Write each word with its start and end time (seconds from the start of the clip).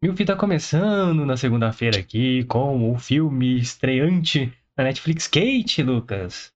Milfi 0.00 0.24
tá 0.24 0.36
começando 0.36 1.26
na 1.26 1.36
segunda-feira 1.36 1.98
aqui 1.98 2.44
com 2.44 2.92
o 2.92 2.96
filme 2.96 3.58
estreante 3.58 4.46
da 4.76 4.84
Netflix 4.84 5.26
Kate, 5.26 5.82
Lucas. 5.82 6.52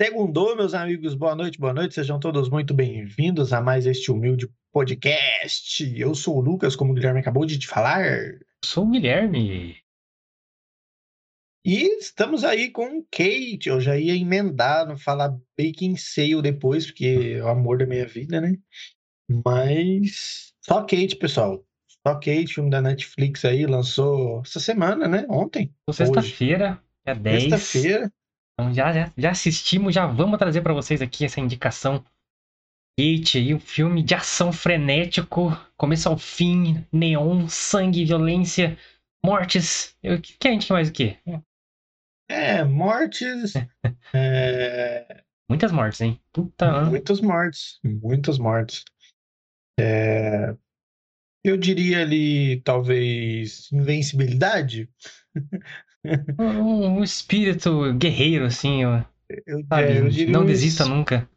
Segundou, 0.00 0.54
meus 0.54 0.72
amigos, 0.72 1.16
boa 1.16 1.34
noite, 1.34 1.58
boa 1.58 1.74
noite, 1.74 1.94
sejam 1.94 2.20
todos 2.20 2.48
muito 2.48 2.72
bem-vindos 2.72 3.52
a 3.52 3.60
mais 3.60 3.86
este 3.86 4.12
humilde 4.12 4.48
podcast. 4.72 5.82
Eu 5.98 6.14
sou 6.14 6.36
o 6.36 6.40
Lucas, 6.40 6.76
como 6.76 6.92
o 6.92 6.94
Guilherme 6.94 7.18
acabou 7.18 7.44
de 7.44 7.58
te 7.58 7.66
falar. 7.66 8.38
Sou 8.64 8.86
o 8.86 8.90
Guilherme. 8.92 9.76
E 11.64 11.98
estamos 11.98 12.44
aí 12.44 12.70
com 12.70 13.02
Kate. 13.10 13.68
Eu 13.68 13.80
já 13.80 13.98
ia 13.98 14.14
emendar, 14.14 14.86
não 14.86 14.96
falar 14.96 15.36
Baking 15.58 15.96
Sale 15.96 16.40
depois, 16.40 16.86
porque 16.86 17.34
é 17.36 17.42
o 17.42 17.48
amor 17.48 17.78
da 17.78 17.86
minha 17.86 18.06
vida, 18.06 18.40
né? 18.40 18.56
Mas 19.44 20.54
só 20.60 20.82
Kate, 20.82 21.16
pessoal. 21.16 21.66
Só 22.06 22.14
Kate, 22.14 22.54
filme 22.54 22.68
da 22.68 22.82
Netflix 22.82 23.44
aí, 23.44 23.64
lançou 23.66 24.42
essa 24.42 24.60
semana, 24.60 25.08
né? 25.08 25.24
Ontem. 25.28 25.74
Sexta-feira, 25.90 26.78
é 27.04 27.14
10. 27.14 27.42
Sexta-feira. 27.44 28.12
Então 28.52 28.72
já, 28.72 28.92
já, 28.92 29.12
já 29.16 29.30
assistimos, 29.30 29.94
já 29.94 30.06
vamos 30.06 30.38
trazer 30.38 30.60
para 30.60 30.74
vocês 30.74 31.00
aqui 31.00 31.24
essa 31.24 31.40
indicação. 31.40 32.04
Kate 32.98 33.38
aí, 33.38 33.54
um 33.54 33.58
filme 33.58 34.02
de 34.02 34.14
ação 34.14 34.52
frenético, 34.52 35.50
começo 35.76 36.08
ao 36.08 36.16
fim, 36.16 36.86
neon, 36.92 37.48
sangue, 37.48 38.04
violência, 38.04 38.78
mortes. 39.24 39.96
O 40.04 40.20
que 40.20 40.46
a 40.46 40.52
gente 40.52 40.66
quer 40.66 40.72
mais 40.74 40.88
o 40.90 40.92
quê? 40.92 41.18
É, 42.28 42.62
mortes. 42.62 43.54
é... 44.14 45.24
Muitas 45.48 45.72
mortes, 45.72 46.00
hein? 46.02 46.20
Puta. 46.32 46.84
Muitas 46.84 47.20
mortes. 47.20 47.80
Muitas 47.82 48.38
mortes. 48.38 48.84
É... 49.78 50.54
Eu 51.44 51.58
diria 51.58 52.00
ali, 52.00 52.60
talvez, 52.62 53.70
invencibilidade. 53.70 54.88
um, 56.38 56.98
um 56.98 57.04
espírito 57.04 57.92
guerreiro, 57.94 58.46
assim, 58.46 58.84
ó. 58.86 59.04
Eu, 59.46 59.58
é, 59.72 59.98
eu 59.98 60.04
não 60.30 60.40
isso. 60.40 60.44
desista 60.44 60.84
nunca. 60.86 61.28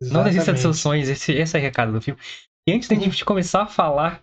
Não 0.00 0.22
desista 0.24 0.52
dos 0.52 0.60
seus 0.60 0.78
sonhos. 0.78 1.08
Esse, 1.08 1.32
esse 1.32 1.56
é 1.56 1.60
o 1.60 1.62
recado 1.62 1.92
do 1.92 2.02
filme. 2.02 2.20
E 2.68 2.72
antes 2.72 2.88
da 2.88 2.96
gente 2.96 3.24
começar 3.24 3.62
a 3.62 3.66
falar 3.66 4.22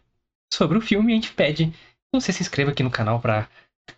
sobre 0.53 0.77
o 0.77 0.81
filme, 0.81 1.13
a 1.13 1.15
gente 1.15 1.33
pede 1.33 1.67
que 1.67 1.75
você 2.11 2.31
se 2.31 2.43
inscreva 2.43 2.71
aqui 2.71 2.83
no 2.83 2.91
canal 2.91 3.19
pra, 3.19 3.49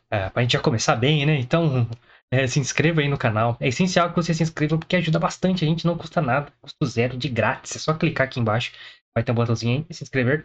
é, 0.10 0.30
pra 0.30 0.42
gente 0.42 0.54
já 0.54 0.60
começar 0.60 0.96
bem, 0.96 1.26
né? 1.26 1.38
Então, 1.38 1.90
é, 2.32 2.48
se 2.48 2.60
inscreva 2.60 3.02
aí 3.02 3.10
no 3.10 3.18
canal. 3.18 3.58
É 3.60 3.68
essencial 3.68 4.10
que 4.10 4.16
você 4.16 4.34
se 4.34 4.44
inscreva 4.44 4.78
porque 4.78 4.96
ajuda 4.96 5.20
bastante. 5.20 5.66
A 5.66 5.68
gente 5.68 5.86
não 5.86 5.98
custa 5.98 6.22
nada, 6.22 6.52
custo 6.62 6.86
zero, 6.86 7.18
de 7.18 7.28
grátis. 7.28 7.76
É 7.76 7.80
só 7.80 7.94
clicar 7.94 8.28
aqui 8.28 8.40
embaixo. 8.40 8.72
Vai 9.14 9.24
ter 9.24 9.32
um 9.32 9.36
botãozinho 9.36 9.86
aí, 9.90 9.94
se 9.94 10.04
inscrever. 10.04 10.44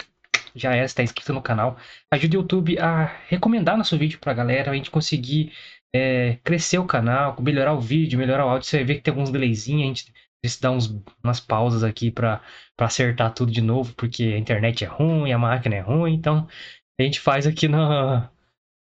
Já 0.55 0.75
é, 0.75 0.85
está 0.85 1.03
inscrito 1.03 1.33
no 1.33 1.43
canal. 1.43 1.77
Ajude 2.11 2.37
o 2.37 2.41
YouTube 2.41 2.79
a 2.79 3.05
recomendar 3.29 3.77
nosso 3.77 3.97
vídeo 3.97 4.19
pra 4.19 4.35
galera, 4.35 4.71
a 4.71 4.75
gente 4.75 4.91
conseguir 4.91 5.53
é, 5.95 6.39
crescer 6.45 6.79
o 6.79 6.87
canal, 6.87 7.37
melhorar 7.41 7.73
o 7.75 7.81
vídeo, 7.81 8.19
melhorar 8.19 8.47
o 8.47 8.49
áudio. 8.49 8.69
Você 8.69 8.79
vai 8.79 8.87
ver 8.87 8.95
que 8.97 9.03
tem 9.03 9.13
alguns 9.13 9.31
delayzinhos, 9.31 9.83
a 9.83 9.87
gente 9.87 10.13
precisa 10.41 10.63
dar 10.63 10.71
uns, 10.73 10.87
umas 11.23 11.41
pausas 11.41 11.85
aqui 11.85 12.11
pra 12.11 12.43
acertar 12.79 13.33
tudo 13.35 13.53
de 13.53 13.61
novo, 13.61 13.95
porque 13.95 14.25
a 14.25 14.39
internet 14.39 14.85
é 14.85 14.87
ruim, 14.87 15.33
a 15.33 15.39
máquina 15.39 15.77
é 15.77 15.81
ruim, 15.81 16.15
então 16.15 16.49
a 16.99 17.03
gente 17.03 17.21
faz 17.21 17.47
aqui 17.47 17.69
na, 17.69 18.31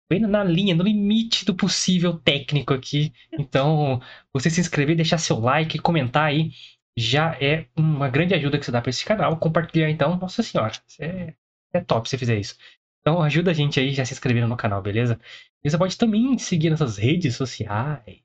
bem 0.09 0.19
na 0.19 0.43
linha, 0.43 0.75
no 0.75 0.83
limite 0.83 1.45
do 1.45 1.55
possível 1.55 2.17
técnico 2.19 2.73
aqui. 2.73 3.13
Então, 3.31 4.01
você 4.33 4.49
se 4.49 4.61
inscrever, 4.61 4.95
deixar 4.95 5.17
seu 5.17 5.39
like, 5.39 5.79
comentar 5.79 6.25
aí, 6.25 6.51
já 6.97 7.37
é 7.39 7.67
uma 7.77 8.09
grande 8.09 8.33
ajuda 8.33 8.57
que 8.57 8.65
você 8.65 8.71
dá 8.71 8.81
para 8.81 8.89
esse 8.89 9.05
canal. 9.05 9.37
Compartilhar 9.37 9.89
então, 9.89 10.17
nossa 10.17 10.41
senhora, 10.41 10.73
é, 10.99 11.33
é 11.71 11.81
top 11.81 12.09
se 12.09 12.17
fizer 12.17 12.39
isso. 12.39 12.57
Então 13.01 13.21
ajuda 13.21 13.51
a 13.51 13.53
gente 13.53 13.79
aí 13.79 13.93
já 13.93 14.03
se 14.03 14.13
inscrevendo 14.13 14.47
no 14.47 14.57
canal, 14.57 14.81
beleza? 14.81 15.19
E 15.63 15.69
você 15.69 15.77
pode 15.77 15.97
também 15.97 16.37
seguir 16.39 16.71
nossas 16.71 16.97
redes 16.97 17.35
sociais. 17.35 18.21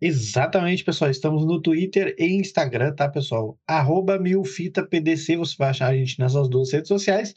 Exatamente, 0.00 0.84
pessoal. 0.84 1.10
Estamos 1.10 1.44
no 1.44 1.60
Twitter 1.60 2.14
e 2.18 2.26
Instagram, 2.36 2.94
tá, 2.94 3.08
pessoal? 3.08 3.58
Arroba 3.66 4.18
milfitapdc, 4.18 5.36
você 5.36 5.56
vai 5.56 5.70
achar 5.70 5.88
a 5.88 5.94
gente 5.94 6.18
nessas 6.18 6.48
duas 6.48 6.72
redes 6.72 6.88
sociais. 6.88 7.34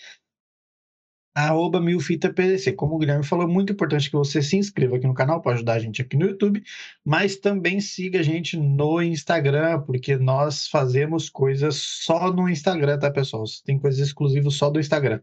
Arroba 1.35 1.79
milfitapdc. 1.79 2.73
Como 2.73 2.95
o 2.95 2.97
Guilherme 2.97 3.23
falou, 3.23 3.45
é 3.45 3.51
muito 3.51 3.73
importante 3.73 4.09
que 4.09 4.15
você 4.15 4.41
se 4.41 4.57
inscreva 4.57 4.97
aqui 4.97 5.07
no 5.07 5.13
canal 5.13 5.41
para 5.41 5.53
ajudar 5.53 5.73
a 5.73 5.79
gente 5.79 6.01
aqui 6.01 6.17
no 6.17 6.25
YouTube, 6.25 6.61
mas 7.05 7.37
também 7.37 7.79
siga 7.79 8.19
a 8.19 8.23
gente 8.23 8.57
no 8.57 9.01
Instagram, 9.01 9.81
porque 9.81 10.17
nós 10.17 10.67
fazemos 10.67 11.29
coisas 11.29 11.75
só 11.75 12.31
no 12.33 12.49
Instagram, 12.49 12.97
tá, 12.99 13.11
pessoal? 13.11 13.43
Tem 13.63 13.79
coisas 13.79 13.99
exclusivas 13.99 14.55
só 14.55 14.69
do 14.69 14.79
Instagram. 14.79 15.21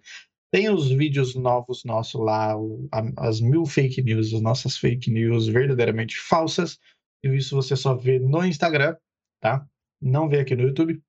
Tem 0.53 0.71
os 0.71 0.89
vídeos 0.89 1.34
novos 1.34 1.84
nossos 1.84 2.21
lá, 2.21 2.55
as 3.19 3.41
mil 3.41 3.67
fake 3.67 4.00
news, 4.03 4.33
as 4.33 4.41
nossas 4.41 4.78
fake 4.78 5.11
news 5.11 5.49
verdadeiramente 5.49 6.17
falsas. 6.17 6.78
E 7.23 7.28
isso 7.37 7.56
você 7.56 7.77
só 7.77 7.94
vê 7.94 8.19
no 8.19 8.44
Instagram, 8.44 8.97
tá? 9.41 9.67
Não 10.00 10.28
vê 10.28 10.41
aqui 10.41 10.55
no 10.55 10.62
YouTube. 10.62 11.03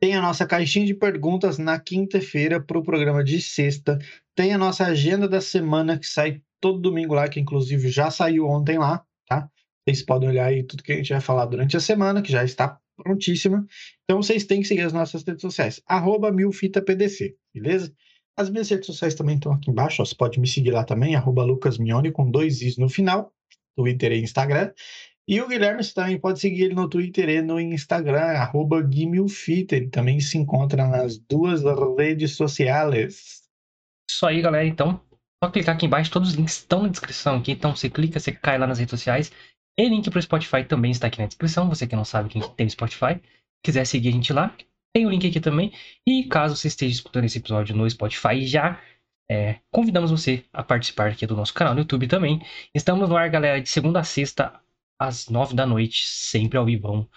Tem 0.00 0.14
a 0.14 0.22
nossa 0.22 0.46
caixinha 0.46 0.86
de 0.86 0.94
perguntas 0.94 1.58
na 1.58 1.78
quinta-feira 1.78 2.60
para 2.60 2.78
o 2.78 2.82
programa 2.82 3.24
de 3.24 3.40
sexta. 3.42 3.98
Tem 4.34 4.52
a 4.52 4.58
nossa 4.58 4.86
agenda 4.86 5.28
da 5.28 5.40
semana 5.40 5.98
que 5.98 6.06
sai 6.06 6.40
todo 6.60 6.80
domingo 6.80 7.14
lá, 7.14 7.28
que 7.28 7.40
inclusive 7.40 7.88
já 7.88 8.10
saiu 8.10 8.46
ontem 8.46 8.78
lá, 8.78 9.04
tá? 9.26 9.50
Vocês 9.84 10.02
podem 10.02 10.28
olhar 10.28 10.46
aí 10.46 10.62
tudo 10.62 10.82
que 10.82 10.92
a 10.92 10.96
gente 10.96 11.12
vai 11.12 11.20
falar 11.20 11.46
durante 11.46 11.76
a 11.76 11.80
semana, 11.80 12.22
que 12.22 12.30
já 12.30 12.44
está 12.44 12.78
prontíssima. 12.96 13.66
Então 14.04 14.22
vocês 14.22 14.44
têm 14.44 14.60
que 14.60 14.68
seguir 14.68 14.82
as 14.82 14.92
nossas 14.92 15.22
redes 15.24 15.40
sociais, 15.40 15.80
arroba 15.86 16.30
milfitapdc, 16.30 17.34
beleza? 17.54 17.92
As 18.36 18.50
minhas 18.50 18.68
redes 18.68 18.86
sociais 18.86 19.14
também 19.14 19.34
estão 19.36 19.52
aqui 19.52 19.70
embaixo, 19.70 20.00
ó, 20.00 20.04
você 20.04 20.14
pode 20.14 20.38
me 20.38 20.46
seguir 20.46 20.70
lá 20.70 20.84
também, 20.84 21.16
arroba 21.16 21.42
lucasmione, 21.42 22.12
com 22.12 22.30
dois 22.30 22.62
is 22.62 22.76
no 22.76 22.88
final, 22.88 23.32
Twitter 23.76 24.12
e 24.12 24.20
Instagram. 24.20 24.72
E 25.28 25.42
o 25.42 25.46
Guilherme 25.46 25.84
também 25.92 26.18
pode 26.18 26.40
seguir 26.40 26.64
ele 26.64 26.74
no 26.74 26.88
Twitter 26.88 27.28
e 27.28 27.42
no 27.42 27.60
Instagram, 27.60 28.18
arroba 28.18 28.78
ele 28.78 29.88
também 29.88 30.18
se 30.20 30.38
encontra 30.38 30.88
nas 30.88 31.18
duas 31.18 31.60
redes 31.98 32.34
sociais. 32.34 33.42
Isso 34.10 34.26
aí, 34.26 34.40
galera. 34.40 34.66
Então, 34.66 34.98
só 35.44 35.50
clicar 35.50 35.74
aqui 35.74 35.84
embaixo, 35.84 36.10
todos 36.10 36.30
os 36.30 36.34
links 36.34 36.54
estão 36.54 36.82
na 36.82 36.88
descrição 36.88 37.36
aqui. 37.36 37.52
Então, 37.52 37.76
você 37.76 37.90
clica, 37.90 38.18
você 38.18 38.32
cai 38.32 38.56
lá 38.56 38.66
nas 38.66 38.78
redes 38.78 38.90
sociais. 38.90 39.30
E 39.78 39.86
link 39.86 40.10
pro 40.10 40.22
Spotify 40.22 40.64
também 40.64 40.92
está 40.92 41.08
aqui 41.08 41.18
na 41.18 41.26
descrição. 41.26 41.68
Você 41.68 41.86
que 41.86 41.94
não 41.94 42.06
sabe 42.06 42.30
que 42.30 42.38
a 42.38 42.40
gente 42.40 42.54
tem 42.54 42.66
Spotify, 42.70 43.20
quiser 43.62 43.84
seguir 43.84 44.08
a 44.08 44.12
gente 44.12 44.32
lá, 44.32 44.56
tem 44.94 45.04
o 45.04 45.10
link 45.10 45.28
aqui 45.28 45.40
também. 45.40 45.74
E 46.06 46.24
caso 46.24 46.56
você 46.56 46.68
esteja 46.68 46.94
escutando 46.94 47.24
esse 47.24 47.36
episódio 47.36 47.76
no 47.76 47.88
Spotify 47.88 48.46
já, 48.46 48.80
é, 49.30 49.56
convidamos 49.70 50.10
você 50.10 50.42
a 50.54 50.62
participar 50.62 51.10
aqui 51.10 51.26
do 51.26 51.36
nosso 51.36 51.52
canal 51.52 51.74
no 51.74 51.80
YouTube 51.80 52.06
também. 52.06 52.40
Estamos 52.74 53.10
no 53.10 53.14
ar, 53.14 53.28
galera, 53.28 53.60
de 53.60 53.68
segunda 53.68 54.00
a 54.00 54.04
sexta, 54.04 54.58
às 54.98 55.28
nove 55.28 55.54
da 55.54 55.66
noite, 55.66 56.04
sempre 56.06 56.58
ao 56.58 56.64
vivo. 56.64 57.08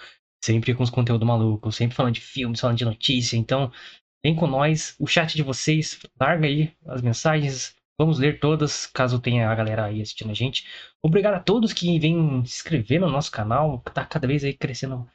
Sempre 0.43 0.73
com 0.73 0.83
os 0.83 0.89
conteúdos 0.89 1.27
malucos, 1.27 1.75
sempre 1.75 1.95
falando 1.95 2.15
de 2.15 2.21
filmes, 2.21 2.59
falando 2.59 2.77
de 2.77 2.85
notícia. 2.85 3.37
Então, 3.37 3.71
vem 4.23 4.35
com 4.35 4.47
nós, 4.47 4.95
o 4.99 5.05
chat 5.07 5.35
de 5.35 5.43
vocês, 5.43 5.99
larga 6.19 6.47
aí 6.47 6.73
as 6.87 7.01
mensagens, 7.01 7.75
vamos 7.99 8.17
ler 8.17 8.39
todas, 8.39 8.87
caso 8.87 9.19
tenha 9.19 9.49
a 9.49 9.55
galera 9.55 9.85
aí 9.85 10.01
assistindo 10.01 10.31
a 10.31 10.33
gente. 10.33 10.65
Obrigado 11.03 11.35
a 11.35 11.39
todos 11.39 11.73
que 11.73 11.99
vêm 11.99 12.43
se 12.45 12.55
inscrever 12.57 12.99
no 12.99 13.09
nosso 13.09 13.31
canal, 13.31 13.79
que 13.81 13.93
tá 13.93 14.03
cada 14.05 14.27
vez 14.27 14.43
aí 14.43 14.53
crescendo 14.53 15.07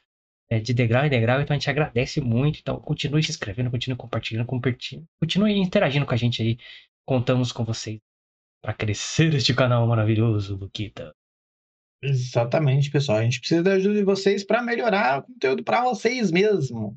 é, 0.48 0.60
de 0.60 0.72
degrau 0.72 1.04
em 1.04 1.10
degrau, 1.10 1.40
então 1.40 1.54
a 1.54 1.58
gente 1.58 1.70
agradece 1.70 2.20
muito. 2.20 2.60
Então 2.60 2.80
continue 2.80 3.22
se 3.22 3.30
inscrevendo, 3.30 3.70
continue 3.70 3.96
compartilhando, 3.96 4.46
compartilhando, 4.46 5.06
continue 5.20 5.58
interagindo 5.58 6.06
com 6.06 6.14
a 6.14 6.16
gente 6.16 6.42
aí. 6.42 6.58
Contamos 7.04 7.52
com 7.52 7.64
vocês 7.64 8.00
para 8.62 8.74
crescer 8.74 9.34
este 9.34 9.54
canal 9.54 9.86
maravilhoso, 9.86 10.56
Luquita. 10.56 11.14
Exatamente, 12.02 12.90
pessoal. 12.90 13.18
A 13.18 13.22
gente 13.22 13.40
precisa 13.40 13.62
da 13.62 13.72
ajuda 13.72 13.94
de 13.94 14.04
vocês 14.04 14.44
para 14.44 14.62
melhorar 14.62 15.20
o 15.20 15.22
conteúdo 15.22 15.64
para 15.64 15.82
vocês 15.82 16.30
mesmo. 16.30 16.96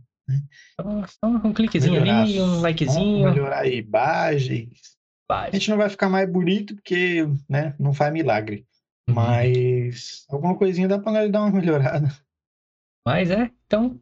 Então, 0.73 1.03
só 1.07 1.27
um 1.27 1.53
cliquezinho 1.53 2.01
Melhorar 2.01 2.21
ali, 2.21 2.41
um 2.41 2.61
likezinho. 2.61 3.25
Melhorar 3.25 3.67
imagens. 3.67 4.97
A 5.29 5.49
gente 5.51 5.69
não 5.69 5.77
vai 5.77 5.89
ficar 5.89 6.09
mais 6.09 6.29
bonito 6.29 6.75
porque, 6.75 7.27
né, 7.47 7.75
não 7.79 7.93
faz 7.93 8.11
milagre. 8.11 8.65
Uhum. 9.07 9.15
Mas 9.15 10.25
alguma 10.29 10.57
coisinha 10.57 10.87
dá 10.87 10.99
para 10.99 11.11
nós 11.11 11.31
dar 11.31 11.41
uma 11.41 11.51
melhorada. 11.59 12.09
Mas 13.05 13.31
é, 13.31 13.49
então 13.65 13.99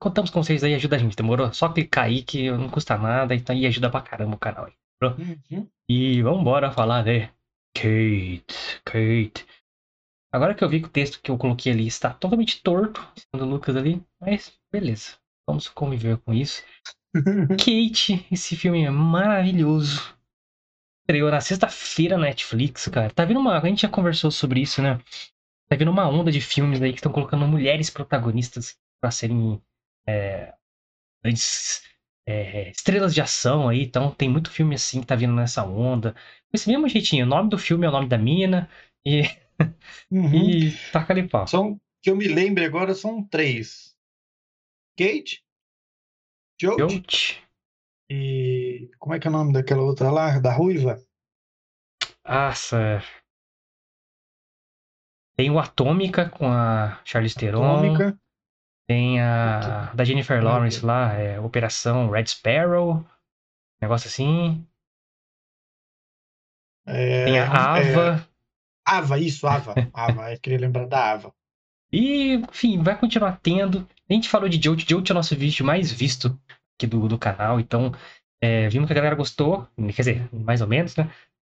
contamos 0.00 0.30
com 0.30 0.42
vocês 0.42 0.62
aí, 0.62 0.74
ajuda 0.74 0.96
a 0.96 0.98
gente, 0.98 1.16
demorou? 1.16 1.52
Só 1.52 1.68
clicar 1.68 2.04
aí 2.04 2.22
que 2.22 2.50
não 2.50 2.68
custa 2.68 2.96
nada, 2.96 3.34
então 3.34 3.54
e 3.54 3.66
ajuda 3.66 3.90
pra 3.90 4.00
caramba 4.00 4.36
o 4.36 4.38
canal 4.38 4.66
aí. 4.66 4.72
Uhum. 5.02 5.68
E 5.88 6.22
vambora 6.22 6.72
falar 6.72 7.02
de 7.02 7.28
Kate, 7.74 8.80
Kate. 8.84 9.46
Agora 10.32 10.54
que 10.54 10.62
eu 10.62 10.68
vi 10.68 10.80
que 10.80 10.86
o 10.86 10.90
texto 10.90 11.20
que 11.22 11.30
eu 11.30 11.38
coloquei 11.38 11.72
ali 11.72 11.86
está 11.86 12.10
totalmente 12.12 12.62
torto, 12.62 13.06
do 13.34 13.44
Lucas 13.44 13.76
ali, 13.76 14.02
mas 14.20 14.52
beleza, 14.70 15.16
vamos 15.46 15.68
conviver 15.68 16.18
com 16.18 16.34
isso. 16.34 16.62
Kate, 17.58 18.26
esse 18.30 18.56
filme 18.56 18.84
é 18.84 18.90
maravilhoso. 18.90 20.16
Estreou 21.02 21.30
na 21.30 21.40
sexta-feira 21.40 22.18
na 22.18 22.26
Netflix, 22.26 22.86
cara. 22.88 23.10
Tá 23.10 23.24
vindo 23.24 23.40
uma. 23.40 23.58
A 23.58 23.66
gente 23.66 23.82
já 23.82 23.88
conversou 23.88 24.30
sobre 24.30 24.60
isso, 24.60 24.82
né? 24.82 25.00
Tá 25.68 25.76
vindo 25.76 25.90
uma 25.90 26.06
onda 26.06 26.30
de 26.30 26.40
filmes 26.40 26.82
aí 26.82 26.92
que 26.92 26.98
estão 26.98 27.12
colocando 27.12 27.46
mulheres 27.48 27.88
protagonistas 27.88 28.76
pra 29.00 29.10
serem 29.10 29.60
é, 30.06 30.54
grandes 31.22 31.82
é, 32.26 32.70
estrelas 32.70 33.14
de 33.14 33.22
ação 33.22 33.68
aí, 33.68 33.82
então 33.82 34.10
tem 34.10 34.28
muito 34.28 34.50
filme 34.50 34.74
assim 34.74 35.00
que 35.00 35.06
tá 35.06 35.14
vindo 35.14 35.32
nessa 35.32 35.64
onda. 35.64 36.14
Esse 36.52 36.68
mesmo 36.68 36.88
jeitinho, 36.88 37.24
o 37.24 37.28
nome 37.28 37.48
do 37.48 37.56
filme 37.58 37.86
é 37.86 37.88
o 37.88 37.92
nome 37.92 38.08
da 38.08 38.18
mina 38.18 38.68
e. 39.04 39.22
Uhum. 40.10 40.50
e 40.50 40.72
taca 40.92 41.12
ali 41.12 41.28
pau. 41.28 41.46
São, 41.46 41.80
que 42.02 42.10
eu 42.10 42.16
me 42.16 42.28
lembre 42.28 42.64
agora 42.64 42.94
são 42.94 43.22
três: 43.22 43.96
Kate, 44.96 45.44
Jote, 46.60 47.42
e. 48.10 48.90
Como 48.98 49.14
é 49.14 49.20
que 49.20 49.26
é 49.26 49.30
o 49.30 49.32
nome 49.32 49.52
daquela 49.52 49.82
outra 49.82 50.10
lá? 50.10 50.38
Da 50.38 50.52
Ruiva? 50.52 50.98
Nossa. 52.26 53.02
Tem 55.36 55.50
o 55.50 55.58
Atômica 55.58 56.28
com 56.28 56.50
a 56.50 57.00
Charlize 57.04 57.36
Theron. 57.36 57.76
Atômica. 57.76 58.18
Tem 58.88 59.20
a 59.20 59.92
da 59.94 60.02
Jennifer 60.02 60.42
Lawrence 60.42 60.84
lá, 60.84 61.12
é, 61.12 61.38
Operação 61.38 62.10
Red 62.10 62.26
Sparrow. 62.26 63.06
Negócio 63.80 64.08
assim. 64.08 64.66
É, 66.86 67.24
Tem 67.26 67.38
a 67.38 67.44
é, 67.44 67.46
Ava. 67.46 68.27
Ava, 68.88 69.18
isso, 69.18 69.46
Ava. 69.46 69.74
Ava, 69.92 70.32
eu 70.32 70.40
queria 70.40 70.58
lembrar 70.58 70.86
da 70.86 71.12
Ava. 71.12 71.32
E, 71.92 72.34
enfim, 72.34 72.82
vai 72.82 72.98
continuar 72.98 73.38
tendo. 73.42 73.86
A 74.08 74.12
gente 74.12 74.28
falou 74.28 74.48
de 74.48 74.60
Jolt. 74.62 74.88
Jolt 74.88 75.10
é 75.10 75.12
o 75.12 75.14
nosso 75.14 75.36
vídeo 75.36 75.64
mais 75.64 75.92
visto 75.92 76.38
aqui 76.76 76.86
do, 76.86 77.08
do 77.08 77.18
canal, 77.18 77.58
então 77.58 77.92
é, 78.40 78.68
vimos 78.68 78.86
que 78.86 78.92
a 78.92 78.96
galera 78.96 79.14
gostou. 79.14 79.66
Quer 79.76 80.02
dizer, 80.02 80.28
mais 80.32 80.60
ou 80.60 80.68
menos, 80.68 80.96
né? 80.96 81.10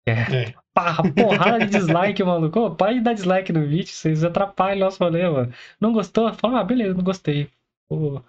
É. 0.07 0.13
é. 0.13 0.55
Parra, 0.75 1.03
porrada 1.13 1.61
de 1.61 1.67
dislike, 1.79 2.23
maluco. 2.25 2.59
Ô, 2.59 2.75
para 2.75 2.93
de 2.93 3.01
dar 3.01 3.13
dislike 3.13 3.53
no 3.53 3.67
vídeo, 3.67 3.93
vocês 3.93 4.25
atrapalham 4.25 4.79
o 4.79 4.81
nosso 4.81 5.03
rolê, 5.03 5.29
mano. 5.29 5.53
Não 5.81 5.93
gostou? 5.93 6.33
Fala, 6.35 6.61
ah, 6.61 6.65
beleza, 6.65 6.95
não 6.95 7.05
gostei. 7.05 7.49
Pô. 7.89 8.23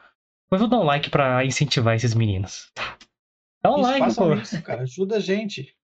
Mas 0.52 0.60
vou 0.60 0.70
dar 0.70 0.80
um 0.80 0.84
like 0.84 1.10
pra 1.10 1.44
incentivar 1.44 1.96
esses 1.96 2.14
meninos. 2.14 2.72
Dá 3.64 3.72
um 3.72 3.80
isso, 3.80 3.90
like, 3.90 4.16
pô. 4.16 4.34
Isso, 4.36 4.62
cara. 4.62 4.84
Ajuda 4.84 5.18
a 5.18 5.20
gente. 5.20 5.76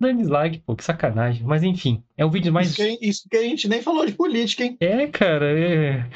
Dá 0.00 0.12
dislike, 0.12 0.60
pô, 0.60 0.76
que 0.76 0.84
sacanagem. 0.84 1.42
Mas 1.44 1.62
enfim, 1.62 2.02
é 2.16 2.24
o 2.24 2.30
vídeo 2.30 2.52
mais. 2.52 2.68
Isso 2.68 2.76
que, 2.76 3.06
isso 3.06 3.28
que 3.28 3.36
a 3.36 3.42
gente 3.42 3.68
nem 3.68 3.82
falou 3.82 4.06
de 4.06 4.12
política, 4.12 4.64
hein? 4.64 4.76
É, 4.80 5.06
cara, 5.08 5.46
é. 5.58 6.08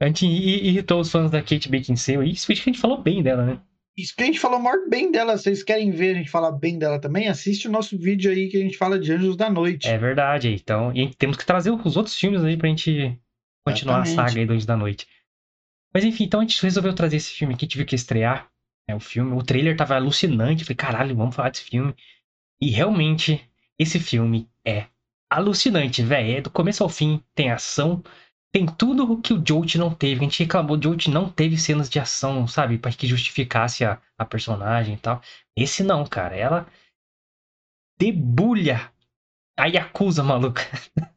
A 0.00 0.06
gente 0.06 0.26
irritou 0.26 1.00
os 1.00 1.10
fãs 1.10 1.30
da 1.30 1.40
Kate 1.40 1.68
Beckinsale. 1.68 2.30
Isso 2.30 2.46
que 2.46 2.52
a 2.52 2.56
gente 2.56 2.80
falou 2.80 3.00
bem 3.00 3.22
dela, 3.22 3.44
né? 3.44 3.60
Isso 3.96 4.14
que 4.16 4.22
a 4.22 4.26
gente 4.26 4.40
falou 4.40 4.58
maior 4.58 4.88
bem 4.88 5.12
dela. 5.12 5.36
Vocês 5.36 5.62
querem 5.62 5.90
ver 5.92 6.14
a 6.14 6.18
gente 6.18 6.30
falar 6.30 6.50
bem 6.50 6.78
dela 6.78 7.00
também? 7.00 7.28
Assiste 7.28 7.68
o 7.68 7.70
nosso 7.70 7.96
vídeo 7.96 8.30
aí 8.30 8.48
que 8.48 8.56
a 8.56 8.60
gente 8.60 8.76
fala 8.76 8.98
de 8.98 9.12
Anjos 9.12 9.36
da 9.36 9.48
Noite. 9.48 9.88
É 9.88 9.96
verdade. 9.96 10.52
Então, 10.52 10.92
e 10.94 11.14
temos 11.14 11.36
que 11.36 11.46
trazer 11.46 11.70
os 11.70 11.96
outros 11.96 12.18
filmes 12.18 12.42
aí 12.42 12.56
pra 12.56 12.68
gente 12.68 13.16
continuar 13.64 14.00
Exatamente. 14.00 14.20
a 14.20 14.28
saga 14.28 14.40
aí 14.40 14.46
do 14.46 14.52
Anjos 14.52 14.66
da 14.66 14.76
Noite. 14.76 15.06
Mas 15.92 16.04
enfim, 16.04 16.24
então 16.24 16.40
a 16.40 16.42
gente 16.42 16.60
resolveu 16.60 16.92
trazer 16.92 17.16
esse 17.16 17.30
filme 17.30 17.54
aqui. 17.54 17.68
Tive 17.68 17.84
que 17.84 17.94
estrear 17.94 18.50
né, 18.88 18.96
o 18.96 19.00
filme. 19.00 19.32
O 19.32 19.44
trailer 19.44 19.76
tava 19.76 19.94
alucinante. 19.94 20.64
Falei, 20.64 20.76
caralho, 20.76 21.14
vamos 21.14 21.36
falar 21.36 21.50
desse 21.50 21.62
filme. 21.62 21.94
E 22.64 22.70
realmente, 22.70 23.46
esse 23.78 24.00
filme 24.00 24.48
é 24.66 24.86
alucinante, 25.30 26.02
velho. 26.02 26.38
É 26.38 26.40
do 26.40 26.48
começo 26.48 26.82
ao 26.82 26.88
fim. 26.88 27.22
Tem 27.34 27.50
ação, 27.50 28.02
tem 28.50 28.64
tudo 28.64 29.12
o 29.12 29.20
que 29.20 29.34
o 29.34 29.44
Jolt 29.46 29.74
não 29.74 29.94
teve. 29.94 30.20
A 30.20 30.24
gente 30.24 30.42
reclamou, 30.42 30.78
o 30.78 30.82
Jolt 30.82 31.08
não 31.08 31.28
teve 31.28 31.58
cenas 31.58 31.90
de 31.90 32.00
ação, 32.00 32.48
sabe? 32.48 32.78
Para 32.78 32.90
que 32.90 33.06
justificasse 33.06 33.84
a, 33.84 34.00
a 34.16 34.24
personagem 34.24 34.94
e 34.94 34.96
tal. 34.96 35.20
Esse 35.54 35.82
não, 35.82 36.06
cara. 36.06 36.34
Ela 36.34 36.66
debulha 37.98 38.90
a 39.58 39.66
Yakuza, 39.66 40.22
maluca. 40.22 40.62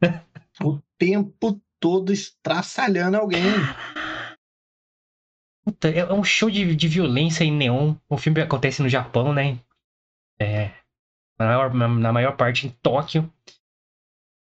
o 0.62 0.78
tempo 0.98 1.58
todo 1.80 2.12
estraçalhando 2.12 3.16
alguém. 3.16 3.40
Puta, 5.64 5.88
é 5.88 6.12
um 6.12 6.22
show 6.22 6.50
de, 6.50 6.76
de 6.76 6.88
violência 6.88 7.42
em 7.42 7.52
neon. 7.52 7.94
O 8.06 8.18
filme 8.18 8.42
acontece 8.42 8.82
no 8.82 8.88
Japão, 8.90 9.32
né? 9.32 9.58
É, 10.38 10.72
na 11.38 11.46
maior, 11.46 11.74
na 11.74 12.12
maior 12.12 12.36
parte 12.36 12.66
em 12.66 12.70
Tóquio. 12.82 13.32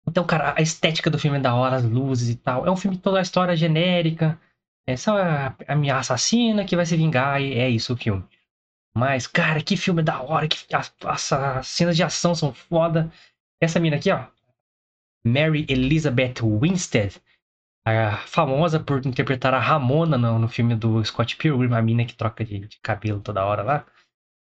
Então, 0.08 0.26
cara, 0.26 0.54
a 0.58 0.62
estética 0.62 1.10
do 1.10 1.18
filme 1.18 1.38
é 1.38 1.42
da 1.42 1.56
hora, 1.56 1.78
as 1.78 1.84
luzes 1.84 2.30
e 2.30 2.36
tal. 2.36 2.66
É 2.68 2.72
um 2.72 2.76
filme 2.76 2.98
toda 2.98 3.20
a 3.20 3.22
história 3.22 3.56
genérica. 3.56 4.40
É 4.86 4.98
só 4.98 5.18
a, 5.18 5.56
a 5.68 5.76
minha 5.76 5.98
assassina 5.98 6.66
que 6.66 6.76
vai 6.76 6.86
se 6.86 6.98
vingar 6.98 7.42
e 7.42 7.54
é 7.54 7.70
isso 7.70 7.94
o 7.94 7.98
filme. 7.98 8.24
Mas, 8.96 9.26
cara, 9.26 9.62
que 9.62 9.78
filme 9.78 10.04
da 10.04 10.22
hora. 10.22 10.48
Que, 10.48 10.76
as, 10.76 10.94
as, 11.06 11.32
as 11.32 11.68
cenas 11.68 11.96
de 11.96 12.04
ação 12.04 12.36
são 12.36 12.54
foda. 12.54 13.12
Essa 13.62 13.80
mina 13.80 13.96
aqui, 13.96 14.12
ó. 14.12 14.26
Mary 15.26 15.66
Elizabeth 15.70 16.42
Winstead. 16.44 17.22
A, 17.86 18.18
famosa 18.18 18.80
por 18.80 19.06
interpretar 19.06 19.54
a 19.54 19.60
Ramona 19.60 20.18
no, 20.18 20.38
no 20.38 20.48
filme 20.50 20.76
do 20.76 21.04
Scott 21.04 21.36
Pilgrim, 21.38 21.74
a 21.74 21.82
mina 21.82 22.06
que 22.06 22.16
troca 22.16 22.44
de, 22.44 22.60
de 22.60 22.80
cabelo 22.82 23.22
toda 23.22 23.46
hora 23.46 23.64
lá. 23.64 23.86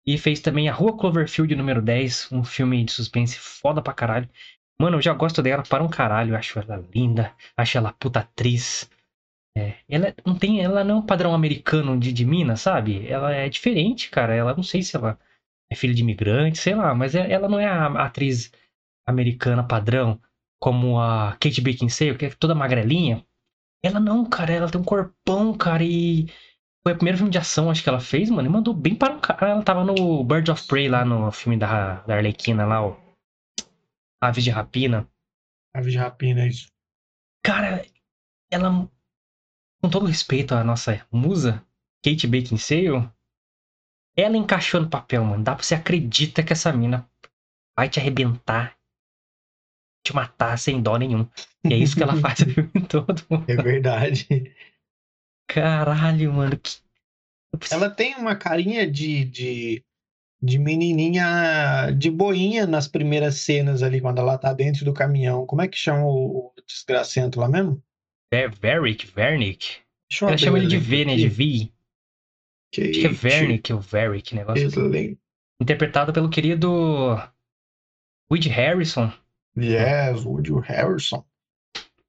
E 0.07 0.19
fez 0.19 0.41
também 0.41 0.69
A 0.69 0.73
Rua 0.73 0.97
Cloverfield 0.97 1.55
número 1.55 1.81
10, 1.81 2.33
um 2.33 2.43
filme 2.43 2.85
de 2.85 2.93
suspense 2.93 3.39
foda 3.39 3.81
pra 3.81 3.93
caralho. 3.93 4.29
Mano, 4.81 4.97
eu 4.97 5.03
já 5.03 5.13
gosto 5.15 5.43
dela 5.43 5.63
para 5.63 5.83
um 5.83 5.89
caralho. 5.89 6.37
Acho 6.37 6.59
ela 6.59 6.85
linda. 6.93 7.35
Acho 7.57 7.79
ela 7.79 7.93
puta 7.93 8.21
atriz. 8.21 8.91
É, 9.57 9.75
ela 9.89 10.15
não 10.27 10.35
tem, 10.37 10.61
ela 10.61 10.83
não 10.83 10.97
é 10.97 10.99
um 10.99 11.07
padrão 11.07 11.35
americano 11.35 11.99
de, 11.99 12.13
de 12.13 12.25
mina, 12.25 12.57
sabe? 12.57 13.07
Ela 13.07 13.33
é 13.33 13.49
diferente, 13.49 14.11
cara. 14.11 14.35
Ela 14.35 14.55
não 14.55 14.63
sei 14.63 14.83
se 14.83 14.97
ela 14.97 15.19
é 15.71 15.77
filha 15.77 15.95
de 15.95 16.03
imigrante, 16.03 16.59
sei 16.59 16.75
lá, 16.75 16.95
mas 16.95 17.15
é, 17.15 17.31
ela 17.31 17.49
não 17.49 17.61
é 17.61 17.67
a 17.67 17.87
atriz 18.05 18.51
americana 19.07 19.63
padrão 19.63 20.21
como 20.61 21.01
a 21.01 21.33
Kate 21.41 21.61
Beckinsale, 21.61 22.17
que 22.17 22.27
é 22.27 22.31
toda 22.31 22.55
magrelinha. 22.55 23.25
Ela 23.85 23.99
não, 23.99 24.25
cara, 24.25 24.53
ela 24.53 24.71
tem 24.71 24.81
um 24.81 24.85
corpão, 24.85 25.55
cara, 25.55 25.83
e 25.83 26.29
foi 26.83 26.93
o 26.93 26.97
primeiro 26.97 27.19
filme 27.19 27.31
de 27.31 27.39
ação, 27.39 27.71
acho 27.71 27.83
que 27.83 27.89
ela 27.89 28.01
fez, 28.01 28.29
mano, 28.29 28.49
e 28.49 28.51
mandou 28.51 28.75
bem 28.75 28.95
para 28.95 29.15
um 29.15 29.21
cara. 29.21 29.51
Ela 29.51 29.63
tava 29.63 29.85
no 29.85 30.25
Bird 30.25 30.51
of 30.51 30.67
Prey 30.67 30.89
lá 30.89 31.05
no 31.05 31.31
filme 31.31 31.57
da, 31.57 32.01
da 32.01 32.17
Arlequina 32.17 32.67
lá, 32.67 32.85
ó. 32.85 32.97
Aves 34.21 34.43
de 34.43 34.51
Rapina. 34.51 35.09
Aves 35.75 35.93
de 35.93 35.99
Rapina, 35.99 36.43
é 36.43 36.49
isso. 36.49 36.67
Cara, 37.45 37.85
ela, 38.51 38.89
com 39.81 39.89
todo 39.89 40.07
respeito 40.07 40.55
à 40.55 40.65
nossa 40.65 41.07
musa, 41.11 41.65
Kate 42.05 42.27
Beckinsale, 42.27 43.09
ela 44.17 44.37
encaixou 44.37 44.81
no 44.81 44.91
papel, 44.91 45.25
mano. 45.25 45.43
Dá 45.43 45.55
pra 45.55 45.65
você 45.65 45.75
acreditar 45.75 46.43
que 46.43 46.53
essa 46.53 46.73
mina 46.73 47.09
vai 47.77 47.89
te 47.89 48.01
arrebentar, 48.01 48.77
te 50.05 50.15
matar 50.15 50.59
sem 50.59 50.83
dó 50.83 50.97
nenhum. 50.97 51.29
E 51.65 51.73
é 51.73 51.77
isso 51.77 51.97
que 51.97 52.03
ela 52.03 52.15
faz 52.21 52.41
o 52.41 52.51
filme 52.51 52.87
todo. 52.89 53.23
Mano. 53.31 53.45
É 53.49 53.57
verdade. 53.57 54.53
Caralho, 55.47 56.33
mano. 56.33 56.59
Que... 56.59 56.79
Ela 57.71 57.91
tem 57.91 58.17
uma 58.17 58.35
carinha 58.35 58.91
de, 58.91 59.25
de 59.25 59.85
de 60.43 60.59
menininha 60.59 61.93
de 61.97 62.11
boinha 62.11 62.67
nas 62.67 62.89
primeiras 62.89 63.37
cenas 63.37 63.83
ali, 63.83 64.01
quando 64.01 64.19
ela 64.19 64.37
tá 64.37 64.53
dentro 64.53 64.85
do 64.85 64.93
caminhão. 64.93 65.47
Como 65.47 65.63
é 65.63 65.69
que 65.69 65.79
chama 65.79 66.05
o, 66.05 66.53
desgracento 66.67 67.39
lá 67.39 67.49
mesmo? 67.49 67.81
É 68.33 68.49
Verick, 68.49 69.07
Vernick. 69.07 69.77
Ela 70.21 70.37
chama 70.37 70.59
ele 70.59 70.67
de 70.67 70.79
V, 70.79 71.05
né? 71.05 71.17
De 71.17 71.29
V. 71.29 71.73
Que 72.73 72.83
Acho 72.83 73.01
que 73.01 73.07
é 73.07 73.11
Vernick 73.11 73.73
ou 73.73 73.81
Verick, 73.81 74.35
negócio. 74.35 74.67
Assim. 74.67 75.17
Interpretado 75.61 76.13
pelo 76.13 76.29
querido 76.29 77.17
Woody 78.31 78.49
Harrison. 78.49 79.13
Yes, 79.57 80.25
Woody 80.25 80.53
Harrison. 80.65 81.25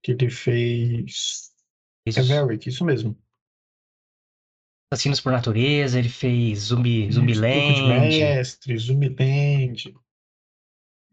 Que 0.02 0.14
ele 0.14 0.30
fez. 0.30 1.52
Isso. 2.06 2.20
É 2.20 2.24
Verick, 2.24 2.68
isso 2.68 2.84
mesmo. 2.84 3.18
Assassinos 4.94 5.20
por 5.20 5.32
Natureza, 5.32 5.98
ele 5.98 6.10
fez 6.10 6.60
Zumbi, 6.60 7.12
Zumbiland. 7.12 7.88
Mestre, 7.88 8.78
Zumbiland. 8.78 9.96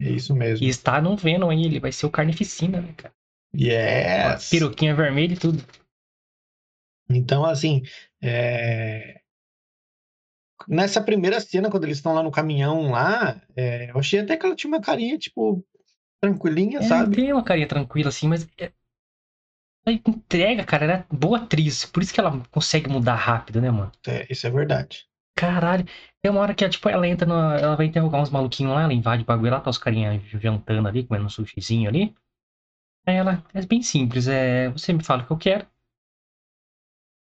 É 0.01 0.11
isso 0.11 0.35
mesmo. 0.35 0.65
E 0.65 0.69
está 0.69 1.01
no 1.01 1.17
Venom 1.17 1.51
aí, 1.51 1.65
ele 1.65 1.81
vai 1.81 1.91
ser 1.93 2.07
o 2.07 2.11
Carnificina, 2.11 2.81
né, 2.81 2.93
cara? 2.97 3.15
Yes! 3.55 4.51
Peruquinha 4.51 4.95
vermelha 4.95 5.35
e 5.35 5.37
tudo. 5.37 5.65
Então, 7.09 7.45
assim, 7.45 7.83
é... 8.23 9.21
nessa 10.69 11.03
primeira 11.03 11.41
cena, 11.41 11.71
quando 11.71 11.85
eles 11.85 11.99
estão 11.99 12.15
lá 12.15 12.23
no 12.23 12.31
caminhão 12.31 12.91
lá, 12.91 13.43
é... 13.57 13.91
eu 13.91 13.99
achei 13.99 14.21
até 14.21 14.37
que 14.37 14.47
ela 14.47 14.55
tinha 14.55 14.73
uma 14.73 14.81
carinha, 14.81 15.19
tipo, 15.19 15.65
tranquilinha, 16.23 16.79
é, 16.79 16.83
sabe? 16.83 17.17
Tem 17.17 17.33
uma 17.33 17.43
carinha 17.43 17.67
tranquila, 17.67 18.11
assim, 18.11 18.29
mas 18.29 18.47
é, 18.59 18.73
entrega, 19.87 20.65
cara, 20.65 20.85
ela 20.85 20.93
é 20.95 21.05
boa 21.11 21.39
atriz. 21.39 21.85
Por 21.85 22.03
isso 22.03 22.13
que 22.13 22.21
ela 22.21 22.43
consegue 22.51 22.89
mudar 22.89 23.15
rápido, 23.15 23.61
né, 23.61 23.71
mano? 23.71 23.91
É, 24.07 24.27
isso 24.31 24.47
é 24.47 24.51
verdade. 24.51 25.07
Caralho. 25.35 25.87
Tem 26.21 26.31
uma 26.31 26.41
hora 26.41 26.55
que, 26.55 26.69
tipo, 26.69 26.89
ela 26.89 27.09
entra 27.09 27.27
Ela 27.27 27.77
vai 27.77 27.87
interrogar 27.87 28.21
uns 28.21 28.31
maluquinhos 28.31 28.75
lá, 28.75 28.83
ela 28.83 28.93
invade 28.93 29.23
o 29.23 29.27
bagulho 29.27 29.51
lá, 29.51 29.61
tá 29.61 29.71
os 29.71 29.79
carinhas 29.79 30.23
jantando 30.25 30.87
ali, 30.87 31.05
comendo 31.05 31.27
um 31.27 31.31
sushizinho 31.31 31.89
ali. 31.89 32.15
Aí 33.07 33.17
ela. 33.17 33.43
É 33.55 33.65
bem 33.65 33.83
simples, 33.83 34.29
é. 34.29 34.69
Você 34.71 34.93
me 34.93 35.03
fala 35.03 35.23
o 35.23 35.27
que 35.27 35.33
eu 35.33 35.39
quero. 35.39 35.67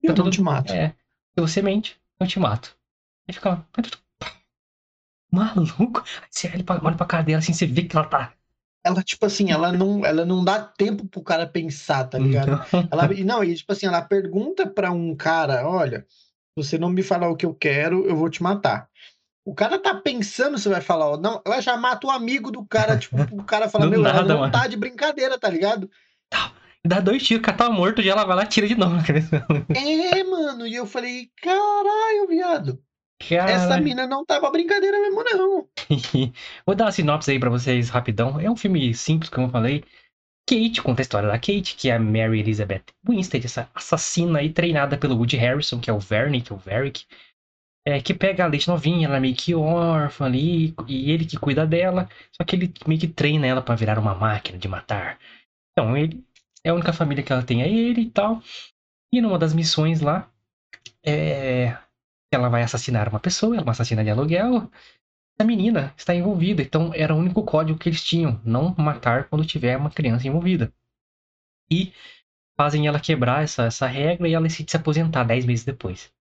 Eu 0.02 0.14
não 0.14 0.30
te 0.30 0.42
mato. 0.42 0.72
É. 0.72 0.90
Se 1.34 1.40
você 1.40 1.62
mente, 1.62 2.00
eu 2.18 2.26
te 2.26 2.38
mato. 2.38 2.76
Aí 3.26 3.34
fica. 3.34 3.66
Maluco. 5.32 6.00
Aí 6.22 6.28
você 6.30 6.48
olha 6.48 6.64
pra 6.64 7.06
cara 7.06 7.22
dela 7.22 7.38
assim, 7.38 7.52
você 7.52 7.66
vê 7.66 7.84
que 7.84 7.96
ela 7.96 8.06
tá 8.06 8.34
ela, 8.84 9.02
tipo 9.02 9.26
assim, 9.26 9.50
ela 9.52 9.70
não, 9.72 10.04
ela 10.04 10.24
não 10.24 10.42
dá 10.44 10.58
tempo 10.60 11.06
pro 11.06 11.22
cara 11.22 11.46
pensar, 11.46 12.04
tá 12.04 12.18
ligado? 12.18 12.52
Ela, 12.90 13.08
não, 13.24 13.44
e 13.44 13.54
tipo 13.54 13.72
assim, 13.72 13.86
ela 13.86 14.00
pergunta 14.02 14.66
pra 14.66 14.90
um 14.90 15.14
cara, 15.14 15.68
olha, 15.68 16.06
Se 16.58 16.64
você 16.64 16.78
não 16.78 16.88
me 16.90 17.02
falar 17.02 17.28
o 17.28 17.36
que 17.36 17.46
eu 17.46 17.54
quero, 17.54 18.06
eu 18.06 18.16
vou 18.16 18.28
te 18.30 18.42
matar. 18.42 18.88
O 19.44 19.54
cara 19.54 19.78
tá 19.78 19.94
pensando 19.94 20.58
se 20.58 20.68
vai 20.68 20.80
falar, 20.80 21.10
ó, 21.10 21.16
não, 21.16 21.40
eu 21.44 21.62
já 21.62 21.76
mato 21.76 22.06
o 22.06 22.10
amigo 22.10 22.50
do 22.50 22.64
cara, 22.64 22.96
tipo, 22.98 23.16
o 23.32 23.44
cara 23.44 23.68
fala, 23.68 23.86
meu, 23.86 24.00
nada, 24.00 24.18
ela 24.18 24.28
não 24.28 24.38
mano. 24.40 24.52
tá 24.52 24.66
de 24.66 24.76
brincadeira, 24.76 25.38
tá 25.38 25.48
ligado? 25.48 25.90
Tá. 26.28 26.52
Dá 26.86 26.98
dois 27.00 27.22
tiros, 27.22 27.40
o 27.42 27.44
cara 27.44 27.56
tá 27.58 27.70
morto, 27.70 28.00
já 28.02 28.12
ela 28.12 28.24
vai 28.24 28.36
lá 28.36 28.44
e 28.44 28.48
tira 28.48 28.66
de 28.66 28.74
novo. 28.74 28.96
É, 29.74 30.24
mano, 30.24 30.66
e 30.66 30.74
eu 30.74 30.86
falei, 30.86 31.28
caralho, 31.42 32.26
viado. 32.28 32.82
Caralho. 33.28 33.52
Essa 33.52 33.80
mina 33.80 34.06
não 34.06 34.24
tava 34.24 34.46
tá 34.46 34.50
brincadeira 34.50 34.98
mesmo, 35.00 35.22
não. 35.22 35.68
Vou 36.66 36.74
dar 36.74 36.86
uma 36.86 36.92
sinopse 36.92 37.30
aí 37.30 37.38
pra 37.38 37.50
vocês 37.50 37.88
rapidão. 37.88 38.40
É 38.40 38.50
um 38.50 38.56
filme 38.56 38.92
simples, 38.94 39.30
como 39.30 39.46
eu 39.46 39.50
falei. 39.50 39.84
Kate, 40.48 40.82
conta 40.82 41.00
a 41.00 41.04
história 41.04 41.28
da 41.28 41.38
Kate, 41.38 41.76
que 41.76 41.90
é 41.90 41.94
a 41.94 42.00
Mary 42.00 42.40
Elizabeth 42.40 42.84
Winstead, 43.06 43.46
essa 43.46 43.70
assassina 43.72 44.40
aí 44.40 44.50
treinada 44.50 44.98
pelo 44.98 45.14
Woody 45.14 45.36
Harrison, 45.36 45.78
que 45.78 45.88
é 45.88 45.92
o 45.92 46.00
Vernick, 46.00 46.46
que 46.46 46.52
é 46.52 46.56
o 46.56 46.58
Varric 46.58 47.04
é, 47.84 48.00
que 48.00 48.12
pega 48.14 48.44
a 48.44 48.46
leite 48.46 48.68
novinha, 48.68 49.06
ela 49.06 49.16
é 49.16 49.20
meio 49.20 49.34
que 49.34 49.54
órfã 49.54 50.26
ali, 50.26 50.74
e 50.86 51.10
ele 51.10 51.24
que 51.24 51.38
cuida 51.38 51.66
dela, 51.66 52.08
só 52.32 52.44
que 52.44 52.56
ele 52.56 52.72
meio 52.86 53.00
que 53.00 53.08
treina 53.08 53.46
ela 53.46 53.62
para 53.62 53.74
virar 53.74 53.98
uma 53.98 54.14
máquina 54.14 54.58
de 54.58 54.68
matar. 54.68 55.18
Então, 55.72 55.96
ele 55.96 56.22
é 56.64 56.70
a 56.70 56.74
única 56.74 56.92
família 56.92 57.24
que 57.24 57.32
ela 57.32 57.42
tem, 57.42 57.62
é 57.62 57.68
ele 57.68 58.02
e 58.02 58.10
tal. 58.10 58.42
E 59.12 59.20
numa 59.20 59.38
das 59.38 59.54
missões 59.54 60.00
lá, 60.00 60.30
é, 61.04 61.76
ela 62.32 62.48
vai 62.48 62.62
assassinar 62.62 63.08
uma 63.08 63.20
pessoa, 63.20 63.54
ela 63.54 63.62
é 63.62 63.64
uma 63.64 63.72
assassina 63.72 64.04
de 64.04 64.10
aluguel. 64.10 64.70
A 65.38 65.44
menina 65.44 65.94
está 65.96 66.14
envolvida, 66.14 66.62
então 66.62 66.92
era 66.94 67.14
o 67.14 67.18
único 67.18 67.42
código 67.44 67.78
que 67.78 67.88
eles 67.88 68.04
tinham, 68.04 68.40
não 68.44 68.74
matar 68.76 69.28
quando 69.28 69.44
tiver 69.44 69.76
uma 69.76 69.90
criança 69.90 70.28
envolvida. 70.28 70.72
E 71.70 71.92
fazem 72.58 72.86
ela 72.86 73.00
quebrar 73.00 73.42
essa, 73.42 73.64
essa 73.64 73.86
regra 73.86 74.28
e 74.28 74.34
ela 74.34 74.42
decide 74.46 74.70
se 74.70 74.76
aposentar 74.76 75.24
10 75.24 75.46
meses 75.46 75.64
depois. 75.64 76.12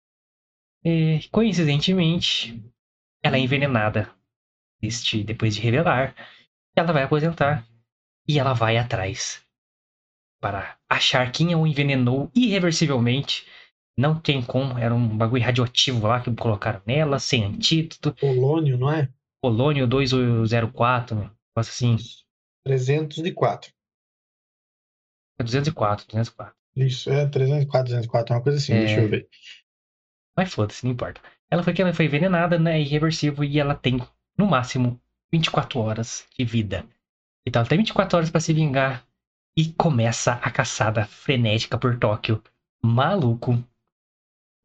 E, 0.84 1.28
coincidentemente, 1.32 2.64
ela 3.22 3.36
é 3.36 3.40
envenenada 3.40 4.10
este, 4.82 5.24
depois 5.24 5.56
de 5.56 5.62
revelar. 5.62 6.16
Ela 6.76 6.94
vai 6.94 7.04
aposentar 7.04 7.68
e 8.28 8.40
ela 8.40 8.54
vai 8.54 8.78
atrás 8.78 9.46
para 10.40 10.78
achar 10.90 11.32
quem 11.32 11.54
a 11.54 11.58
envenenou 11.58 12.32
irreversivelmente. 12.34 13.46
Não 14.00 14.18
tem 14.18 14.42
como, 14.42 14.78
era 14.78 14.96
um 14.96 15.18
bagulho 15.18 15.44
radioativo 15.44 16.08
lá 16.08 16.22
que 16.22 16.34
colocaram 16.34 16.82
nela, 16.86 17.20
sem 17.20 17.44
antídoto. 17.44 18.14
Polônio, 18.14 18.78
não 18.78 18.90
é? 18.90 19.10
Polônio 19.42 19.86
204, 19.86 21.18
né? 21.18 21.30
Negócio 21.54 21.72
assim. 21.74 21.98
304. 22.64 23.74
É 25.38 25.44
204, 25.44 26.08
204. 26.08 26.56
Isso, 26.78 27.10
é 27.10 27.28
304, 27.28 27.90
204, 27.90 28.34
uma 28.34 28.42
coisa 28.42 28.58
assim, 28.58 28.72
é... 28.72 28.86
deixa 28.86 29.02
eu 29.02 29.10
ver. 29.10 29.28
Mas 30.38 30.54
foda-se, 30.54 30.86
não 30.86 30.94
importa. 30.94 31.20
Ela 31.52 31.62
foi 31.62 31.74
que 31.74 31.82
ela 31.82 31.94
foi 31.94 32.06
envenenada, 32.06 32.58
né? 32.58 32.80
Irreversível 32.80 33.44
e 33.44 33.60
ela 33.60 33.76
tem, 33.76 34.00
no 34.38 34.48
máximo, 34.48 34.98
24 35.30 35.78
horas 35.78 36.26
de 36.38 36.46
vida. 36.46 36.86
Então 37.46 37.60
ela 37.60 37.68
tem 37.68 37.78
24 37.78 38.18
horas 38.18 38.30
para 38.30 38.40
se 38.40 38.54
vingar. 38.54 39.06
E 39.58 39.74
começa 39.74 40.36
a 40.36 40.50
caçada 40.50 41.06
frenética 41.06 41.78
por 41.78 42.00
Tóquio. 42.00 42.42
Maluco. 42.82 43.62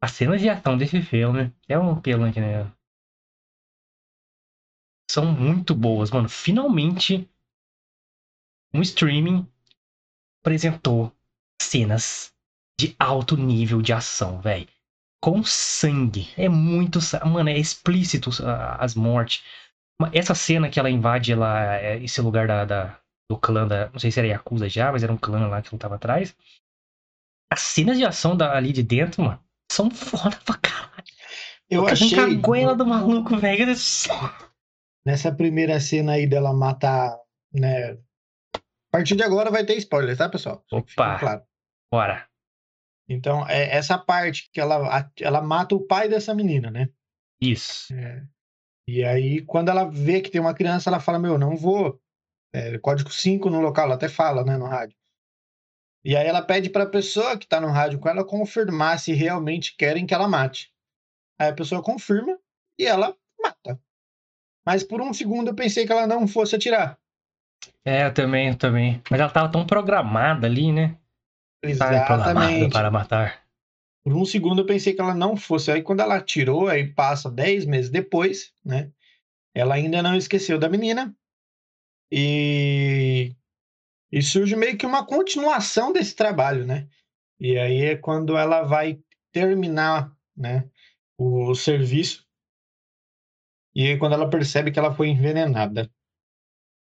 As 0.05 0.11
cenas 0.11 0.39
de 0.39 0.47
ação 0.47 0.77
desse 0.77 1.01
filme 1.01 1.51
é 1.67 1.79
um 1.79 1.99
pelo 1.99 2.25
aqui, 2.25 2.39
né? 2.39 2.71
São 5.09 5.25
muito 5.25 5.73
boas, 5.73 6.11
mano. 6.11 6.29
Finalmente, 6.29 7.27
um 8.71 8.83
streaming 8.83 9.49
apresentou 10.43 11.11
cenas 11.59 12.31
de 12.79 12.95
alto 12.99 13.35
nível 13.35 13.81
de 13.81 13.93
ação, 13.93 14.39
velho 14.39 14.69
com 15.19 15.43
sangue. 15.43 16.31
É 16.37 16.47
muito. 16.47 16.99
Mano, 17.25 17.49
é 17.49 17.57
explícito 17.57 18.29
as 18.77 18.93
mortes. 18.93 19.43
Essa 20.13 20.35
cena 20.35 20.69
que 20.69 20.79
ela 20.79 20.87
invade 20.87 21.31
ela, 21.31 21.77
é, 21.77 21.97
esse 22.03 22.21
lugar 22.21 22.47
da, 22.47 22.63
da, 22.63 22.99
do 23.27 23.35
clã 23.35 23.67
da. 23.67 23.89
Não 23.89 23.97
sei 23.97 24.11
se 24.11 24.19
era 24.19 24.27
Yakuza 24.27 24.69
já, 24.69 24.91
mas 24.91 25.01
era 25.01 25.11
um 25.11 25.17
clã 25.17 25.47
lá 25.47 25.63
que 25.63 25.73
lutava 25.73 25.95
atrás. 25.95 26.37
As 27.51 27.61
cenas 27.61 27.97
de 27.97 28.05
ação 28.05 28.37
da, 28.37 28.55
ali 28.55 28.71
de 28.71 28.83
dentro, 28.83 29.23
mano, 29.23 29.44
são 29.75 29.89
foda 29.91 30.37
pra 30.45 30.57
caralho. 30.57 31.03
Eu 31.69 31.87
achei. 31.87 32.17
A 32.17 32.33
goela 32.35 32.75
do 32.75 32.85
maluco, 32.85 33.37
velho. 33.37 33.67
Nessa 35.05 35.31
primeira 35.31 35.79
cena 35.79 36.13
aí 36.13 36.25
dela 36.25 36.53
matar, 36.53 37.15
né? 37.53 37.93
A 38.55 38.91
partir 38.91 39.15
de 39.15 39.23
agora 39.23 39.51
vai 39.51 39.65
ter 39.65 39.75
spoiler, 39.77 40.17
tá, 40.17 40.29
pessoal? 40.29 40.63
Opa! 40.71 41.19
Claro. 41.19 41.43
Bora. 41.91 42.27
Então, 43.07 43.47
é 43.47 43.75
essa 43.75 43.97
parte 43.97 44.49
que 44.51 44.59
ela, 44.59 45.11
ela 45.19 45.41
mata 45.41 45.75
o 45.75 45.85
pai 45.85 46.09
dessa 46.09 46.33
menina, 46.33 46.71
né? 46.71 46.89
Isso. 47.39 47.93
É. 47.93 48.23
E 48.87 49.03
aí, 49.03 49.41
quando 49.41 49.69
ela 49.69 49.83
vê 49.83 50.21
que 50.21 50.31
tem 50.31 50.41
uma 50.41 50.53
criança, 50.53 50.89
ela 50.89 50.99
fala: 50.99 51.19
Meu, 51.19 51.37
não 51.37 51.55
vou. 51.55 51.99
É, 52.53 52.77
código 52.79 53.11
5 53.11 53.49
no 53.49 53.59
local, 53.59 53.85
ela 53.85 53.95
até 53.95 54.07
fala, 54.07 54.43
né, 54.43 54.57
no 54.57 54.65
rádio. 54.65 54.95
E 56.05 56.15
aí 56.15 56.27
ela 56.27 56.43
pede 56.43 56.69
para 56.69 56.83
a 56.83 56.89
pessoa 56.89 57.35
que 57.35 57.45
está 57.45 57.59
no 57.59 57.71
rádio 57.71 57.97
com 57.97 58.07
ela 58.07 58.23
confirmar 58.23 58.99
se 58.99 59.11
realmente 59.11 59.75
querem 59.75 60.05
que 60.05 60.13
ela 60.13 60.27
mate. 60.27 60.71
Aí 61.39 61.49
a 61.49 61.53
pessoa 61.53 61.81
confirma 61.81 62.37
e 62.77 62.85
ela 62.85 63.17
mata. 63.41 63.81
Mas 64.63 64.83
por 64.83 65.01
um 65.01 65.11
segundo 65.11 65.47
eu 65.47 65.55
pensei 65.55 65.83
que 65.83 65.91
ela 65.91 66.05
não 66.05 66.27
fosse 66.27 66.55
atirar. 66.55 66.99
É, 67.83 68.05
eu 68.05 68.13
também, 68.13 68.49
eu 68.49 68.55
também. 68.55 69.01
Mas 69.09 69.19
ela 69.19 69.31
tava 69.31 69.51
tão 69.51 69.65
programada 69.65 70.45
ali, 70.45 70.71
né? 70.71 70.95
Exatamente. 71.63 72.71
Para 72.71 72.91
matar. 72.91 73.43
Por 74.03 74.13
um 74.13 74.25
segundo 74.25 74.61
eu 74.61 74.65
pensei 74.67 74.93
que 74.93 75.01
ela 75.01 75.15
não 75.15 75.35
fosse. 75.35 75.71
Aí 75.71 75.81
quando 75.81 76.01
ela 76.01 76.21
tirou, 76.21 76.67
aí 76.67 76.85
passa 76.87 77.31
10 77.31 77.65
meses 77.65 77.89
depois, 77.89 78.53
né? 78.63 78.91
Ela 79.55 79.73
ainda 79.73 80.03
não 80.03 80.15
esqueceu 80.15 80.59
da 80.59 80.69
menina. 80.69 81.15
E, 82.11 83.33
e 84.15 84.21
surge 84.21 84.55
meio 84.55 84.77
que 84.77 84.85
uma 84.85 85.05
continuação 85.05 85.91
desse 85.91 86.15
trabalho, 86.15 86.65
né? 86.65 86.87
E 87.37 87.59
aí 87.59 87.81
é 87.81 87.97
quando 87.97 88.37
ela 88.37 88.61
vai 88.61 88.97
terminar, 89.29 90.09
né? 90.33 90.69
O 91.17 91.53
serviço. 91.53 92.25
E 93.75 93.85
aí 93.85 93.97
quando 93.99 94.13
ela 94.13 94.29
percebe 94.29 94.71
que 94.71 94.79
ela 94.79 94.95
foi 94.95 95.09
envenenada. 95.09 95.91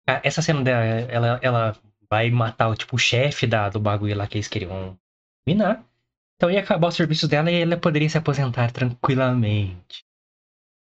Ah, 0.07 0.21
essa 0.23 0.39
cena 0.43 0.63
dela, 0.63 0.83
ela, 0.85 1.39
ela 1.41 1.81
vai 2.07 2.29
matar 2.29 2.77
tipo, 2.77 2.95
o 2.95 2.99
chefe 2.99 3.47
da, 3.47 3.69
do 3.69 3.79
bagulho 3.79 4.15
lá 4.15 4.27
que 4.27 4.37
eles 4.37 4.47
queriam 4.47 4.95
minar. 5.47 5.83
Então 6.35 6.51
ia 6.51 6.59
acabar 6.59 6.89
o 6.89 6.91
serviço 6.91 7.27
dela 7.27 7.49
e 7.49 7.59
ela 7.59 7.75
poderia 7.75 8.07
se 8.07 8.19
aposentar 8.19 8.71
tranquilamente. 8.71 10.05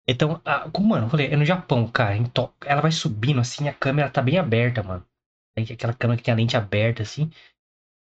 Então, 0.04 0.42
a, 0.44 0.68
mano, 0.80 1.06
eu 1.06 1.10
falei, 1.10 1.28
é 1.28 1.36
no 1.36 1.44
Japão, 1.44 1.86
cara. 1.86 2.16
Ela 2.66 2.80
vai 2.80 2.90
subindo 2.90 3.38
assim, 3.38 3.68
a 3.68 3.72
câmera 3.72 4.10
tá 4.10 4.20
bem 4.20 4.36
aberta, 4.36 4.82
mano. 4.82 5.06
Aquela 5.56 5.94
câmera 5.94 6.16
que 6.18 6.24
tem 6.24 6.32
a 6.32 6.36
lente 6.36 6.56
aberta, 6.56 7.02
assim. 7.02 7.30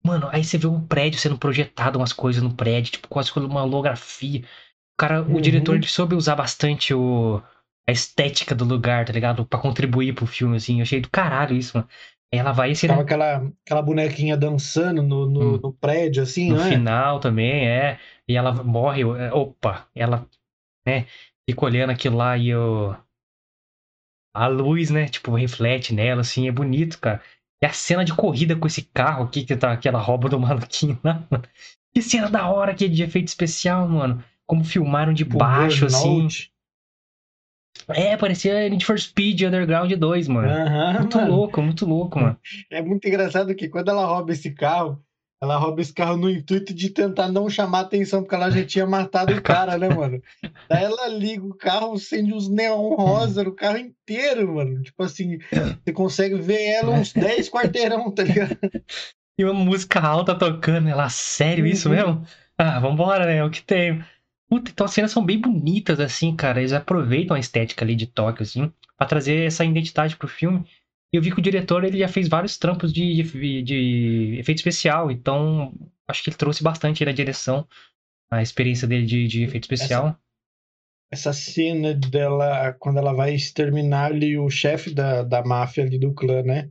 Mano, 0.04 0.28
aí 0.32 0.42
você 0.42 0.58
vê 0.58 0.66
um 0.66 0.84
prédio 0.84 1.18
sendo 1.18 1.38
projetado, 1.38 1.99
umas 1.99 2.12
coisas 2.12 2.42
no 2.42 2.54
prédio, 2.54 2.92
tipo, 2.92 3.08
quase 3.08 3.32
como 3.32 3.46
uma 3.46 3.62
holografia. 3.62 4.40
O 4.40 4.96
cara, 4.99 5.22
uhum. 5.22 5.37
o 5.37 5.40
diretor, 5.40 5.76
ele 5.76 5.87
soube 5.87 6.14
usar 6.14 6.34
bastante 6.34 6.92
o, 6.92 7.40
a 7.88 7.92
estética 7.92 8.54
do 8.54 8.64
lugar, 8.64 9.04
tá 9.04 9.12
ligado? 9.12 9.46
Pra 9.46 9.58
contribuir 9.58 10.14
pro 10.14 10.26
filme, 10.26 10.56
assim. 10.56 10.78
Eu 10.78 10.82
achei 10.82 11.00
do 11.00 11.11
caralho 11.11 11.56
isso, 11.56 11.76
mano. 11.76 11.88
Ela 12.32 12.50
vai 12.50 12.75
se. 12.75 12.88
Tava 12.88 13.02
aquela, 13.02 13.46
aquela 13.64 13.82
bonequinha 13.82 14.37
dançando 14.37 15.02
no, 15.02 15.28
no, 15.28 15.54
hum. 15.54 15.61
no 15.62 15.72
prédio, 15.75 16.22
assim, 16.22 16.49
no 16.49 16.56
não 16.56 16.64
é? 16.64 16.70
final 16.70 17.20
também, 17.20 17.68
é. 17.68 17.99
E 18.26 18.37
ela 18.37 18.52
morre. 18.52 19.02
É, 19.02 19.32
opa, 19.32 19.87
ela, 19.94 20.26
né? 20.87 21.06
Fica 21.49 21.64
olhando 21.64 21.90
aquilo 21.90 22.16
lá 22.16 22.37
e 22.38 22.54
o. 22.54 22.96
A 24.35 24.47
luz, 24.47 24.91
né? 24.91 25.07
Tipo, 25.07 25.35
reflete 25.35 25.95
nela, 25.95 26.23
assim, 26.23 26.49
é 26.49 26.53
bonito, 26.53 26.99
cara. 26.99 27.21
E 27.62 27.67
a 27.67 27.73
cena 27.73 28.05
de 28.05 28.15
corrida 28.15 28.57
com 28.57 28.67
esse 28.67 28.83
carro 28.83 29.25
aqui, 29.25 29.45
que 29.45 29.57
tá 29.57 29.73
aquela 29.73 30.01
roupa 30.01 30.29
do 30.29 30.39
maluquinho 30.41 30.99
lá, 31.05 31.25
mano. 31.31 31.45
Que 31.95 32.01
cena 32.01 32.31
da 32.31 32.49
hora 32.49 32.75
que 32.75 32.87
é 32.87 32.89
de 32.89 33.03
efeito 33.03 33.29
especial, 33.29 33.89
mano. 33.89 34.25
Como 34.47 34.65
filmaram 34.65 35.12
de 35.12 35.25
baixo, 35.25 35.87
assim. 35.87 36.27
É, 37.89 38.17
parecia 38.17 38.69
Need 38.69 38.85
for 38.85 38.99
Speed 38.99 39.43
Underground 39.43 39.93
2, 39.93 40.29
mano. 40.29 40.49
Uhum, 40.49 41.01
muito 41.01 41.17
mano. 41.19 41.31
louco, 41.31 41.62
muito 41.62 41.87
louco, 41.87 42.19
mano. 42.19 42.39
É 42.71 42.83
muito 42.83 43.07
engraçado 43.07 43.55
que 43.55 43.69
quando 43.69 43.91
ela 43.91 44.07
rouba 44.07 44.33
esse 44.33 44.51
carro, 44.53 45.03
ela 45.42 45.56
rouba 45.56 45.80
esse 45.80 45.92
carro 45.92 46.16
no 46.16 46.30
intuito 46.30 46.72
de 46.72 46.88
tentar 46.88 47.26
não 47.26 47.50
chamar 47.50 47.80
atenção, 47.80 48.22
porque 48.22 48.37
ela 48.37 48.49
já 48.49 48.64
tinha 48.64 48.87
matado 48.87 49.34
o 49.34 49.42
cara, 49.42 49.76
né, 49.76 49.88
mano? 49.88 50.22
Daí 50.68 50.84
ela 50.84 51.08
liga 51.08 51.44
o 51.44 51.52
carro, 51.52 51.94
acende 51.94 52.32
uns 52.32 52.49
neon 52.49 52.94
rosa 52.94 53.42
no 53.42 53.52
carro 53.52 53.78
inteiro, 53.78 54.54
mano. 54.54 54.80
Tipo 54.84 55.02
assim, 55.02 55.40
você 55.84 55.92
consegue 55.92 56.37
ver 56.37 56.62
ela 56.62 56.92
uns 56.92 57.11
10 57.12 57.50
quarteirão, 57.50 58.08
tá 58.12 58.22
ligado? 58.22 58.56
E 59.37 59.44
uma 59.44 59.52
música 59.52 59.99
alta 59.99 60.32
tocando, 60.32 60.88
ela, 60.88 61.08
sério 61.08 61.66
isso 61.66 61.88
uhum. 61.88 61.94
mesmo? 61.96 62.26
Ah, 62.56 62.78
vambora, 62.78 63.26
né? 63.26 63.38
É 63.38 63.44
o 63.44 63.50
que 63.50 63.62
tem. 63.62 64.00
Puta, 64.49 64.70
então 64.70 64.87
as 64.87 64.92
cenas 64.92 65.11
são 65.11 65.25
bem 65.25 65.40
bonitas, 65.40 65.99
assim, 65.99 66.37
cara. 66.37 66.61
Eles 66.61 66.72
aproveitam 66.72 67.37
a 67.37 67.40
estética 67.40 67.84
ali 67.84 67.96
de 67.96 68.06
Tóquio, 68.06 68.44
assim, 68.44 68.72
pra 68.96 69.08
trazer 69.08 69.44
essa 69.44 69.64
identidade 69.64 70.14
pro 70.16 70.28
filme. 70.28 70.64
E 71.12 71.16
eu 71.16 71.23
vi 71.23 71.31
que 71.31 71.38
o 71.38 71.42
diretor, 71.42 71.85
ele 71.85 71.99
já 71.99 72.09
fez 72.09 72.26
vários 72.26 72.57
trampos 72.57 72.92
de, 72.92 73.23
de, 73.23 73.62
de 73.62 74.37
efeito 74.38 74.59
especial, 74.59 75.11
então 75.11 75.75
acho 76.09 76.23
que 76.23 76.31
ele 76.31 76.37
trouxe 76.37 76.62
bastante 76.62 77.04
na 77.04 77.12
direção 77.12 77.69
a 78.31 78.40
experiência 78.40 78.88
dele 78.88 79.04
de, 79.04 79.28
de 79.28 79.42
efeito 79.42 79.64
especial. 79.64 80.19
Essa, 81.11 81.28
essa, 81.28 81.33
cena 81.35 81.92
dela, 81.92 82.73
quando 82.73 82.99
ela 82.99 83.12
vai 83.12 83.35
exterminar 83.35 84.07
ali 84.07 84.38
o 84.38 84.49
chefe 84.49 84.95
da, 84.95 85.23
da 85.23 85.45
máfia 85.45 85.85
ali 85.85 85.99
do 85.99 86.14
clã, 86.14 86.42
né? 86.42 86.71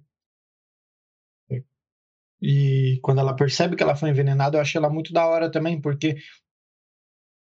E 2.41 2.99
quando 3.03 3.19
ela 3.19 3.35
percebe 3.35 3.75
que 3.75 3.83
ela 3.83 3.95
foi 3.95 4.09
envenenada, 4.09 4.57
eu 4.57 4.61
achei 4.61 4.79
ela 4.79 4.89
muito 4.89 5.13
da 5.13 5.27
hora 5.27 5.51
também, 5.51 5.79
porque 5.79 6.17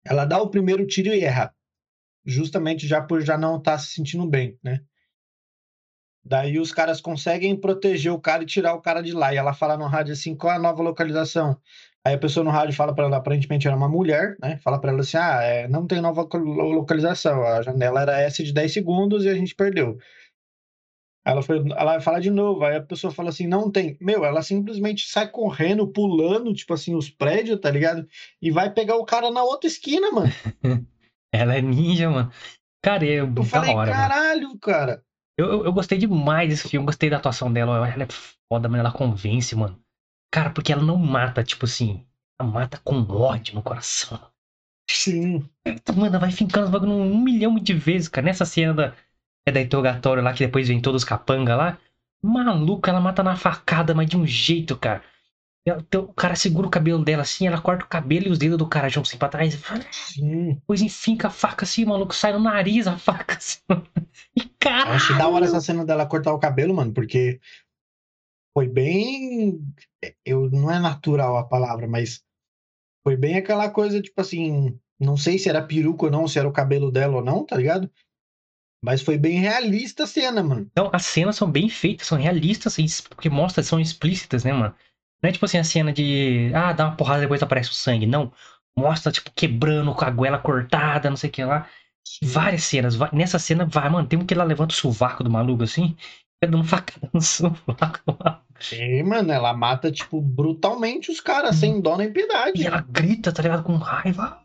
ela 0.04 0.25
dá 0.25 0.42
o 0.42 0.50
primeiro 0.50 0.86
tiro 0.86 1.13
e 1.13 1.22
erra. 1.22 1.56
Justamente 2.25 2.86
já 2.86 3.02
por 3.02 3.22
já 3.22 3.38
não 3.38 3.58
estar 3.58 3.74
tá 3.74 3.78
se 3.78 3.94
sentindo 3.94 4.28
bem, 4.28 4.60
né? 4.62 4.84
Daí 6.25 6.58
os 6.58 6.72
caras 6.72 7.01
conseguem 7.01 7.56
proteger 7.56 8.12
o 8.12 8.20
cara 8.20 8.44
e 8.44 8.46
tirar 8.46 8.74
o 8.74 8.82
cara 8.82 9.01
de 9.01 9.12
lá. 9.12 9.34
E 9.34 9.38
ela 9.38 9.53
fala 9.53 9.77
no 9.77 9.86
rádio 9.86 10.13
assim: 10.13 10.36
qual 10.36 10.53
é 10.53 10.56
a 10.56 10.60
nova 10.60 10.82
localização? 10.82 11.58
Aí 12.06 12.15
a 12.15 12.18
pessoa 12.18 12.44
no 12.44 12.50
rádio 12.50 12.75
fala 12.75 12.94
para 12.94 13.06
ela, 13.06 13.18
aparentemente 13.18 13.68
era 13.68 13.75
uma 13.75 13.89
mulher, 13.89 14.36
né? 14.42 14.58
Fala 14.63 14.80
para 14.80 14.92
ela 14.92 15.01
assim: 15.01 15.18
ah, 15.18 15.42
é, 15.42 15.68
não 15.68 15.86
tem 15.86 16.01
nova 16.01 16.27
localização. 16.34 17.44
A 17.44 17.62
janela 17.62 18.01
era 18.01 18.22
essa 18.22 18.44
de 18.44 18.53
10 18.53 18.74
segundos 18.74 19.25
e 19.25 19.30
a 19.30 19.36
gente 19.36 19.53
perdeu. 19.53 19.98
Ela, 21.25 21.42
foi, 21.42 21.58
ela 21.58 21.94
vai 21.94 22.01
falar 22.01 22.20
de 22.20 22.30
novo, 22.30 22.65
aí 22.65 22.75
a 22.75 22.82
pessoa 22.82 23.13
fala 23.13 23.30
assim, 23.30 23.48
não 23.48 23.72
tem. 23.72 23.98
Meu, 24.01 24.25
ela 24.25 24.42
simplesmente 24.42 25.08
sai 25.08 25.30
correndo, 25.30 25.88
pulando, 25.88 26.53
tipo 26.53 26.74
assim, 26.74 26.96
os 26.96 27.10
prédios, 27.10 27.62
tá 27.62 27.72
ligado? 27.72 28.06
E 28.42 28.51
vai 28.51 28.70
pegar 28.70 28.98
o 28.98 29.06
cara 29.06 29.32
na 29.32 29.42
outra 29.42 29.68
esquina, 29.68 30.12
mano. 30.12 30.30
ela 31.32 31.56
é 31.56 31.62
ninja, 31.62 32.10
mano. 32.10 32.30
Cara, 32.84 33.06
é 33.06 33.22
eu 33.22 33.44
falei, 33.46 33.74
hora, 33.74 33.89
caralho, 33.89 34.48
mano. 34.50 34.60
cara. 34.60 35.01
Eu, 35.38 35.48
eu, 35.48 35.66
eu, 35.66 35.74
gostei 35.74 35.98
demais 35.98 36.50
desse 36.50 36.70
filme, 36.70 36.86
gostei 36.86 37.10
da 37.10 37.18
atuação 37.18 37.52
dela. 37.52 37.88
Ela 37.88 38.04
é 38.04 38.08
foda, 38.50 38.70
mano, 38.70 38.82
ela 38.82 38.92
convence, 38.92 39.56
mano. 39.56 39.80
Cara, 40.32 40.50
porque 40.50 40.72
ela 40.72 40.84
não 40.84 40.98
mata, 40.98 41.44
tipo 41.44 41.66
assim, 41.66 42.06
ela 42.40 42.50
mata 42.50 42.80
com 42.84 43.02
ódio 43.02 43.56
no 43.56 43.63
coração. 43.63 44.20
Sim. 44.90 45.48
Mano, 45.96 46.20
vai 46.20 46.32
fincando 46.32 46.66
os 46.66 46.72
bagulho 46.72 46.92
um 46.92 47.24
milhão 47.24 47.56
de 47.56 47.74
vezes, 47.74 48.08
cara. 48.08 48.25
Nessa 48.25 48.46
cena 48.46 48.74
da, 48.74 48.96
é 49.46 49.52
da 49.52 49.62
interrogatório 49.62 50.24
lá, 50.24 50.34
que 50.34 50.46
depois 50.46 50.68
vem 50.68 50.82
todos 50.82 51.04
os 51.04 51.08
capanga 51.08 51.56
lá. 51.56 51.78
Maluco, 52.22 52.90
ela 52.90 53.02
mata 53.02 53.24
na 53.24 53.36
facada, 53.36 53.94
mas 53.94 54.08
de 54.08 54.18
um 54.18 54.25
jeito, 54.25 54.78
cara. 54.78 55.04
Então, 55.66 56.04
o 56.04 56.13
cara 56.13 56.36
segura 56.36 56.68
o 56.68 56.70
cabelo 56.70 57.04
dela 57.04 57.22
assim, 57.22 57.48
ela 57.48 57.62
corta 57.62 57.86
o 57.86 57.88
cabelo 57.88 58.28
e 58.28 58.30
os 58.30 58.38
dedos 58.38 58.58
do 58.58 58.68
cara 58.68 58.90
juntam 58.90 59.10
assim 59.10 59.18
pra 59.18 59.30
trás. 59.30 59.58
Sim. 59.92 60.56
Depois 60.56 60.82
enfinca 60.82 61.28
a 61.28 61.32
faca 61.32 61.63
assim, 61.63 61.86
maluco, 61.86 62.13
sai 62.13 62.34
no 62.34 62.40
nariz 62.40 62.86
a 62.86 62.98
faca 62.98 63.38
assim. 63.38 63.60
E 64.36 64.46
caralho. 64.63 64.91
Acho 64.91 65.17
da 65.17 65.27
hora 65.27 65.46
essa 65.46 65.62
cena 65.62 65.86
dela 65.86 66.05
cortar 66.05 66.34
o 66.34 66.39
cabelo, 66.39 66.74
mano, 66.74 66.93
porque 66.93 67.39
foi 68.55 68.67
bem. 68.67 69.60
Eu, 70.25 70.50
não 70.50 70.72
é 70.72 70.79
natural 70.79 71.38
a 71.38 71.43
palavra, 71.43 71.88
mas 71.88 72.24
foi 73.05 73.17
bem 73.17 73.38
aquela 73.38 73.70
coisa, 73.70 74.01
tipo 74.01 74.20
assim. 74.20 74.77
Não 75.00 75.17
sei 75.17 75.38
se 75.38 75.50
era 75.50 75.62
peruca 75.62 76.05
ou 76.05 76.12
não, 76.12 76.27
se 76.27 76.39
era 76.39 76.48
o 76.48 76.53
cabelo 76.53 76.89
dela 76.91 77.17
ou 77.17 77.24
não, 77.24 77.46
tá 77.46 77.58
ligado? 77.58 77.91
Mas 78.84 79.01
foi 79.01 79.17
bem 79.17 79.39
realista 79.39 80.03
a 80.03 80.08
cena, 80.08 80.43
mano. 80.43 80.67
Então, 80.72 80.89
as 80.93 81.05
cenas 81.05 81.36
são 81.36 81.50
bem 81.50 81.67
feitas, 81.67 82.08
são 82.08 82.17
realistas, 82.17 82.75
porque 83.01 83.29
mostra, 83.29 83.63
são 83.63 83.79
explícitas, 83.79 84.43
né, 84.43 84.53
mano? 84.53 84.75
Não 85.22 85.29
é 85.29 85.32
tipo 85.32 85.46
assim 85.46 85.58
a 85.58 85.63
cena 85.63 85.91
de. 85.93 86.51
Ah, 86.53 86.74
dá 86.74 86.88
uma 86.88 86.98
porrada 86.98 87.20
e 87.20 87.22
depois 87.22 87.41
aparece 87.41 87.70
o 87.70 87.74
sangue. 87.74 88.05
Não. 88.05 88.32
Mostra, 88.77 89.12
tipo, 89.12 89.32
quebrando 89.32 89.93
com 89.93 90.03
a 90.03 90.10
goela 90.10 90.38
cortada, 90.38 91.10
não 91.10 91.15
sei 91.15 91.29
o 91.29 91.34
que 91.34 91.43
lá. 91.43 91.67
Várias 92.22 92.64
cenas. 92.64 92.98
Nessa 93.12 93.40
cena, 93.40 93.66
vai, 93.66 93.90
mano, 93.90 94.08
tem 94.08 94.20
um 94.20 94.26
que 94.26 94.34
ela 94.34 94.44
levanta 94.44 94.74
o 94.74 94.78
sovaco 94.78 95.24
do 95.24 95.30
maluco 95.30 95.64
assim. 95.64 95.96
Dando 96.44 96.56
uma 96.56 96.64
facada 96.64 97.10
no 97.14 97.22
sovaco. 97.22 98.18
Sim, 98.60 99.04
mano, 99.04 99.32
ela 99.32 99.54
mata, 99.54 99.92
tipo, 99.92 100.22
brutalmente 100.22 101.12
os 101.12 101.20
caras, 101.20 101.56
sem 101.56 101.82
dó 101.82 101.98
nem 101.98 102.12
piedade. 102.12 102.62
E 102.62 102.66
ela 102.68 102.82
grita, 102.82 103.32
tá 103.32 103.42
ligado? 103.42 103.64
Com 103.64 103.76
raiva 103.78 104.44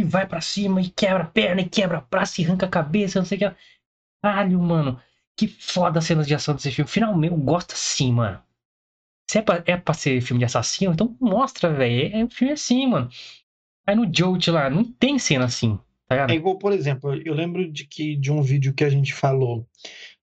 e 0.00 0.04
vai 0.04 0.26
para 0.26 0.40
cima 0.40 0.80
e 0.80 0.88
quebra 0.88 1.24
a 1.24 1.26
perna 1.26 1.60
e 1.60 1.68
quebra 1.68 1.98
a 1.98 2.00
braço 2.00 2.40
e 2.40 2.44
arranca 2.44 2.66
a 2.66 2.70
cabeça, 2.70 3.18
não 3.18 3.26
sei 3.26 3.36
o 3.36 3.40
que. 3.40 3.56
Caralho, 4.22 4.60
mano. 4.60 5.00
Que 5.36 5.46
foda 5.46 5.98
as 5.98 6.04
cenas 6.04 6.26
de 6.26 6.34
ação 6.34 6.54
desse 6.54 6.70
filme. 6.70 6.90
Finalmente, 6.90 7.32
eu 7.32 7.38
gosto 7.38 7.72
assim, 7.72 8.12
mano. 8.12 8.42
Se 9.30 9.38
é 9.38 9.42
pra, 9.42 9.62
é 9.66 9.76
pra 9.76 9.94
ser 9.94 10.20
filme 10.20 10.38
de 10.38 10.44
assassino, 10.44 10.92
então 10.92 11.16
mostra, 11.20 11.72
velho. 11.72 12.14
É, 12.14 12.20
é 12.20 12.24
um 12.24 12.30
filme 12.30 12.52
assim, 12.52 12.86
mano. 12.86 13.08
Aí 13.86 13.94
no 13.94 14.10
Jolt 14.12 14.48
lá, 14.48 14.68
não 14.68 14.84
tem 14.84 15.18
cena 15.18 15.44
assim? 15.44 15.78
É 16.10 16.34
igual, 16.34 16.58
por 16.58 16.72
exemplo, 16.72 17.14
eu 17.24 17.34
lembro 17.34 17.70
de 17.70 17.86
que 17.86 18.16
de 18.16 18.32
um 18.32 18.42
vídeo 18.42 18.74
que 18.74 18.84
a 18.84 18.90
gente 18.90 19.14
falou 19.14 19.68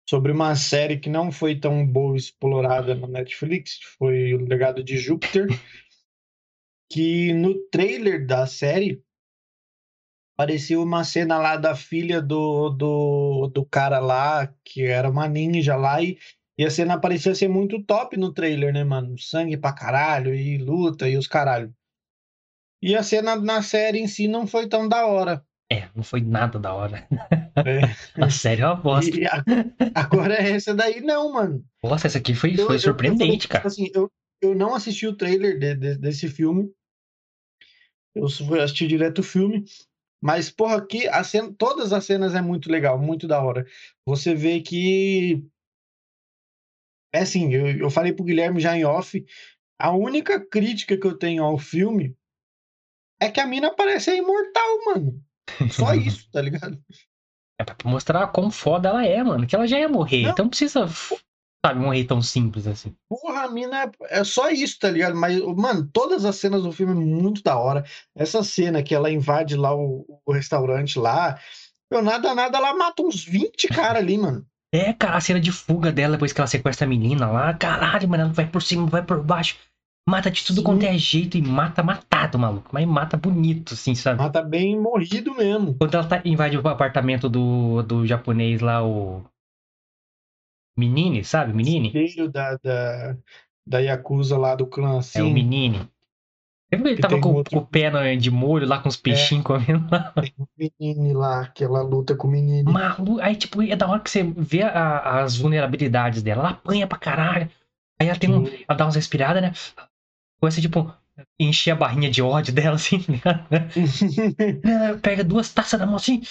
sobre 0.09 0.31
uma 0.31 0.55
série 0.55 0.99
que 0.99 1.09
não 1.09 1.31
foi 1.31 1.59
tão 1.59 1.85
boa 1.85 2.17
explorada 2.17 2.93
na 2.93 3.07
Netflix, 3.07 3.79
foi 3.97 4.33
o 4.33 4.45
Legado 4.45 4.83
de 4.83 4.97
Júpiter, 4.97 5.47
que 6.91 7.33
no 7.33 7.55
trailer 7.69 8.25
da 8.25 8.45
série 8.45 9.01
Parecia 10.37 10.79
uma 10.79 11.03
cena 11.03 11.39
lá 11.39 11.57
da 11.57 11.75
filha 11.75 12.21
do, 12.21 12.69
do, 12.69 13.47
do 13.47 13.65
cara 13.65 13.97
lá, 13.97 14.53
que 14.63 14.83
era 14.83 15.09
uma 15.09 15.27
ninja 15.27 15.75
lá, 15.75 15.99
e, 15.99 16.19
e 16.55 16.63
a 16.63 16.69
cena 16.69 17.01
parecia 17.01 17.33
ser 17.33 17.47
muito 17.47 17.81
top 17.83 18.15
no 18.15 18.31
trailer, 18.31 18.71
né, 18.71 18.83
mano? 18.83 19.17
Sangue 19.17 19.57
pra 19.57 19.73
caralho, 19.73 20.35
e 20.35 20.59
luta, 20.59 21.09
e 21.09 21.17
os 21.17 21.25
caralho. 21.25 21.73
E 22.79 22.95
a 22.95 23.01
cena 23.01 23.35
na 23.35 23.63
série 23.63 23.97
em 23.97 24.07
si 24.07 24.27
não 24.27 24.45
foi 24.45 24.69
tão 24.69 24.87
da 24.87 25.07
hora. 25.07 25.43
É, 25.71 25.89
não 25.93 26.03
foi 26.03 26.21
nada 26.21 26.57
da 26.57 26.73
hora. 26.73 27.07
É. 27.55 27.81
a 28.23 28.29
série 28.29 28.61
é 28.61 28.65
uma 28.65 28.75
bosta. 28.75 29.11
Agora 29.93 30.33
essa 30.35 30.73
daí 30.73 31.01
não, 31.01 31.33
mano. 31.33 31.65
Nossa, 31.83 32.07
essa 32.07 32.17
aqui 32.19 32.33
foi, 32.33 32.53
eu, 32.57 32.65
foi 32.65 32.79
surpreendente, 32.79 33.45
eu, 33.45 33.49
eu 33.49 33.49
cara. 33.49 33.67
Assim, 33.67 33.89
eu, 33.93 34.09
eu 34.41 34.55
não 34.55 34.73
assisti 34.73 35.07
o 35.07 35.15
trailer 35.15 35.59
de, 35.59 35.75
de, 35.75 35.97
desse 35.97 36.29
filme. 36.29 36.71
Eu 38.15 38.29
fui 38.29 38.61
assistir 38.61 38.87
direto 38.87 39.19
o 39.19 39.23
filme. 39.23 39.65
Mas, 40.21 40.49
porra, 40.49 40.77
aqui 40.77 41.07
a 41.09 41.23
cena, 41.23 41.53
todas 41.57 41.93
as 41.93 42.05
cenas 42.05 42.33
é 42.33 42.41
muito 42.41 42.71
legal, 42.71 42.97
muito 42.97 43.27
da 43.27 43.41
hora. 43.43 43.65
Você 44.05 44.33
vê 44.33 44.61
que. 44.61 45.43
É 47.13 47.19
assim, 47.19 47.53
eu, 47.53 47.67
eu 47.67 47.89
falei 47.89 48.13
pro 48.13 48.23
Guilherme 48.23 48.59
já 48.59 48.75
em 48.75 48.85
off. 48.85 49.23
A 49.79 49.91
única 49.91 50.43
crítica 50.43 50.97
que 50.97 51.05
eu 51.05 51.17
tenho 51.17 51.43
ao 51.43 51.57
filme 51.57 52.15
é 53.21 53.29
que 53.29 53.39
a 53.39 53.45
mina 53.45 53.73
parece 53.75 54.15
imortal, 54.15 54.85
mano. 54.85 55.26
Só 55.71 55.93
isso, 55.95 56.29
tá 56.31 56.41
ligado? 56.41 56.77
É 57.59 57.63
pra 57.63 57.75
mostrar 57.85 58.27
quão 58.27 58.51
foda 58.51 58.89
ela 58.89 59.05
é, 59.05 59.23
mano. 59.23 59.47
Que 59.47 59.55
ela 59.55 59.67
já 59.67 59.79
ia 59.79 59.89
morrer. 59.89 60.23
Não. 60.23 60.31
Então 60.31 60.49
precisa 60.49 60.87
sabe, 61.65 61.79
morrer 61.79 62.05
tão 62.05 62.21
simples 62.21 62.67
assim. 62.67 62.95
Porra, 63.09 63.43
a 63.43 63.49
mina 63.49 63.83
é, 63.83 64.19
é 64.19 64.23
só 64.23 64.49
isso, 64.49 64.79
tá 64.79 64.89
ligado? 64.89 65.15
Mas, 65.15 65.39
mano, 65.41 65.89
todas 65.91 66.23
as 66.23 66.35
cenas 66.35 66.63
do 66.63 66.71
filme 66.71 66.93
é 66.93 66.95
muito 66.95 67.43
da 67.43 67.57
hora. 67.57 67.83
Essa 68.15 68.43
cena 68.43 68.83
que 68.83 68.95
ela 68.95 69.11
invade 69.11 69.55
lá 69.55 69.75
o, 69.75 70.05
o 70.25 70.31
restaurante 70.31 70.97
lá, 70.99 71.39
eu 71.91 72.01
nada, 72.01 72.33
nada, 72.33 72.57
ela 72.57 72.75
mata 72.75 73.01
uns 73.01 73.23
20 73.23 73.67
caras 73.69 74.01
ali, 74.01 74.17
mano. 74.17 74.45
É, 74.73 74.93
cara, 74.93 75.17
a 75.17 75.21
cena 75.21 75.39
de 75.39 75.51
fuga 75.51 75.91
dela 75.91 76.13
depois 76.13 76.33
que 76.33 76.41
ela 76.41 76.47
sequestra 76.47 76.85
a 76.85 76.89
menina 76.89 77.31
lá, 77.31 77.53
caralho, 77.53 78.07
mano, 78.07 78.23
ela 78.23 78.33
vai 78.33 78.47
por 78.47 78.61
cima, 78.61 78.85
vai 78.85 79.03
por 79.03 79.23
baixo. 79.23 79.57
Mata 80.07 80.31
de 80.31 80.43
tudo 80.45 80.59
Sim. 80.59 80.63
quanto 80.63 80.83
é 80.83 80.97
jeito 80.97 81.37
e 81.37 81.41
mata 81.41 81.83
matado, 81.83 82.39
maluco. 82.39 82.69
Mas 82.71 82.87
mata 82.87 83.17
bonito, 83.17 83.73
assim, 83.73 83.93
sabe? 83.93 84.19
Mata 84.19 84.41
bem 84.41 84.79
morrido 84.79 85.35
mesmo. 85.35 85.75
Quando 85.75 85.95
ela 85.95 86.07
tá, 86.07 86.21
invade 86.23 86.57
o 86.57 86.65
apartamento 86.65 87.27
do, 87.27 87.83
do 87.83 88.07
japonês 88.07 88.61
lá, 88.61 88.81
o 88.85 89.21
Menine, 90.77 91.25
sabe? 91.25 91.51
Menine? 91.51 91.91
Filho 91.91 92.29
da, 92.29 92.55
da, 92.63 93.17
da 93.67 93.79
Yakuza 93.79 94.37
lá 94.37 94.55
do 94.55 94.65
clã, 94.65 94.99
assim. 94.99 95.19
É 95.19 95.23
o 95.23 95.29
Menine. 95.29 95.89
Lembra 96.71 96.89
que 96.89 96.95
ele 96.95 97.01
tava 97.01 97.19
com, 97.19 97.33
outro... 97.33 97.51
com, 97.51 97.59
o 97.59 97.65
pé 97.65 98.15
de 98.15 98.29
molho 98.29 98.67
lá 98.67 98.79
com 98.79 98.89
os 98.89 98.97
peixinhos 98.97 99.43
é, 99.43 99.47
comendo 99.47 99.87
lá? 99.89 100.11
Tem 100.11 100.33
o 100.37 100.47
menine 100.57 101.13
lá, 101.13 101.47
que 101.47 101.63
ela 101.63 101.81
luta 101.81 102.13
com 102.13 102.27
o 102.27 102.31
menino. 102.31 102.69
Malu... 102.69 103.21
Aí, 103.21 103.35
tipo, 103.37 103.61
é 103.61 103.75
da 103.75 103.87
hora 103.87 104.01
que 104.01 104.09
você 104.09 104.23
vê 104.23 104.63
a, 104.63 105.21
as 105.21 105.37
vulnerabilidades 105.37 106.21
dela. 106.21 106.41
Ela 106.41 106.49
apanha 106.51 106.85
pra 106.85 106.97
caralho. 106.97 107.49
Aí 107.99 108.09
ela 108.09 108.19
tem 108.19 108.29
um. 108.29 108.45
Ela 108.45 108.77
dá 108.77 108.85
umas 108.85 108.95
respiradas, 108.95 109.41
né? 109.41 109.53
Começa, 110.39 110.61
tipo, 110.61 110.93
encher 111.39 111.71
a 111.71 111.75
barrinha 111.75 112.09
de 112.09 112.21
ódio 112.21 112.53
dela, 112.53 112.75
assim, 112.75 112.99
tá 113.23 113.47
Pega 115.01 115.23
duas 115.23 115.51
taças 115.53 115.79
da 115.79 115.85
mão 115.85 115.95
assim, 115.95 116.21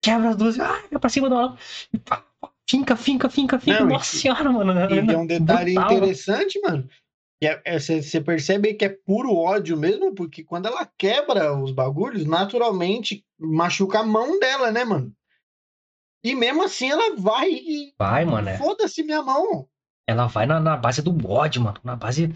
quebra 0.00 0.30
as 0.30 0.36
duas, 0.36 0.60
ah, 0.60 0.80
pra 1.00 1.10
cima 1.10 1.28
da 1.28 1.36
hora. 1.36 1.56
E 1.92 1.98
pá, 1.98 2.24
Finca, 2.70 2.94
finca, 2.94 3.28
finca, 3.28 3.58
finca. 3.58 3.80
Não, 3.80 3.88
Nossa 3.88 4.14
e, 4.14 4.18
senhora, 4.20 4.48
mano. 4.52 4.72
E 4.72 5.12
é 5.12 5.18
um 5.18 5.26
detalhe 5.26 5.74
brutal, 5.74 5.92
interessante, 5.92 6.60
mano. 6.60 6.88
Você 7.42 8.16
é, 8.16 8.18
é, 8.18 8.20
percebe 8.20 8.74
que 8.74 8.84
é 8.84 8.88
puro 8.90 9.34
ódio 9.34 9.76
mesmo, 9.76 10.14
porque 10.14 10.44
quando 10.44 10.66
ela 10.66 10.88
quebra 10.96 11.52
os 11.58 11.72
bagulhos, 11.72 12.24
naturalmente 12.24 13.24
machuca 13.36 13.98
a 13.98 14.06
mão 14.06 14.38
dela, 14.38 14.70
né, 14.70 14.84
mano? 14.84 15.12
E 16.22 16.32
mesmo 16.34 16.62
assim 16.62 16.90
ela 16.90 17.16
vai 17.16 17.50
e. 17.50 17.92
Vai, 17.98 18.24
mano. 18.24 18.48
É. 18.48 18.56
Foda-se 18.56 19.02
minha 19.02 19.22
mão. 19.22 19.66
Ela 20.06 20.26
vai 20.26 20.46
na, 20.46 20.60
na, 20.60 20.76
base 20.76 21.02
do 21.02 21.10
ódio, 21.28 21.62
mano. 21.62 21.80
Na 21.82 21.96
base. 21.96 22.32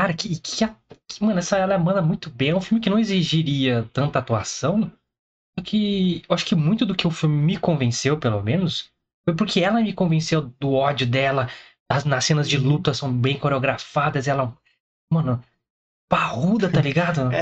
Cara, 0.00 0.14
que, 0.14 0.40
que, 0.40 0.66
que. 0.66 1.22
Mano, 1.22 1.40
essa 1.40 1.58
ela 1.58 1.76
manda 1.78 2.00
muito 2.00 2.30
bem. 2.30 2.50
É 2.50 2.56
um 2.56 2.60
filme 2.60 2.80
que 2.80 2.88
não 2.88 2.98
exigiria 2.98 3.86
tanta 3.92 4.18
atuação. 4.18 4.90
Que 5.62 6.22
eu 6.26 6.34
acho 6.34 6.46
que 6.46 6.54
muito 6.54 6.86
do 6.86 6.94
que 6.94 7.06
o 7.06 7.10
filme 7.10 7.36
me 7.36 7.58
convenceu, 7.58 8.18
pelo 8.18 8.42
menos, 8.42 8.90
foi 9.26 9.36
porque 9.36 9.60
ela 9.60 9.82
me 9.82 9.92
convenceu 9.92 10.40
do 10.58 10.72
ódio 10.72 11.06
dela. 11.06 11.50
As, 11.86 12.06
nas 12.06 12.24
cenas 12.24 12.48
de 12.48 12.56
luta 12.56 12.94
são 12.94 13.12
bem 13.12 13.38
coreografadas. 13.38 14.26
Ela. 14.26 14.56
Mano, 15.12 15.44
parruda, 16.08 16.70
tá 16.70 16.80
ligado? 16.80 17.28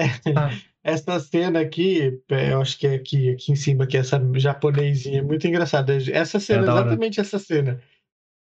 É, 0.85 0.93
essa 0.93 1.21
cena 1.21 1.61
aqui, 1.61 2.21
é, 2.29 2.53
eu 2.53 2.61
acho 2.61 2.77
que 2.79 2.87
é 2.87 2.95
aqui, 2.95 3.31
aqui 3.31 3.53
em 3.53 3.57
cima, 3.57 3.87
que 3.87 3.97
é 3.97 4.01
essa 4.01 4.21
japonesinha, 4.35 5.21
é 5.21 5.23
muito 5.23 5.47
engraçada. 5.47 5.97
Essa 6.11 6.41
cena, 6.41 6.67
é 6.67 6.71
exatamente 6.71 7.21
essa 7.21 7.39
cena. 7.39 7.81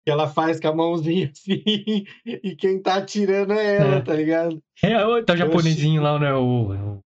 Que 0.04 0.10
ela 0.10 0.28
faz 0.28 0.60
com 0.60 0.68
a 0.68 0.74
mãozinha 0.74 1.30
assim, 1.34 2.04
e 2.26 2.56
quem 2.56 2.80
tá 2.80 2.96
atirando 2.96 3.52
é 3.52 3.76
ela, 3.76 3.96
é. 3.96 4.00
tá 4.00 4.14
ligado? 4.14 4.62
É, 4.82 5.22
tá 5.22 5.34
o 5.34 5.36
japonesinho 5.36 6.02
lá, 6.02 6.18
né? 6.18 6.32
O, 6.32 6.72
o 6.72 7.04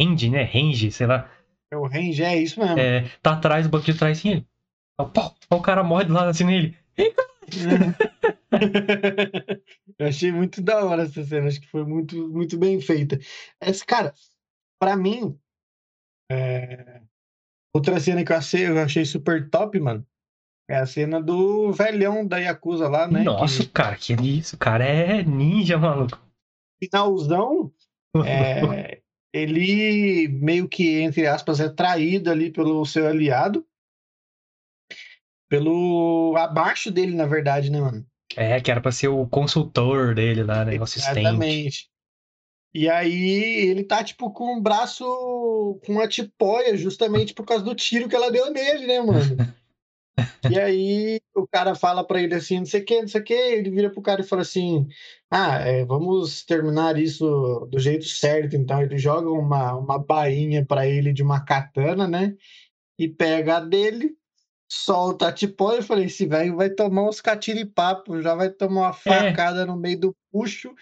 Range, 0.00 0.30
né? 0.30 0.42
Range, 0.42 0.90
sei 0.90 1.06
lá. 1.06 1.30
É 1.70 1.76
o 1.76 1.86
Range, 1.86 2.22
é 2.22 2.40
isso 2.40 2.60
mesmo. 2.60 2.78
É, 2.78 3.10
tá 3.22 3.32
atrás, 3.32 3.66
o 3.66 3.68
banco 3.68 3.86
de 3.86 3.94
trás, 3.94 4.18
assim, 4.18 4.30
ele. 4.30 4.46
o 5.50 5.60
cara 5.60 5.82
morre 5.82 6.04
do 6.04 6.12
lado 6.12 6.28
assim 6.28 6.44
nele. 6.44 6.76
eu 9.98 10.06
achei 10.06 10.30
muito 10.30 10.62
da 10.62 10.84
hora 10.84 11.02
essa 11.02 11.24
cena, 11.24 11.48
acho 11.48 11.60
que 11.60 11.68
foi 11.68 11.84
muito, 11.84 12.28
muito 12.28 12.56
bem 12.56 12.80
feita. 12.80 13.18
Esse, 13.60 13.84
cara, 13.84 14.14
para 14.78 14.96
mim, 14.96 15.36
é... 16.30 17.02
outra 17.74 17.98
cena 18.00 18.24
que 18.24 18.32
eu 18.32 18.36
achei, 18.36 18.68
eu 18.68 18.78
achei 18.78 19.04
super 19.04 19.50
top, 19.50 19.78
mano, 19.80 20.06
é 20.68 20.76
a 20.76 20.86
cena 20.86 21.22
do 21.22 21.72
velhão 21.72 22.26
da 22.26 22.38
Yakuza 22.38 22.88
lá, 22.88 23.06
né? 23.06 23.22
Nossa, 23.22 23.62
que... 23.62 23.68
cara, 23.68 23.96
que 23.96 24.14
isso, 24.14 24.56
o 24.56 24.58
cara 24.58 24.84
é 24.84 25.22
ninja, 25.22 25.76
maluco. 25.76 26.20
Finalzão, 26.82 27.72
é... 28.24 29.00
ele 29.32 30.28
meio 30.28 30.68
que, 30.68 31.00
entre 31.00 31.26
aspas, 31.26 31.60
é 31.60 31.68
traído 31.68 32.30
ali 32.30 32.50
pelo 32.50 32.84
seu 32.86 33.06
aliado 33.06 33.64
pelo 35.48 36.34
abaixo 36.36 36.90
dele, 36.90 37.14
na 37.14 37.26
verdade, 37.26 37.70
né, 37.70 37.80
mano? 37.80 38.04
É, 38.36 38.60
que 38.60 38.70
era 38.70 38.80
pra 38.80 38.90
ser 38.90 39.08
o 39.08 39.26
consultor 39.28 40.14
dele 40.14 40.42
lá, 40.42 40.64
né? 40.64 40.76
O 40.78 40.82
assistente. 40.82 41.20
Exatamente. 41.20 41.88
E 42.74 42.88
aí 42.88 43.68
ele 43.68 43.84
tá, 43.84 44.02
tipo, 44.02 44.32
com 44.32 44.56
o 44.56 44.60
braço 44.60 45.04
com 45.86 45.92
uma 45.92 46.08
tipóia, 46.08 46.76
justamente 46.76 47.32
por 47.32 47.46
causa 47.46 47.62
do 47.64 47.74
tiro 47.74 48.08
que 48.08 48.16
ela 48.16 48.32
deu 48.32 48.50
nele, 48.50 48.86
né, 48.86 49.00
mano? 49.00 49.20
e 50.50 50.58
aí 50.58 51.20
o 51.34 51.46
cara 51.46 51.74
fala 51.74 52.04
pra 52.06 52.22
ele 52.22 52.34
assim, 52.34 52.58
não 52.58 52.66
sei 52.66 52.80
o 52.80 52.84
que, 52.84 53.00
não 53.00 53.08
sei 53.08 53.20
o 53.20 53.24
que, 53.24 53.34
ele 53.34 53.70
vira 53.70 53.90
pro 53.90 54.02
cara 54.02 54.20
e 54.20 54.24
fala 54.26 54.42
assim, 54.42 54.88
ah, 55.30 55.58
é, 55.58 55.84
vamos 55.84 56.44
terminar 56.44 56.96
isso 56.96 57.68
do 57.70 57.78
jeito 57.78 58.04
certo, 58.04 58.54
então 58.54 58.80
ele 58.80 58.96
joga 58.96 59.28
uma, 59.30 59.74
uma 59.74 59.98
bainha 59.98 60.64
pra 60.64 60.86
ele 60.86 61.12
de 61.12 61.22
uma 61.22 61.40
katana, 61.40 62.06
né? 62.06 62.34
E 62.98 63.08
pega 63.08 63.56
a 63.56 63.60
dele, 63.60 64.12
solta 64.70 65.28
a 65.28 65.32
tipóia, 65.32 65.78
eu 65.78 65.82
falei, 65.82 66.06
esse 66.06 66.26
velho 66.26 66.56
vai 66.56 66.70
tomar 66.70 67.08
uns 67.08 67.20
catiripapos, 67.20 68.22
já 68.22 68.34
vai 68.34 68.50
tomar 68.50 68.80
uma 68.80 68.90
é. 68.90 68.92
facada 68.92 69.62
é. 69.62 69.64
no 69.64 69.76
meio 69.76 69.98
do 69.98 70.16
puxo 70.30 70.72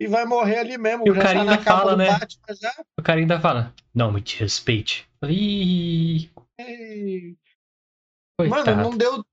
e 0.00 0.08
vai 0.08 0.24
morrer 0.24 0.58
ali 0.58 0.76
mesmo. 0.76 1.06
E 1.06 1.10
o 1.10 1.14
cara 1.14 1.34
tá 1.34 1.40
ainda 1.40 1.58
fala, 1.58 1.96
né? 1.96 2.06
Batman, 2.06 2.84
o 2.98 3.02
cara 3.02 3.20
ainda 3.20 3.40
fala, 3.40 3.72
não 3.94 4.10
me 4.10 4.22
respeite. 4.38 5.06
Ih... 5.22 6.28
Mano, 8.40 8.76
não 8.76 8.96
deu 8.96 9.24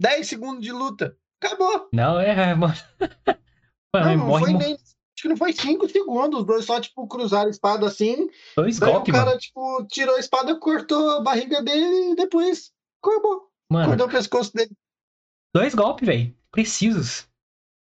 10 0.00 0.26
segundos 0.26 0.62
de 0.62 0.72
luta. 0.72 1.16
Acabou. 1.42 1.88
Não, 1.92 2.20
é, 2.20 2.50
é 2.50 2.54
mano. 2.54 2.74
mano 3.94 4.16
não, 4.16 4.28
não 4.28 4.38
foi 4.38 4.52
nem. 4.52 4.74
Acho 4.74 5.22
que 5.22 5.28
não 5.28 5.36
foi 5.36 5.52
5 5.52 5.88
segundos. 5.88 6.40
Os 6.40 6.46
dois 6.46 6.64
só, 6.64 6.80
tipo, 6.80 7.06
cruzaram 7.06 7.48
a 7.48 7.50
espada 7.50 7.86
assim. 7.86 8.28
Dois 8.56 8.78
golpes, 8.78 9.12
O 9.12 9.16
cara, 9.16 9.30
mano. 9.30 9.38
tipo, 9.38 9.86
tirou 9.90 10.16
a 10.16 10.20
espada, 10.20 10.58
cortou 10.58 11.10
a 11.10 11.20
barriga 11.20 11.62
dele 11.62 12.12
e 12.12 12.14
depois 12.14 12.72
Acabou. 13.02 13.50
Mano. 13.70 13.88
Cortou 13.88 14.06
o 14.06 14.10
pescoço 14.10 14.52
dele. 14.54 14.76
Dois 15.54 15.74
golpes, 15.74 16.06
velho. 16.06 16.36
Precisos. 16.50 17.28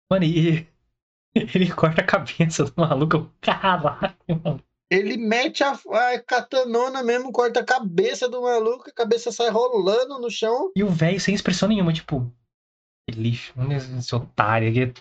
Mano, 0.09 0.25
e. 0.25 0.67
Ele 1.35 1.71
corta 1.71 2.01
a 2.01 2.05
cabeça 2.05 2.65
do 2.65 2.73
maluco. 2.75 3.31
Caralho, 3.41 4.15
mano. 4.43 4.63
Ele 4.91 5.17
mete 5.17 5.63
a, 5.63 5.71
a 5.71 6.19
katanona 6.19 7.03
mesmo, 7.03 7.31
corta 7.31 7.59
a 7.59 7.65
cabeça 7.65 8.27
do 8.27 8.41
maluco, 8.41 8.89
a 8.89 8.93
cabeça 8.93 9.31
sai 9.31 9.49
rolando 9.49 10.19
no 10.19 10.31
chão. 10.31 10.71
E 10.75 10.83
o 10.83 10.89
velho 10.89 11.19
sem 11.19 11.35
expressão 11.35 11.69
nenhuma, 11.69 11.93
tipo. 11.93 12.31
Que 13.07 13.15
lixo, 13.15 13.53
esse 13.97 14.15
otário 14.15 14.69
aqui. 14.69 14.93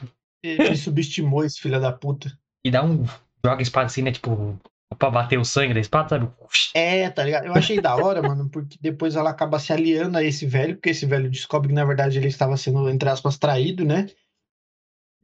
Ele 0.42 0.76
subestimou 0.76 1.44
esse 1.44 1.60
filho 1.60 1.80
da 1.80 1.92
puta. 1.92 2.30
E 2.64 2.70
dá 2.70 2.84
um. 2.84 3.04
Joga 3.44 3.60
a 3.60 3.62
espada 3.62 3.86
assim, 3.86 4.02
né? 4.02 4.12
Tipo, 4.12 4.58
pra 4.98 5.10
bater 5.10 5.38
o 5.38 5.44
sangue 5.44 5.74
da 5.74 5.80
espada, 5.80 6.08
sabe? 6.08 6.28
É, 6.74 7.08
tá 7.10 7.24
ligado? 7.24 7.46
Eu 7.46 7.54
achei 7.54 7.80
da 7.80 7.94
hora, 7.96 8.22
mano, 8.22 8.48
porque 8.48 8.76
depois 8.80 9.16
ela 9.16 9.30
acaba 9.30 9.58
se 9.58 9.72
aliando 9.72 10.18
a 10.18 10.24
esse 10.24 10.46
velho, 10.46 10.74
porque 10.74 10.90
esse 10.90 11.06
velho 11.06 11.30
descobre 11.30 11.68
que, 11.68 11.74
na 11.74 11.84
verdade, 11.84 12.18
ele 12.18 12.28
estava 12.28 12.56
sendo, 12.56 12.88
entre 12.88 13.08
aspas, 13.08 13.38
traído, 13.38 13.84
né? 13.84 14.06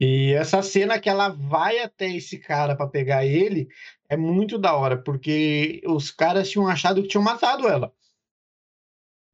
E 0.01 0.33
essa 0.33 0.63
cena 0.63 0.99
que 0.99 1.09
ela 1.09 1.29
vai 1.29 1.79
até 1.79 2.09
esse 2.09 2.39
cara 2.39 2.77
para 2.77 2.89
pegar 2.89 3.25
ele 3.25 3.69
é 4.09 4.17
muito 4.17 4.59
da 4.59 4.75
hora, 4.75 5.01
porque 5.01 5.81
os 5.87 6.11
caras 6.11 6.51
tinham 6.51 6.69
achado 6.69 7.03
que 7.03 7.09
tinham 7.09 7.23
matado 7.23 7.69
ela. 7.69 7.93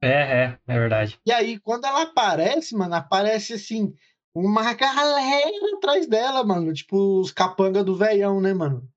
É, 0.02 0.08
é, 0.44 0.58
é 0.66 0.78
verdade. 0.78 1.20
E 1.26 1.32
aí, 1.32 1.58
quando 1.58 1.84
ela 1.84 2.02
aparece, 2.02 2.74
mano, 2.74 2.94
aparece 2.94 3.54
assim, 3.54 3.94
uma 4.34 4.72
galera 4.72 5.76
atrás 5.76 6.06
dela, 6.06 6.42
mano. 6.44 6.72
Tipo, 6.72 7.20
os 7.20 7.30
capanga 7.30 7.84
do 7.84 7.96
velhão, 7.96 8.40
né, 8.40 8.54
mano? 8.54 8.88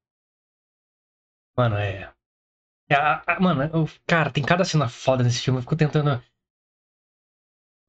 Mano, 1.57 1.75
é. 1.75 2.13
é 2.89 2.95
a, 2.95 3.21
a, 3.27 3.39
mano, 3.39 3.63
eu, 3.63 3.89
cara, 4.07 4.31
tem 4.31 4.43
cada 4.43 4.63
cena 4.63 4.87
foda 4.87 5.23
nesse 5.23 5.41
filme. 5.41 5.59
Eu 5.59 5.63
fico 5.63 5.75
tentando. 5.75 6.23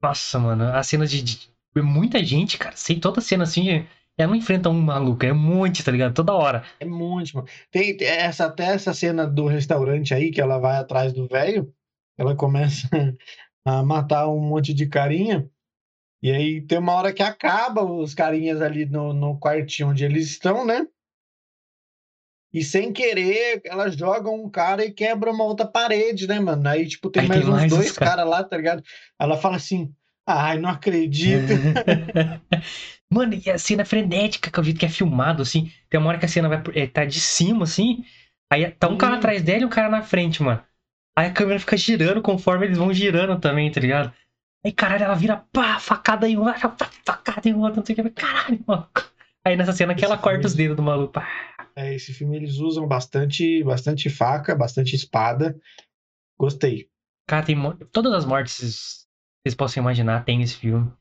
Nossa, 0.01 0.37
mano, 0.37 0.65
a 0.65 0.83
cena 0.83 1.07
de, 1.07 1.21
de 1.21 1.54
muita 1.83 2.23
gente, 2.23 2.57
cara. 2.57 2.75
Sei 2.75 2.99
toda 2.99 3.21
cena 3.21 3.43
assim. 3.43 3.85
Ela 4.17 4.29
não 4.29 4.35
enfrenta 4.35 4.69
um 4.69 4.79
maluco, 4.79 5.25
é 5.25 5.33
um 5.33 5.37
monte, 5.37 5.83
tá 5.83 5.91
ligado? 5.91 6.13
Toda 6.13 6.33
hora. 6.33 6.63
É 6.79 6.85
monte, 6.85 7.35
mano. 7.35 7.47
Tem 7.69 7.97
essa, 8.01 8.45
até 8.45 8.67
essa 8.67 8.93
cena 8.93 9.27
do 9.27 9.45
restaurante 9.45 10.13
aí, 10.13 10.31
que 10.31 10.39
ela 10.39 10.57
vai 10.57 10.77
atrás 10.77 11.11
do 11.11 11.27
velho. 11.27 11.73
Ela 12.17 12.33
começa 12.33 12.87
a 13.65 13.83
matar 13.83 14.29
um 14.29 14.39
monte 14.39 14.73
de 14.73 14.87
carinha. 14.87 15.49
E 16.23 16.31
aí 16.31 16.61
tem 16.61 16.77
uma 16.77 16.93
hora 16.93 17.13
que 17.13 17.21
acaba 17.21 17.83
os 17.83 18.13
carinhas 18.13 18.61
ali 18.61 18.85
no, 18.85 19.11
no 19.11 19.37
quartinho 19.37 19.89
onde 19.89 20.05
eles 20.05 20.29
estão, 20.29 20.65
né? 20.65 20.87
E 22.53 22.63
sem 22.63 22.93
querer, 22.93 23.61
ela 23.65 23.89
joga 23.89 24.29
um 24.29 24.49
cara 24.49 24.85
e 24.85 24.91
quebra 24.91 25.29
uma 25.29 25.43
outra 25.43 25.67
parede, 25.67 26.25
né, 26.25 26.39
mano? 26.39 26.69
Aí, 26.69 26.87
tipo, 26.87 27.09
tem 27.09 27.23
Aí 27.23 27.27
mais 27.27 27.41
tem 27.41 27.49
uns 27.49 27.55
mais 27.55 27.69
dois 27.69 27.91
caras 27.91 28.15
cara 28.15 28.23
lá, 28.23 28.43
tá 28.45 28.55
ligado? 28.55 28.81
Ela 29.19 29.35
fala 29.35 29.57
assim: 29.57 29.93
ai, 30.25 30.59
não 30.59 30.69
acredito. 30.69 31.53
mano, 33.11 33.33
e 33.33 33.49
a 33.49 33.57
cena 33.57 33.85
frenética, 33.85 34.51
que 34.51 34.59
o 34.59 34.63
jeito 34.63 34.79
que 34.79 34.85
é 34.85 34.89
filmado, 34.89 35.41
assim. 35.41 35.71
Tem 35.89 35.99
uma 35.99 36.09
hora 36.09 36.19
que 36.19 36.25
a 36.25 36.29
cena 36.29 36.49
vai 36.49 36.61
é, 36.73 36.87
tá 36.87 37.05
de 37.05 37.19
cima, 37.19 37.63
assim. 37.63 38.03
Aí 38.51 38.69
tá 38.71 38.87
um 38.87 38.93
hum. 38.93 38.97
cara 38.97 39.15
atrás 39.15 39.41
dela 39.41 39.61
e 39.61 39.65
um 39.65 39.69
cara 39.69 39.89
na 39.89 40.01
frente, 40.01 40.41
mano. 40.41 40.63
Aí 41.17 41.27
a 41.27 41.33
câmera 41.33 41.59
fica 41.59 41.77
girando 41.77 42.21
conforme 42.21 42.65
eles 42.65 42.77
vão 42.77 42.93
girando 42.93 43.39
também, 43.39 43.71
tá 43.71 43.79
ligado? 43.79 44.13
Aí, 44.65 44.71
caralho, 44.71 45.03
ela 45.03 45.15
vira, 45.15 45.45
pá, 45.53 45.79
facada 45.79 46.27
em 46.27 46.37
um, 46.37 46.45
facada 47.05 47.47
em 47.47 47.53
outro, 47.53 47.77
não 47.77 47.85
sei 47.85 47.93
o 47.93 48.03
que. 48.03 48.09
Caralho, 48.09 48.59
mano. 48.67 48.89
Aí 49.45 49.55
nessa 49.55 49.73
cena 49.73 49.93
que 49.93 50.03
ela 50.03 50.17
corta 50.17 50.47
os 50.47 50.55
dedos 50.55 50.75
do 50.75 50.81
maluco, 50.81 51.13
pá. 51.13 51.29
É, 51.75 51.93
esse 51.93 52.13
filme 52.13 52.35
eles 52.35 52.57
usam 52.57 52.87
bastante, 52.87 53.63
bastante 53.63 54.09
faca, 54.09 54.55
bastante 54.55 54.95
espada. 54.95 55.55
Gostei. 56.37 56.89
Cara, 57.27 57.45
tem 57.45 57.55
todas 57.91 58.11
as 58.13 58.25
mortes 58.25 59.04
vocês 59.45 59.53
possam 59.53 59.83
imaginar 59.83 60.25
tem 60.25 60.39
nesse 60.39 60.57
filme. 60.57 60.91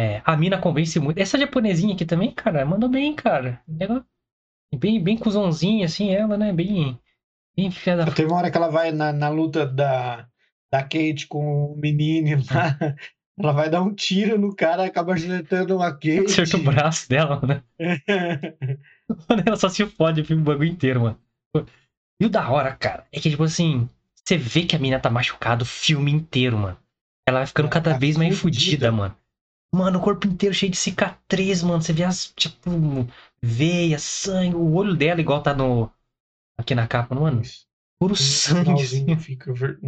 É, 0.00 0.22
a 0.24 0.34
mina 0.34 0.56
convence 0.56 0.98
muito. 0.98 1.18
Essa 1.18 1.38
japonesinha 1.38 1.94
aqui 1.94 2.06
também, 2.06 2.32
cara, 2.32 2.64
mandou 2.64 2.88
bem, 2.88 3.14
cara. 3.14 3.60
Ela, 3.78 4.02
bem, 4.74 5.02
bem 5.02 5.18
cuzãozinha, 5.18 5.84
assim, 5.84 6.10
ela, 6.10 6.38
né? 6.38 6.52
Bem. 6.52 6.98
Bem 7.54 7.70
da... 7.84 8.10
Teve 8.10 8.30
uma 8.30 8.38
hora 8.38 8.50
que 8.50 8.56
ela 8.56 8.70
vai 8.70 8.90
na, 8.92 9.12
na 9.12 9.28
luta 9.28 9.66
da, 9.66 10.26
da 10.72 10.82
Kate 10.82 11.26
com 11.28 11.66
o 11.66 11.76
menino 11.76 12.42
lá. 12.50 12.78
Ela 13.38 13.52
vai 13.52 13.70
dar 13.70 13.80
um 13.80 13.94
tiro 13.94 14.38
no 14.38 14.54
cara, 14.54 14.84
acaba 14.84 15.14
acertando 15.14 15.74
uma 15.74 15.90
Kate. 15.90 16.26
Acerta 16.26 16.58
o 16.58 16.62
braço 16.62 17.08
dela, 17.08 17.40
né? 17.40 17.62
ela 19.46 19.56
só 19.56 19.70
se 19.70 19.86
fode 19.86 20.20
o 20.20 20.24
filme 20.24 20.42
bagulho 20.42 20.68
inteiro, 20.68 21.00
mano. 21.00 21.18
E 22.20 22.26
o 22.26 22.28
da 22.28 22.50
hora, 22.50 22.76
cara, 22.76 23.06
é 23.10 23.18
que, 23.18 23.30
tipo 23.30 23.42
assim, 23.42 23.88
você 24.22 24.36
vê 24.36 24.64
que 24.64 24.76
a 24.76 24.78
mina 24.78 25.00
tá 25.00 25.08
machucada 25.08 25.62
o 25.62 25.66
filme 25.66 26.12
inteiro, 26.12 26.58
mano. 26.58 26.76
Ela 27.26 27.40
vai 27.40 27.46
ficando 27.46 27.68
cada 27.68 27.92
tá 27.92 27.98
vez 27.98 28.16
mais 28.16 28.38
fodida, 28.38 28.90
mano. 28.90 29.16
Mano, 29.74 29.98
o 29.98 30.02
corpo 30.02 30.26
inteiro 30.26 30.54
cheio 30.54 30.70
de 30.70 30.76
cicatriz, 30.76 31.62
mano. 31.62 31.80
Você 31.80 31.92
vê 31.92 32.04
as, 32.04 32.32
tipo, 32.36 32.70
veia, 33.42 33.98
sangue, 33.98 34.56
o 34.56 34.74
olho 34.74 34.94
dela 34.94 35.20
igual 35.20 35.42
tá 35.42 35.54
no. 35.54 35.90
Aqui 36.58 36.74
na 36.74 36.86
capa, 36.86 37.14
mano. 37.14 37.42
Puro 37.98 38.14
sangue. 38.14 38.82
Assim. 38.82 39.16
Fica 39.16 39.52
ver... 39.52 39.78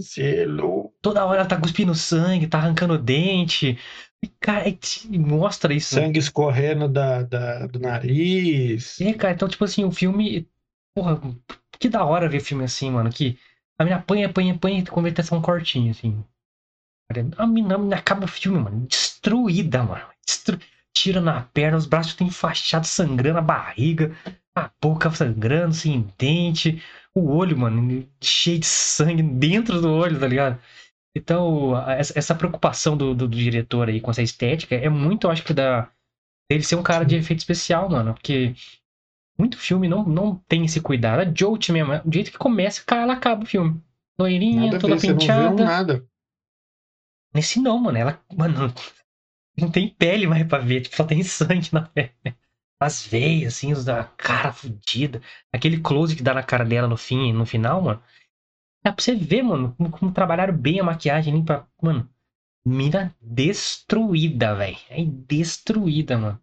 Cielo. 0.00 0.94
Toda 1.02 1.24
hora 1.26 1.40
ela 1.40 1.48
tá 1.48 1.60
cuspindo 1.60 1.94
sangue, 1.94 2.46
tá 2.46 2.58
arrancando 2.58 2.96
dente. 2.96 3.78
E, 4.22 4.28
cara, 4.40 4.64
mostra 5.10 5.74
isso. 5.74 5.94
Sangue 5.94 6.18
escorrendo 6.18 6.88
da, 6.88 7.22
da, 7.22 7.66
do 7.66 7.78
nariz. 7.78 9.00
É, 9.00 9.12
cara, 9.12 9.34
então, 9.34 9.48
tipo 9.48 9.64
assim, 9.64 9.84
o 9.84 9.90
filme. 9.90 10.48
Porra, 10.94 11.20
que 11.78 11.88
da 11.88 12.04
hora 12.04 12.28
ver 12.28 12.40
filme 12.40 12.64
assim, 12.64 12.90
mano. 12.90 13.10
Que 13.10 13.38
a 13.78 13.84
mina 13.84 13.96
apanha, 13.96 14.26
apanha, 14.26 14.54
apanha 14.54 14.80
e 14.80 14.86
converte 14.86 15.34
um 15.34 15.42
cortinho, 15.42 15.90
assim. 15.90 16.24
A 17.36 17.46
mina, 17.46 17.74
a 17.74 17.78
mina 17.78 17.96
acaba 17.96 18.24
o 18.24 18.28
filme, 18.28 18.58
mano. 18.58 18.86
Destruída, 18.86 19.82
mano. 19.82 20.04
Destru... 20.26 20.58
Tira 20.92 21.20
na 21.20 21.42
perna, 21.42 21.78
os 21.78 21.86
braços 21.86 22.14
têm 22.14 22.26
enfaixados, 22.26 22.90
sangrando 22.90 23.38
a 23.38 23.42
barriga. 23.42 24.14
A 24.54 24.70
boca 24.82 25.10
sangrando, 25.10 25.72
sem 25.74 26.08
dente, 26.18 26.82
o 27.14 27.30
olho, 27.30 27.56
mano, 27.56 28.06
cheio 28.20 28.58
de 28.58 28.66
sangue 28.66 29.22
dentro 29.22 29.80
do 29.80 29.90
olho, 29.90 30.18
tá 30.18 30.26
ligado? 30.26 30.60
Então, 31.16 31.72
essa 31.88 32.34
preocupação 32.34 32.96
do, 32.96 33.14
do, 33.14 33.26
do, 33.28 33.36
diretor 33.36 33.88
aí 33.88 34.00
com 34.00 34.10
essa 34.10 34.22
estética 34.22 34.74
é 34.74 34.88
muito, 34.88 35.26
eu 35.26 35.30
acho 35.30 35.44
que, 35.44 35.54
da 35.54 35.90
ele 36.50 36.64
ser 36.64 36.76
um 36.76 36.82
cara 36.82 37.04
de 37.04 37.16
efeito 37.16 37.38
especial, 37.38 37.88
mano. 37.88 38.12
Porque 38.14 38.54
muito 39.38 39.56
filme 39.56 39.88
não, 39.88 40.04
não 40.04 40.34
tem 40.48 40.64
esse 40.64 40.80
cuidado. 40.80 41.20
A 41.20 41.32
Jolt 41.32 41.68
mesmo, 41.70 41.92
o 42.04 42.12
jeito 42.12 42.32
que 42.32 42.38
começa, 42.38 42.82
ela 42.90 43.14
acaba 43.14 43.44
o 43.44 43.46
filme. 43.46 43.80
Loirinha, 44.18 44.66
nada 44.66 44.78
toda 44.78 44.96
ver, 44.96 45.14
penteada. 45.14 45.50
Não 45.50 45.64
nada. 45.64 46.09
Nesse 47.34 47.60
não, 47.60 47.78
mano. 47.78 47.98
Ela, 47.98 48.22
mano, 48.36 48.72
não 49.56 49.70
tem 49.70 49.88
pele 49.88 50.26
mais 50.26 50.46
pra 50.46 50.58
ver, 50.58 50.82
tipo, 50.82 50.96
só 50.96 51.04
tem 51.04 51.22
sangue 51.22 51.68
na 51.72 51.82
pele. 51.82 52.12
As 52.80 53.06
veias, 53.06 53.54
assim, 53.54 53.72
a 53.72 54.04
cara 54.04 54.52
fodida. 54.52 55.20
Aquele 55.52 55.80
close 55.80 56.16
que 56.16 56.22
dá 56.22 56.32
na 56.32 56.42
cara 56.42 56.64
dela 56.64 56.88
no 56.88 56.96
fim, 56.96 57.32
no 57.32 57.44
final, 57.44 57.82
mano. 57.82 58.02
Dá 58.82 58.92
pra 58.92 59.02
você 59.02 59.14
ver, 59.14 59.42
mano, 59.42 59.74
como, 59.76 59.90
como 59.90 60.12
trabalharam 60.12 60.56
bem 60.56 60.80
a 60.80 60.84
maquiagem 60.84 61.34
ali 61.34 61.44
pra. 61.44 61.66
Mano, 61.82 62.08
mina 62.64 63.14
destruída, 63.20 64.54
velho. 64.54 64.78
É 64.88 65.04
destruída, 65.04 66.16
mano. 66.16 66.40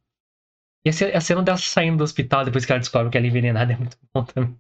E 0.85 0.89
a 0.89 1.21
cena 1.21 1.43
dela 1.43 1.57
saindo 1.57 1.97
do 1.97 2.03
hospital 2.03 2.45
depois 2.45 2.65
que 2.65 2.71
ela 2.71 2.79
descobre 2.79 3.11
que 3.11 3.17
ela 3.17 3.25
é 3.25 3.29
envenenada 3.29 3.73
é 3.73 3.77
muito 3.77 3.97
bom 4.13 4.23
também. 4.23 4.57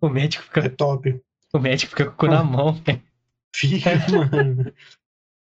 O 0.00 0.08
médico 0.08 0.44
fica. 0.44 0.60
É 0.60 0.68
top. 0.68 1.22
O 1.52 1.58
médico 1.58 1.90
fica 1.90 2.06
com 2.06 2.12
o 2.12 2.16
cu 2.16 2.26
na 2.26 2.42
mão, 2.44 2.72
velho. 2.72 3.02
Fica, 3.54 3.90
mano. 4.10 4.72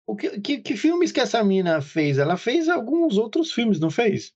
O 0.06 0.16
que, 0.16 0.40
que, 0.40 0.58
que, 0.58 0.76
filmes 0.76 1.12
que 1.12 1.20
essa 1.20 1.42
mina 1.44 1.80
fez? 1.80 2.18
Ela 2.18 2.36
fez 2.36 2.68
alguns 2.68 3.16
outros 3.16 3.52
filmes, 3.52 3.78
não 3.78 3.90
fez? 3.90 4.34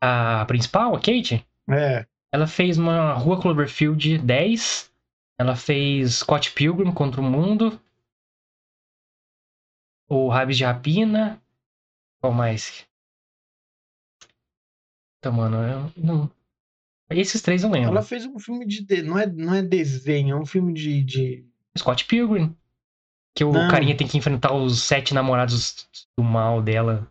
A 0.00 0.44
principal, 0.46 0.94
a 0.94 0.98
Kate? 0.98 1.46
É. 1.68 2.06
Ela 2.32 2.46
fez 2.46 2.78
uma 2.78 3.12
Rua 3.14 3.40
Cloverfield 3.40 4.18
10. 4.18 4.92
Ela 5.38 5.56
fez 5.56 6.16
Scott 6.16 6.52
Pilgrim 6.52 6.92
contra 6.92 7.20
o 7.20 7.24
Mundo. 7.24 7.80
O 10.08 10.28
Rabis 10.28 10.58
de 10.58 10.64
Rapina. 10.64 11.42
Qual 12.20 12.32
mais? 12.32 12.86
Então, 15.18 15.32
mano, 15.32 15.56
eu 15.56 15.92
não. 15.96 16.30
Esses 17.10 17.42
três 17.42 17.62
eu 17.62 17.70
lembro. 17.70 17.90
Ela 17.90 18.02
fez 18.02 18.24
um 18.24 18.38
filme 18.38 18.66
de. 18.66 19.02
Não 19.02 19.18
é, 19.18 19.26
não 19.26 19.54
é 19.54 19.62
desenho, 19.62 20.36
é 20.36 20.40
um 20.40 20.46
filme 20.46 20.72
de. 20.72 21.02
de... 21.02 21.46
Scott 21.76 22.04
Pilgrim. 22.04 22.56
Que 23.34 23.44
o 23.44 23.52
não. 23.52 23.70
carinha 23.70 23.96
tem 23.96 24.08
que 24.08 24.18
enfrentar 24.18 24.52
os 24.52 24.82
sete 24.82 25.14
namorados 25.14 25.88
do 26.18 26.24
mal 26.24 26.62
dela. 26.62 27.10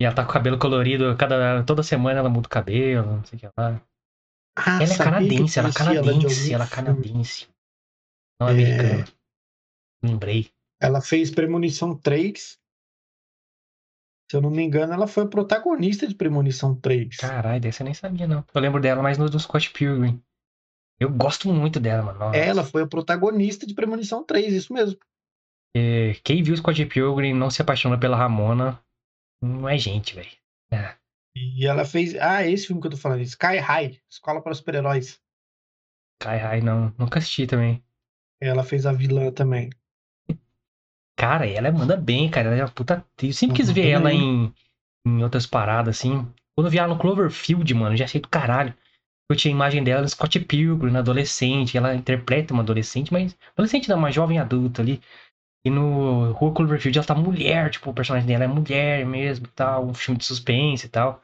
E 0.00 0.04
ela 0.04 0.14
tá 0.14 0.24
com 0.24 0.30
o 0.30 0.32
cabelo 0.32 0.58
colorido, 0.58 1.16
cada, 1.16 1.64
toda 1.64 1.82
semana 1.82 2.20
ela 2.20 2.30
muda 2.30 2.46
o 2.46 2.50
cabelo, 2.50 3.16
não 3.16 3.24
sei 3.24 3.36
o 3.36 3.40
que 3.40 3.46
lá. 3.56 3.82
Ah, 4.56 4.82
ela 4.82 4.92
é 4.92 4.96
canadense, 4.96 5.58
ela 5.58 5.68
é 5.68 5.72
canadense, 5.72 6.52
ela 6.52 6.64
é 6.64 6.68
canadense. 6.68 7.48
Não 8.40 8.48
é 8.48 8.52
americana. 8.52 9.04
Lembrei. 10.02 10.50
Ela 10.80 11.00
fez 11.00 11.30
Premonição 11.30 11.96
3. 11.96 12.58
Se 14.30 14.36
eu 14.36 14.40
não 14.40 14.50
me 14.50 14.62
engano, 14.62 14.92
ela 14.92 15.06
foi 15.06 15.24
a 15.24 15.28
protagonista 15.28 16.06
de 16.06 16.14
Premonição 16.14 16.74
3. 16.74 17.16
Caralho, 17.16 17.60
dessa 17.60 17.82
eu 17.82 17.86
nem 17.86 17.94
sabia, 17.94 18.26
não. 18.26 18.44
Eu 18.54 18.60
lembro 18.60 18.80
dela 18.80 19.02
mais 19.02 19.18
no 19.18 19.28
do 19.28 19.40
Scott 19.40 19.70
Pilgrim. 19.70 20.22
Eu 21.00 21.10
gosto 21.10 21.52
muito 21.52 21.78
dela, 21.78 22.02
mano. 22.02 22.18
Nossa. 22.18 22.36
Ela 22.36 22.64
foi 22.64 22.82
a 22.82 22.86
protagonista 22.86 23.66
de 23.66 23.74
Premonição 23.74 24.24
3, 24.24 24.52
isso 24.52 24.72
mesmo. 24.72 24.98
É, 25.76 26.14
quem 26.24 26.42
viu 26.42 26.56
Scott 26.56 26.84
Pilgrim 26.86 27.34
não 27.34 27.50
se 27.50 27.62
apaixona 27.62 27.98
pela 27.98 28.16
Ramona, 28.16 28.82
não 29.40 29.68
é 29.68 29.78
gente, 29.78 30.14
velho. 30.14 30.30
É. 30.70 30.96
E 31.36 31.66
ela 31.66 31.84
fez. 31.84 32.16
Ah, 32.16 32.44
esse 32.44 32.66
filme 32.66 32.80
que 32.80 32.88
eu 32.88 32.92
tô 32.92 32.96
falando, 32.96 33.20
Sky 33.20 33.58
High 33.58 34.00
Escola 34.10 34.42
para 34.42 34.54
Super-Heróis. 34.54 35.20
Sky 36.20 36.36
High, 36.36 36.62
não. 36.62 36.92
Nunca 36.98 37.18
assisti 37.18 37.46
também. 37.46 37.82
Ela 38.40 38.64
fez 38.64 38.86
a 38.86 38.92
vilã 38.92 39.30
também. 39.30 39.70
Cara, 41.16 41.48
ela 41.48 41.70
manda 41.70 41.96
bem, 41.96 42.28
cara. 42.30 42.48
Ela 42.48 42.56
é 42.56 42.62
uma 42.62 42.70
puta 42.70 42.94
atriz. 42.94 43.36
Eu 43.36 43.38
sempre 43.38 43.56
quis 43.56 43.70
ver 43.70 43.88
ela 43.88 44.12
em, 44.12 44.52
em 45.06 45.22
outras 45.22 45.46
paradas, 45.46 45.96
assim. 45.96 46.26
Quando 46.54 46.66
eu 46.66 46.70
vi 46.70 46.78
ela 46.78 46.94
no 46.94 46.98
Cloverfield, 46.98 47.72
mano, 47.74 47.96
já 47.96 48.04
achei 48.04 48.20
do 48.20 48.28
caralho. 48.28 48.74
Eu 49.30 49.36
tinha 49.36 49.52
a 49.52 49.56
imagem 49.56 49.84
dela 49.84 50.02
no 50.02 50.08
Scott 50.08 50.40
Pilgrim, 50.40 50.90
na 50.90 51.00
adolescente. 51.00 51.76
Ela 51.76 51.94
interpreta 51.94 52.54
uma 52.54 52.62
adolescente, 52.62 53.12
mas 53.12 53.36
adolescente 53.52 53.88
não, 53.88 53.98
uma 53.98 54.10
jovem 54.10 54.38
adulta 54.38 54.80
ali. 54.82 55.00
E 55.64 55.70
no 55.70 56.32
Rua 56.32 56.54
Cloverfield 56.54 56.98
ela 56.98 57.06
tá 57.06 57.14
mulher, 57.14 57.70
tipo, 57.70 57.90
o 57.90 57.94
personagem 57.94 58.26
dela 58.26 58.44
é 58.44 58.46
mulher 58.46 59.04
mesmo 59.04 59.46
tal. 59.48 59.86
Um 59.86 59.94
filme 59.94 60.18
de 60.18 60.24
suspense 60.24 60.86
e 60.86 60.88
tal. 60.88 61.22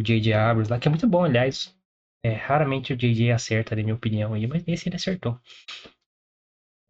O 0.00 0.02
J.J. 0.02 0.32
Abrams 0.32 0.70
lá, 0.70 0.78
que 0.78 0.88
é 0.88 0.90
muito 0.90 1.06
bom, 1.06 1.24
aliás. 1.24 1.76
É, 2.24 2.32
raramente 2.32 2.92
o 2.92 2.96
J.J. 2.96 3.32
acerta, 3.32 3.74
na 3.74 3.82
minha 3.82 3.94
opinião, 3.94 4.34
aí, 4.34 4.46
mas 4.46 4.62
esse 4.66 4.88
ele 4.88 4.96
acertou. 4.96 5.38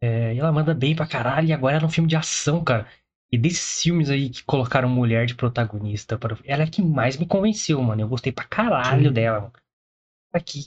É, 0.03 0.33
e 0.33 0.39
ela 0.39 0.51
manda 0.51 0.73
bem 0.73 0.95
pra 0.95 1.07
caralho, 1.07 1.47
e 1.47 1.53
agora 1.53 1.75
ela 1.75 1.85
é 1.85 1.87
um 1.87 1.91
filme 1.91 2.09
de 2.09 2.15
ação, 2.15 2.63
cara. 2.63 2.87
E 3.31 3.37
desses 3.37 3.81
filmes 3.81 4.09
aí 4.09 4.29
que 4.29 4.43
colocaram 4.43 4.89
mulher 4.89 5.25
de 5.25 5.35
protagonista, 5.35 6.17
para... 6.17 6.37
ela 6.43 6.63
é 6.63 6.65
a 6.65 6.69
que 6.69 6.81
mais 6.81 7.17
me 7.17 7.25
convenceu, 7.25 7.81
mano. 7.81 8.01
Eu 8.01 8.07
gostei 8.07 8.31
pra 8.31 8.43
caralho 8.43 9.07
Sim. 9.07 9.13
dela, 9.13 9.39
mano. 9.41 9.53
Que, 10.39 10.63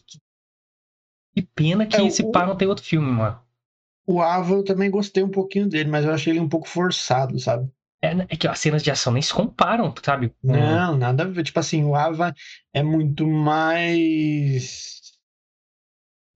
que, 1.34 1.42
pena 1.54 1.86
que 1.86 1.96
é, 1.96 2.06
esse 2.06 2.22
o... 2.22 2.30
pá 2.30 2.46
não 2.46 2.56
tem 2.56 2.68
outro 2.68 2.84
filme, 2.84 3.10
mano. 3.10 3.40
O 4.06 4.20
Ava 4.20 4.54
eu 4.54 4.64
também 4.64 4.90
gostei 4.90 5.22
um 5.22 5.30
pouquinho 5.30 5.68
dele, 5.68 5.88
mas 5.88 6.04
eu 6.04 6.12
achei 6.12 6.32
ele 6.32 6.40
um 6.40 6.48
pouco 6.48 6.68
forçado, 6.68 7.38
sabe? 7.38 7.70
É, 8.02 8.10
é 8.28 8.36
que 8.36 8.46
as 8.46 8.58
cenas 8.58 8.82
de 8.82 8.90
ação 8.90 9.12
nem 9.12 9.22
se 9.22 9.32
comparam, 9.32 9.92
sabe? 10.02 10.30
Não, 10.42 10.96
nada 10.96 11.22
a 11.22 11.26
ver. 11.26 11.42
Tipo 11.42 11.60
assim, 11.60 11.84
o 11.84 11.94
Ava 11.94 12.34
é 12.72 12.82
muito 12.82 13.26
mais. 13.26 15.00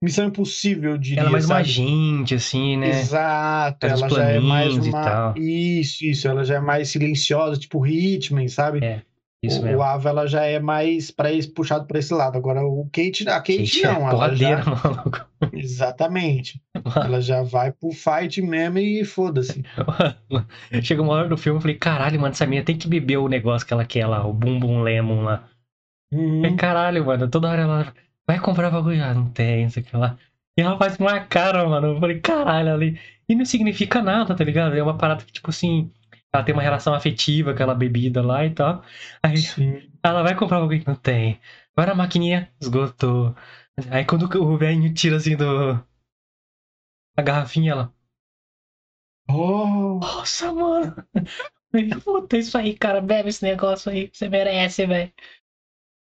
Missão 0.03 0.27
Impossível, 0.27 0.97
diria. 0.97 1.21
Ela 1.21 1.29
é 1.29 1.33
mais 1.33 1.45
sabe? 1.45 1.61
uma 1.61 1.64
gente, 1.64 2.35
assim, 2.35 2.77
né? 2.77 2.88
Exato, 2.88 3.87
ela 3.87 4.09
já 4.09 4.25
é 4.31 4.41
mais 4.41 4.77
uma. 4.77 5.35
Isso, 5.37 6.05
isso, 6.05 6.29
ela 6.29 6.45
já 6.45 6.55
é 6.55 6.61
mais 6.61 6.88
silenciosa, 6.88 7.61
tipo 7.61 7.85
Hitman, 7.85 8.49
sabe? 8.49 8.83
É. 8.83 9.03
Isso 9.42 9.61
o, 9.61 9.64
mesmo. 9.64 9.79
o 9.79 9.83
Ava 9.83 10.09
ela 10.09 10.27
já 10.27 10.44
é 10.44 10.59
mais 10.59 11.11
para 11.11 11.29
puxado 11.55 11.87
para 11.87 11.98
esse 11.98 12.12
lado. 12.12 12.37
Agora 12.37 12.64
o 12.64 12.88
Kate, 12.92 13.29
a 13.29 13.37
Kate, 13.37 13.59
Kate 13.59 13.85
é 13.85 13.92
não, 13.92 14.09
é 14.09 14.12
ela 14.12 14.35
já... 14.35 14.64
maluco. 14.64 15.27
Exatamente. 15.53 16.61
Mano. 16.74 17.07
Ela 17.07 17.20
já 17.20 17.42
vai 17.42 17.70
pro 17.70 17.92
fight 17.92 18.42
mesmo 18.42 18.79
e 18.79 19.05
foda-se. 19.05 19.62
Chega 20.83 21.03
uma 21.03 21.12
hora 21.12 21.29
do 21.29 21.37
filme 21.37 21.59
eu 21.59 21.62
falei, 21.62 21.77
caralho, 21.77 22.20
mano, 22.20 22.33
essa 22.33 22.46
menina 22.46 22.64
tem 22.64 22.77
que 22.77 22.88
beber 22.88 23.18
o 23.18 23.29
negócio 23.29 23.66
que 23.66 23.72
ela 23.72 23.85
quer 23.85 24.07
lá, 24.07 24.27
o 24.27 24.33
Bum 24.33 24.59
Bum 24.59 24.83
Lemon 24.83 25.22
lá. 25.22 25.48
Uhum. 26.12 26.44
É, 26.44 26.55
caralho, 26.55 27.05
mano, 27.05 27.29
toda 27.29 27.48
hora 27.48 27.62
ela 27.62 27.94
vai 28.27 28.40
comprar 28.40 28.70
bagulho, 28.70 29.03
ah, 29.05 29.14
não 29.14 29.31
tem, 29.31 29.66
isso 29.66 29.79
aqui 29.79 29.96
lá. 29.96 30.16
E 30.59 30.61
ela 30.61 30.77
faz 30.77 30.96
uma 30.98 31.20
cara, 31.20 31.68
mano. 31.68 31.94
Eu 31.94 32.01
falei, 32.01 32.18
caralho, 32.18 32.74
ali. 32.74 32.98
E 33.29 33.35
não 33.37 33.44
significa 33.44 34.03
nada, 34.03 34.35
tá 34.35 34.42
ligado? 34.42 34.74
É 34.74 34.83
uma 34.83 34.98
parada 34.98 35.22
que, 35.22 35.33
tipo 35.33 35.51
assim, 35.51 35.92
ela 36.33 36.45
tem 36.45 36.55
uma 36.55 36.62
relação 36.62 36.95
afetiva 36.95 37.51
com 37.51 37.55
aquela 37.55 37.75
bebida 37.75 38.23
lá 38.23 38.45
e 38.45 38.55
tal. 38.55 38.83
Aí 39.23 39.38
Sim. 39.38 39.91
ela 40.03 40.23
vai 40.23 40.35
comprar 40.37 40.59
alguém 40.59 40.81
que 40.81 40.87
não 40.87 40.95
tem. 40.95 41.41
Agora 41.77 41.93
a 41.93 41.95
maquininha 41.95 42.53
esgotou. 42.61 43.35
Aí 43.91 44.05
quando 44.05 44.25
o 44.25 44.59
velho 44.59 44.93
tira 44.93 45.17
assim 45.17 45.37
do. 45.37 45.83
A 47.17 47.23
garrafinha, 47.23 47.73
ela. 47.73 47.95
Oh. 49.31 49.99
Nossa, 50.01 50.53
mano. 50.53 50.95
Puta, 52.05 52.37
isso 52.37 52.57
aí, 52.57 52.77
cara. 52.77 53.01
Bebe 53.01 53.29
esse 53.31 53.43
negócio 53.45 53.91
aí. 53.91 54.11
Você 54.12 54.29
merece, 54.29 54.87
velho. 54.87 55.12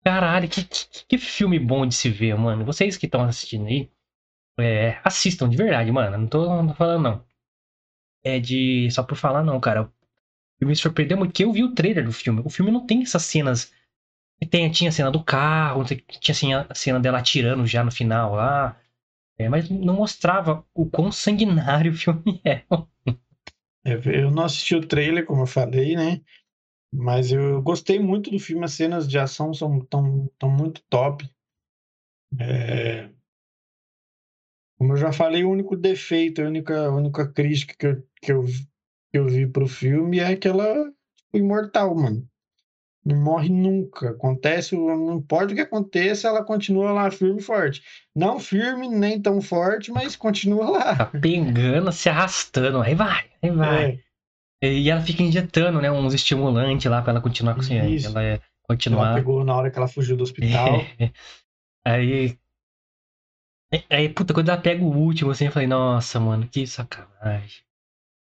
Caralho, 0.05 0.49
que, 0.49 0.65
que, 0.65 1.07
que, 1.07 1.19
filme 1.19 1.59
bom 1.59 1.87
de 1.87 1.95
se 1.95 2.09
ver, 2.09 2.37
mano. 2.37 2.65
Vocês 2.65 2.97
que 2.97 3.07
estão 3.07 3.23
assistindo 3.23 3.67
aí, 3.67 3.91
é, 4.59 5.01
assistam 5.05 5.49
de 5.49 5.57
verdade, 5.57 5.91
mano. 5.93 6.19
Não 6.19 6.29
tô, 6.29 6.47
não 6.49 6.69
tô 6.69 6.75
falando, 6.75 7.03
não. 7.03 7.27
É 8.25 8.39
de. 8.41 8.91
Só 8.91 9.03
por 9.03 9.17
falar, 9.17 9.43
não, 9.43 9.61
cara 9.61 9.93
me 10.67 10.75
surpreendeu 10.75 11.17
muito, 11.17 11.33
que 11.33 11.45
eu 11.45 11.53
vi 11.53 11.63
o 11.63 11.75
trailer 11.75 12.05
do 12.05 12.13
filme. 12.13 12.43
O 12.45 12.51
filme 12.51 12.71
não 12.71 12.85
tem 12.87 13.03
essas 13.03 13.23
cenas. 13.23 13.73
Tem, 14.51 14.71
tinha 14.71 14.91
a 14.91 14.93
cena 14.93 15.11
do 15.11 15.23
carro, 15.23 15.85
tinha 15.85 16.01
assim, 16.31 16.55
a 16.55 16.75
cena 16.75 17.01
dela 17.01 17.19
atirando 17.19 17.67
já 17.67 17.85
no 17.85 17.91
final 17.91 18.35
lá. 18.35 18.81
É, 19.39 19.49
mas 19.49 19.71
não 19.71 19.95
mostrava 19.95 20.67
o 20.75 20.85
quão 20.91 21.13
sanguinário 21.13 21.93
o 21.93 21.97
filme 21.97 22.41
é. 22.45 22.65
é. 23.85 24.23
Eu 24.25 24.31
não 24.31 24.45
assisti 24.45 24.75
o 24.75 24.87
trailer, 24.87 25.25
como 25.25 25.43
eu 25.43 25.47
falei, 25.47 25.95
né? 25.95 26.21
Mas 26.93 27.31
eu 27.31 27.63
gostei 27.63 28.01
muito 28.01 28.31
do 28.31 28.39
filme, 28.39 28.65
as 28.65 28.73
cenas 28.73 29.07
de 29.07 29.19
ação 29.19 29.53
são 29.55 29.79
tão, 29.85 30.29
tão 30.39 30.51
muito 30.51 30.83
top. 30.89 31.29
É... 32.41 33.11
Como 34.79 34.93
eu 34.93 34.97
já 34.97 35.13
falei, 35.13 35.45
o 35.45 35.51
único 35.51 35.77
defeito, 35.77 36.41
a 36.41 36.47
única, 36.47 36.87
a 36.87 36.95
única 36.95 37.31
crítica 37.31 37.75
que 37.77 37.87
eu, 37.87 38.09
que 38.23 38.33
eu 38.33 38.45
que 39.11 39.19
eu 39.19 39.27
vi 39.27 39.47
pro 39.47 39.67
filme 39.67 40.21
é 40.21 40.37
que 40.37 40.49
ela 40.49 40.65
é 40.65 40.85
tipo, 40.85 41.39
imortal, 41.39 41.95
mano. 41.95 42.27
Não 43.05 43.17
morre 43.17 43.49
nunca. 43.49 44.11
Acontece, 44.11 44.77
não 44.77 45.17
importa 45.17 45.53
o 45.53 45.55
que 45.57 45.63
aconteça, 45.63 46.29
ela 46.29 46.45
continua 46.45 46.93
lá 46.93 47.11
firme 47.11 47.41
e 47.41 47.43
forte. 47.43 47.83
Não 48.15 48.39
firme, 48.39 48.89
nem 48.89 49.21
tão 49.21 49.41
forte, 49.41 49.91
mas 49.91 50.15
continua 50.15 50.69
lá. 50.69 50.97
Tá 50.97 51.07
pegando, 51.07 51.91
se 51.93 52.09
arrastando. 52.09 52.83
Aí 52.83 52.95
vai, 52.95 53.25
aí 53.43 53.51
vai. 53.51 54.01
É. 54.63 54.73
E 54.73 54.91
ela 54.91 55.01
fica 55.01 55.23
injetando, 55.23 55.81
né, 55.81 55.91
uns 55.91 56.13
estimulantes 56.13 56.91
lá 56.91 57.01
pra 57.01 57.13
ela 57.13 57.21
continuar 57.21 57.55
com 57.55 57.61
Isso. 57.61 58.09
ela 58.09 58.23
é, 58.23 58.41
continuar. 58.65 59.07
Ela 59.07 59.15
pegou 59.15 59.45
na 59.45 59.55
hora 59.55 59.71
que 59.71 59.79
ela 59.79 59.89
fugiu 59.89 60.17
do 60.17 60.25
hospital. 60.25 60.81
Aí. 61.87 62.37
Aí, 63.89 64.09
puta, 64.09 64.35
quando 64.35 64.49
ela 64.49 64.61
pega 64.61 64.83
o 64.83 64.97
último, 64.97 65.31
assim, 65.31 65.47
eu 65.47 65.53
falei, 65.53 65.69
nossa, 65.69 66.19
mano, 66.19 66.49
que 66.49 66.67
sacanagem. 66.67 67.68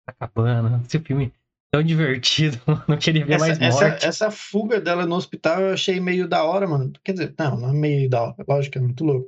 Tá 0.07 0.13
acabando. 0.13 0.83
Esse 0.87 0.99
filme 0.99 1.33
tão 1.73 1.83
divertido, 1.83 2.61
não 2.87 2.97
queria 2.97 3.27
ver 3.27 3.35
essa, 3.35 3.47
mais 3.47 3.59
morte. 3.59 3.85
Essa, 3.85 4.07
essa, 4.07 4.31
fuga 4.31 4.81
dela 4.81 5.05
no 5.07 5.17
hospital 5.17 5.61
eu 5.61 5.73
achei 5.73 5.99
meio 5.99 6.29
da 6.29 6.45
hora, 6.45 6.69
mano. 6.69 6.93
Quer 7.03 7.13
dizer, 7.13 7.35
não, 7.37 7.59
não 7.59 7.71
é 7.71 7.73
meio 7.73 8.09
da 8.09 8.23
hora, 8.23 8.37
lógico 8.49 8.75
que 8.75 8.79
é 8.79 8.81
muito 8.81 9.05
louco. 9.05 9.27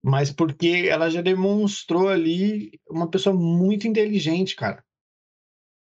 Mas 0.00 0.30
porque 0.30 0.86
ela 0.88 1.10
já 1.10 1.20
demonstrou 1.20 2.08
ali 2.08 2.78
uma 2.88 3.10
pessoa 3.10 3.34
muito 3.34 3.88
inteligente, 3.88 4.54
cara. 4.54 4.84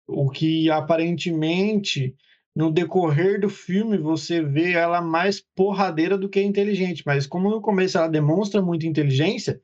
O 0.07 0.31
que 0.31 0.71
aparentemente 0.71 2.15
no 2.55 2.71
decorrer 2.71 3.41
do 3.41 3.49
filme 3.49 3.99
você 3.99 4.41
vê 4.41 4.73
ela 4.75 5.01
mais 5.01 5.41
porradeira 5.41 6.17
do 6.17 6.29
que 6.29 6.41
inteligente, 6.41 7.03
mas 7.05 7.27
como 7.27 7.51
no 7.51 7.61
começo 7.61 7.99
ela 7.99 8.09
demonstra 8.09 8.63
muita 8.63 8.87
inteligência, 8.87 9.61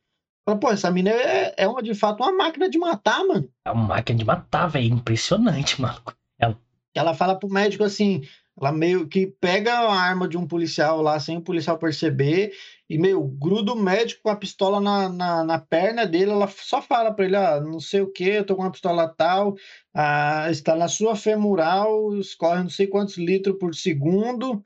fala, 0.48 0.58
pô, 0.58 0.70
essa 0.70 0.90
mina 0.90 1.11
é, 1.11 1.54
é 1.56 1.68
uma, 1.68 1.82
de 1.82 1.94
fato 1.94 2.22
uma 2.22 2.32
máquina 2.32 2.68
de 2.68 2.78
matar, 2.78 3.24
mano. 3.24 3.48
É 3.64 3.70
uma 3.70 3.84
máquina 3.84 4.18
de 4.18 4.24
matar, 4.24 4.66
velho, 4.68 4.94
impressionante, 4.94 5.80
mano. 5.80 6.00
Ela... 6.38 6.58
ela 6.94 7.14
fala 7.14 7.38
pro 7.38 7.48
médico 7.48 7.84
assim, 7.84 8.22
ela 8.58 8.72
meio 8.72 9.06
que 9.06 9.26
pega 9.26 9.72
a 9.72 9.94
arma 9.94 10.26
de 10.26 10.37
um 10.37 10.46
policial 10.46 11.02
lá 11.02 11.20
sem 11.20 11.37
o 11.37 11.42
policial 11.42 11.78
perceber 11.78 12.52
e, 12.88 12.98
meio, 12.98 13.22
gruda 13.22 13.72
o 13.72 13.76
médico 13.76 14.22
com 14.22 14.30
a 14.30 14.37
pistola 14.37 14.80
na, 14.80 15.08
na, 15.08 15.44
na 15.44 15.58
perna 15.58 16.06
dele. 16.06 16.30
Ela 16.30 16.48
só 16.48 16.80
fala 16.80 17.12
para 17.12 17.24
ele: 17.26 17.37
ah, 17.37 17.61
não 17.61 17.78
sei 17.78 18.00
o 18.00 18.11
que, 18.11 18.24
eu 18.24 18.44
tô 18.46 18.56
com 18.56 18.62
uma 18.62 18.72
pistola 18.72 19.06
tal, 19.06 19.54
ah, 19.94 20.48
está 20.50 20.74
na 20.74 20.88
sua 20.88 21.14
femoral, 21.14 22.16
escorre 22.16 22.62
não 22.62 22.70
sei 22.70 22.87
quantos 22.87 23.18
litros 23.18 23.56
por 23.58 23.74
segundo. 23.74 24.62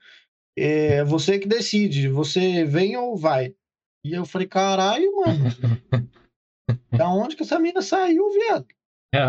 É 0.55 1.03
você 1.03 1.39
que 1.39 1.47
decide, 1.47 2.07
você 2.07 2.63
vem 2.63 2.95
ou 2.95 3.17
vai. 3.17 3.53
E 4.03 4.13
eu 4.13 4.25
falei: 4.25 4.47
caralho, 4.47 5.09
mano, 5.15 5.43
da 6.91 7.09
onde 7.09 7.35
que 7.35 7.43
essa 7.43 7.59
mina 7.59 7.81
saiu, 7.81 8.29
viado? 8.31 8.67
É, 9.13 9.19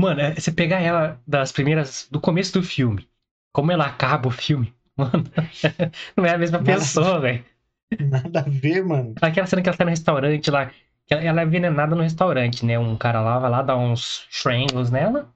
mano, 0.00 0.20
é, 0.20 0.34
você 0.34 0.50
pegar 0.50 0.80
ela 0.80 1.20
das 1.26 1.52
primeiras. 1.52 2.08
do 2.10 2.20
começo 2.20 2.54
do 2.54 2.62
filme 2.62 3.10
como 3.52 3.72
ela 3.72 3.86
acaba 3.86 4.28
o 4.28 4.30
filme. 4.32 4.74
Mano, 4.96 5.24
não 6.14 6.26
é 6.26 6.34
a 6.34 6.38
mesma 6.38 6.58
nada, 6.58 6.72
pessoa, 6.72 7.20
velho. 7.20 7.44
Nada 7.98 8.40
a 8.40 8.42
ver, 8.42 8.84
mano. 8.84 9.14
Aquela 9.20 9.46
cena 9.46 9.62
que 9.62 9.68
ela 9.68 9.78
tá 9.78 9.84
no 9.84 9.90
restaurante 9.90 10.50
lá. 10.50 10.70
Ela 11.08 11.40
é 11.40 11.44
envenenada 11.44 11.96
no 11.96 12.02
restaurante, 12.02 12.66
né? 12.66 12.78
Um 12.78 12.96
cara 12.96 13.20
lá 13.22 13.38
vai 13.38 13.50
lá 13.50 13.62
dar 13.62 13.78
uns 13.78 14.26
strangles 14.30 14.90
nela 14.90 15.32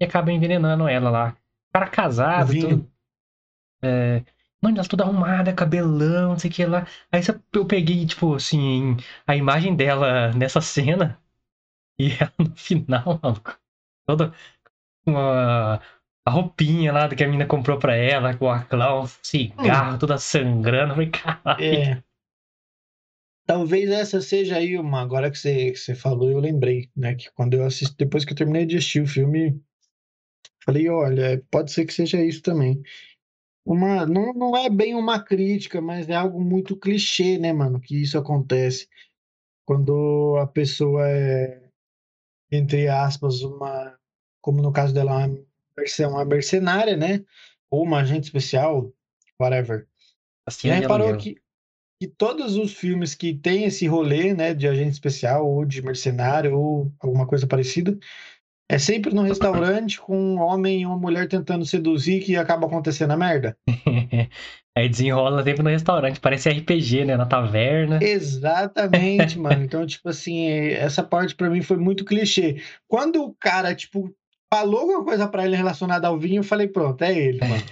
e 0.00 0.04
acaba 0.04 0.30
envenenando 0.30 0.86
ela 0.88 1.10
lá. 1.10 1.36
Cara 1.72 1.88
casado, 1.88 2.52
Vinho. 2.52 2.68
tudo. 2.68 2.92
É, 3.82 4.22
mano, 4.66 4.78
ela 4.78 4.88
toda 4.88 5.04
arrumada, 5.04 5.52
cabelão, 5.52 6.30
não 6.30 6.38
sei 6.38 6.50
o 6.50 6.52
que 6.52 6.64
lá. 6.66 6.86
Aí 7.12 7.22
eu 7.52 7.66
peguei, 7.66 8.06
tipo, 8.06 8.34
assim, 8.34 8.96
a 9.26 9.36
imagem 9.36 9.74
dela 9.76 10.32
nessa 10.32 10.60
cena 10.60 11.20
e 11.98 12.12
ela 12.12 12.32
no 12.38 12.54
final, 12.56 13.20
maluco. 13.22 13.58
Toda 14.06 14.32
uma, 15.06 15.80
a 16.24 16.30
roupinha 16.30 16.92
lá 16.92 17.08
que 17.08 17.22
a 17.22 17.26
menina 17.26 17.46
comprou 17.46 17.78
pra 17.78 17.96
ela, 17.96 18.36
com 18.36 18.50
a 18.50 18.62
clown, 18.64 19.06
cigarro, 19.22 19.94
hum. 19.94 19.98
toda 19.98 20.18
sangrando. 20.18 20.94
Falei, 20.94 21.10
caralho. 21.10 21.64
É. 21.64 22.02
Talvez 23.46 23.88
essa 23.90 24.20
seja 24.20 24.56
aí 24.56 24.76
uma. 24.76 25.00
Agora 25.00 25.30
que 25.30 25.38
você, 25.38 25.70
que 25.70 25.78
você 25.78 25.94
falou, 25.94 26.30
eu 26.30 26.40
lembrei, 26.40 26.90
né? 26.96 27.14
Que 27.14 27.30
quando 27.32 27.54
eu 27.54 27.64
assisti, 27.64 27.94
depois 27.96 28.24
que 28.24 28.32
eu 28.32 28.36
terminei 28.36 28.66
de 28.66 28.76
assistir 28.76 29.02
o 29.02 29.06
filme, 29.06 29.60
falei, 30.64 30.88
olha, 30.88 31.42
pode 31.50 31.70
ser 31.70 31.86
que 31.86 31.94
seja 31.94 32.20
isso 32.24 32.42
também. 32.42 32.82
Uma, 33.66 34.06
não, 34.06 34.32
não 34.32 34.56
é 34.56 34.70
bem 34.70 34.94
uma 34.94 35.20
crítica, 35.20 35.80
mas 35.80 36.08
é 36.08 36.14
algo 36.14 36.40
muito 36.40 36.76
clichê, 36.76 37.36
né, 37.36 37.52
mano? 37.52 37.80
Que 37.80 38.00
isso 38.00 38.16
acontece. 38.16 38.88
Quando 39.66 40.36
a 40.40 40.46
pessoa 40.46 41.02
é, 41.08 41.66
entre 42.50 42.88
aspas, 42.88 43.42
uma. 43.42 43.98
Como 44.40 44.62
no 44.62 44.72
caso 44.72 44.94
dela, 44.94 45.28
uma 46.08 46.24
mercenária, 46.24 46.96
né? 46.96 47.24
Ou 47.68 47.82
uma 47.82 47.98
agente 47.98 48.24
especial, 48.24 48.92
whatever. 49.40 49.88
Assim, 50.46 50.68
Já 50.68 50.74
reparou 50.74 51.16
que, 51.16 51.36
que 52.00 52.06
todos 52.06 52.56
os 52.56 52.72
filmes 52.72 53.16
que 53.16 53.34
tem 53.34 53.64
esse 53.64 53.88
rolê, 53.88 54.32
né, 54.32 54.54
de 54.54 54.68
agente 54.68 54.92
especial 54.92 55.44
ou 55.44 55.64
de 55.64 55.82
mercenário 55.82 56.56
ou 56.56 56.92
alguma 57.00 57.26
coisa 57.26 57.48
parecida, 57.48 57.98
é 58.68 58.78
sempre 58.78 59.14
no 59.14 59.22
restaurante 59.22 60.00
com 60.00 60.18
um 60.18 60.40
homem 60.40 60.82
e 60.82 60.86
uma 60.86 60.98
mulher 60.98 61.28
tentando 61.28 61.64
seduzir 61.64 62.22
que 62.22 62.36
acaba 62.36 62.66
acontecendo 62.66 63.12
a 63.12 63.16
merda. 63.16 63.56
Aí 64.76 64.88
desenrola 64.90 65.42
sempre 65.42 65.62
no 65.62 65.70
restaurante, 65.70 66.20
parece 66.20 66.50
RPG, 66.50 67.06
né? 67.06 67.16
Na 67.16 67.24
taverna. 67.24 67.98
Exatamente, 68.02 69.38
mano. 69.38 69.62
Então, 69.64 69.86
tipo 69.86 70.08
assim, 70.08 70.48
essa 70.48 71.02
parte 71.02 71.34
para 71.34 71.48
mim 71.48 71.62
foi 71.62 71.78
muito 71.78 72.04
clichê. 72.04 72.60
Quando 72.86 73.24
o 73.24 73.34
cara, 73.34 73.74
tipo, 73.74 74.14
falou 74.52 74.80
alguma 74.80 75.04
coisa 75.04 75.26
para 75.26 75.46
ele 75.46 75.56
relacionada 75.56 76.08
ao 76.08 76.18
vinho, 76.18 76.40
eu 76.40 76.44
falei, 76.44 76.68
pronto, 76.68 77.02
é 77.02 77.16
ele, 77.16 77.40
mano. 77.40 77.64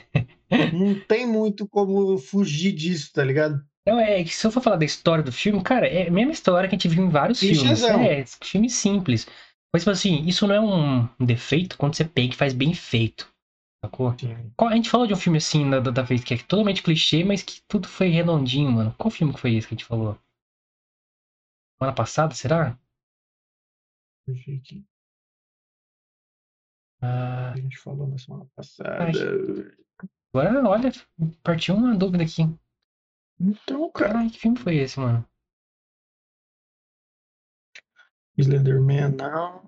não 0.73 0.95
tem 1.01 1.27
muito 1.27 1.69
como 1.69 2.17
fugir 2.17 2.73
disso, 2.73 3.13
tá 3.13 3.23
ligado? 3.23 3.61
Não, 3.87 4.01
é 4.01 4.25
que 4.25 4.35
se 4.35 4.47
eu 4.47 4.51
for 4.51 4.63
falar 4.63 4.77
da 4.77 4.85
história 4.85 5.23
do 5.23 5.31
filme, 5.31 5.63
cara, 5.63 5.87
é 5.87 6.09
a 6.09 6.11
mesma 6.11 6.33
história 6.33 6.69
que 6.69 6.75
a 6.75 6.79
gente 6.79 6.89
viu 6.89 7.05
em 7.05 7.11
vários 7.11 7.39
filmes. 7.39 7.83
É, 7.85 8.25
filme 8.43 8.71
simples. 8.71 9.27
Mas, 9.75 9.83
tipo 9.83 9.91
assim, 9.91 10.25
isso 10.25 10.47
não 10.47 10.55
é 10.55 10.61
um 10.61 11.27
defeito 11.27 11.77
quando 11.77 11.97
você 11.97 12.05
pega 12.05 12.33
e 12.33 12.37
faz 12.37 12.53
bem 12.53 12.73
feito. 12.73 13.29
Sacou? 13.85 14.15
Qual, 14.57 14.71
a 14.71 14.77
gente 14.77 14.89
falou 14.89 15.05
de 15.05 15.13
um 15.13 15.17
filme 15.17 15.39
assim 15.39 15.69
da, 15.69 15.81
da 15.81 16.03
vez 16.03 16.23
que 16.23 16.33
é 16.33 16.39
totalmente 16.39 16.81
clichê, 16.81 17.25
mas 17.25 17.43
que 17.43 17.61
tudo 17.67 17.89
foi 17.89 18.07
redondinho, 18.07 18.71
mano. 18.71 18.95
Qual 18.97 19.11
filme 19.11 19.35
que 19.35 19.41
foi 19.41 19.57
esse 19.57 19.67
que 19.67 19.75
a 19.75 19.77
gente 19.77 19.85
falou? 19.85 20.17
Semana 21.77 21.93
passada, 21.93 22.33
será? 22.35 22.79
Aqui. 24.29 24.87
Ah, 27.03 27.51
a 27.51 27.57
gente 27.57 27.77
falou 27.77 28.07
na 28.07 28.17
semana 28.17 28.47
passada. 28.55 29.11
Agora, 30.33 30.69
olha, 30.69 30.93
partiu 31.43 31.75
uma 31.75 31.97
dúvida 31.97 32.23
aqui. 32.23 32.43
Então, 33.41 33.91
cara. 33.91 34.21
Ai, 34.21 34.31
que 34.31 34.39
filme 34.39 34.57
foi 34.57 34.77
esse, 34.77 35.01
mano? 35.01 35.29
Slenderman, 38.39 39.13
não. 39.17 39.63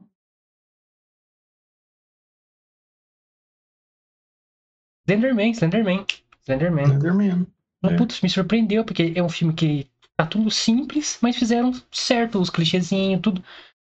Slenderman, 5.07 5.55
Slenderman. 5.55 6.07
Slenderman. 6.44 6.87
Slenderman. 6.87 7.46
É. 7.85 7.96
Putz, 7.96 8.20
me 8.20 8.29
surpreendeu, 8.29 8.85
porque 8.85 9.12
é 9.14 9.22
um 9.22 9.29
filme 9.29 9.55
que 9.55 9.88
tá 10.16 10.26
tudo 10.26 10.50
simples, 10.50 11.18
mas 11.22 11.37
fizeram 11.37 11.72
certo 11.92 12.40
os 12.40 12.50
clichêzinhos, 12.50 13.20
tudo. 13.20 13.42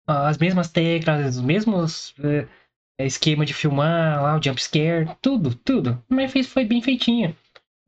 As 0.07 0.37
mesmas 0.37 0.69
teclas, 0.69 1.37
os 1.37 1.41
mesmos. 1.41 2.13
Eh, 2.19 2.47
é, 2.97 3.05
esquema 3.05 3.45
de 3.45 3.53
filmar 3.53 4.21
lá, 4.21 4.37
o 4.37 4.41
jump 4.41 4.61
scare, 4.61 5.09
tudo, 5.21 5.53
tudo. 5.53 6.01
Mas 6.09 6.31
fez, 6.31 6.47
foi 6.47 6.63
bem 6.63 6.81
feitinho. 6.81 7.35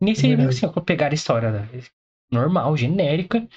Nesse, 0.02 0.32
é 0.32 0.46
assim, 0.46 0.68
pegar 0.86 1.12
a 1.12 1.16
história 1.16 1.52
né, 1.52 1.68
normal, 2.32 2.76
genérica, 2.78 3.48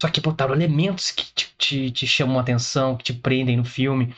só 0.00 0.08
que 0.08 0.20
botaram 0.20 0.54
elementos 0.54 1.10
que 1.10 1.24
te, 1.34 1.54
te, 1.56 1.90
te 1.90 2.06
chamam 2.06 2.38
a 2.38 2.42
atenção, 2.42 2.96
que 2.96 3.04
te 3.04 3.12
prendem 3.12 3.56
no 3.56 3.64
filme. 3.64 4.14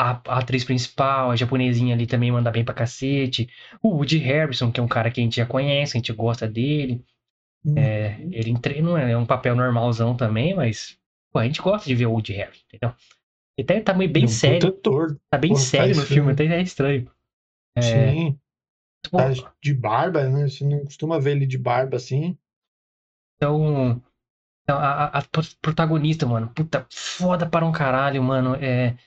A, 0.00 0.12
a, 0.12 0.38
atriz 0.38 0.64
principal, 0.64 1.30
a 1.30 1.36
japonesinha 1.36 1.94
ali 1.94 2.06
também 2.06 2.30
manda 2.30 2.50
bem 2.50 2.64
pra 2.64 2.74
cacete. 2.74 3.50
O 3.82 3.90
Woody 3.96 4.18
Harrison, 4.18 4.70
que 4.70 4.80
é 4.80 4.82
um 4.82 4.88
cara 4.88 5.10
que 5.10 5.20
a 5.20 5.24
gente 5.24 5.36
já 5.36 5.46
conhece, 5.46 5.96
a 5.96 5.98
gente 5.98 6.12
gosta 6.12 6.48
dele. 6.48 7.04
Uhum. 7.64 7.76
É, 7.76 8.18
ele 8.30 8.80
não 8.80 8.96
é 8.96 9.16
um 9.16 9.26
papel 9.26 9.54
normalzão 9.54 10.16
também, 10.16 10.54
mas 10.54 10.96
pô, 11.30 11.40
a 11.40 11.44
gente 11.44 11.60
gosta 11.60 11.86
de 11.86 11.94
ver 11.94 12.06
o 12.06 12.12
Woody 12.12 12.32
Harrison, 12.32 12.62
entendeu? 12.68 12.94
Ele 13.58 13.66
tá, 13.66 13.92
tá 13.92 13.94
meio 13.94 14.10
bem 14.10 14.24
um 14.24 14.28
sério. 14.28 14.60
Protetor. 14.60 15.18
Tá 15.28 15.36
bem 15.36 15.54
sério 15.56 15.96
no 15.96 16.02
filme, 16.02 16.32
até 16.32 16.46
é 16.46 16.62
estranho. 16.62 17.10
É... 17.76 17.82
Sim. 17.82 18.38
Tá 19.10 19.28
de 19.60 19.74
barba, 19.74 20.28
né? 20.28 20.48
Você 20.48 20.64
não 20.64 20.84
costuma 20.84 21.18
ver 21.18 21.32
ele 21.32 21.46
de 21.46 21.58
barba 21.58 21.96
assim. 21.96 22.38
Então, 23.36 24.02
então 24.68 24.78
a, 24.78 25.06
a, 25.06 25.22
protagonista, 25.62 26.26
mano, 26.26 26.52
puta, 26.54 26.86
foda 26.90 27.48
para 27.48 27.64
um 27.64 27.72
caralho, 27.72 28.22
mano. 28.22 28.54
É, 28.56 28.98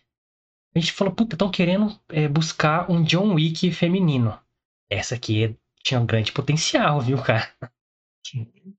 a 0.76 0.80
gente 0.80 0.91
falou, 0.91 1.14
puta, 1.14 1.36
estão 1.36 1.51
querendo 1.51 1.95
é, 2.09 2.28
buscar 2.28 2.89
um 2.89 3.03
John 3.03 3.36
Wick 3.36 3.72
feminino. 3.72 4.36
Essa 4.89 5.14
aqui 5.14 5.45
é, 5.45 5.55
tinha 5.84 5.99
um 5.99 6.05
grande 6.07 6.32
potencial, 6.32 6.99
viu, 6.99 7.22
cara? 7.22 7.47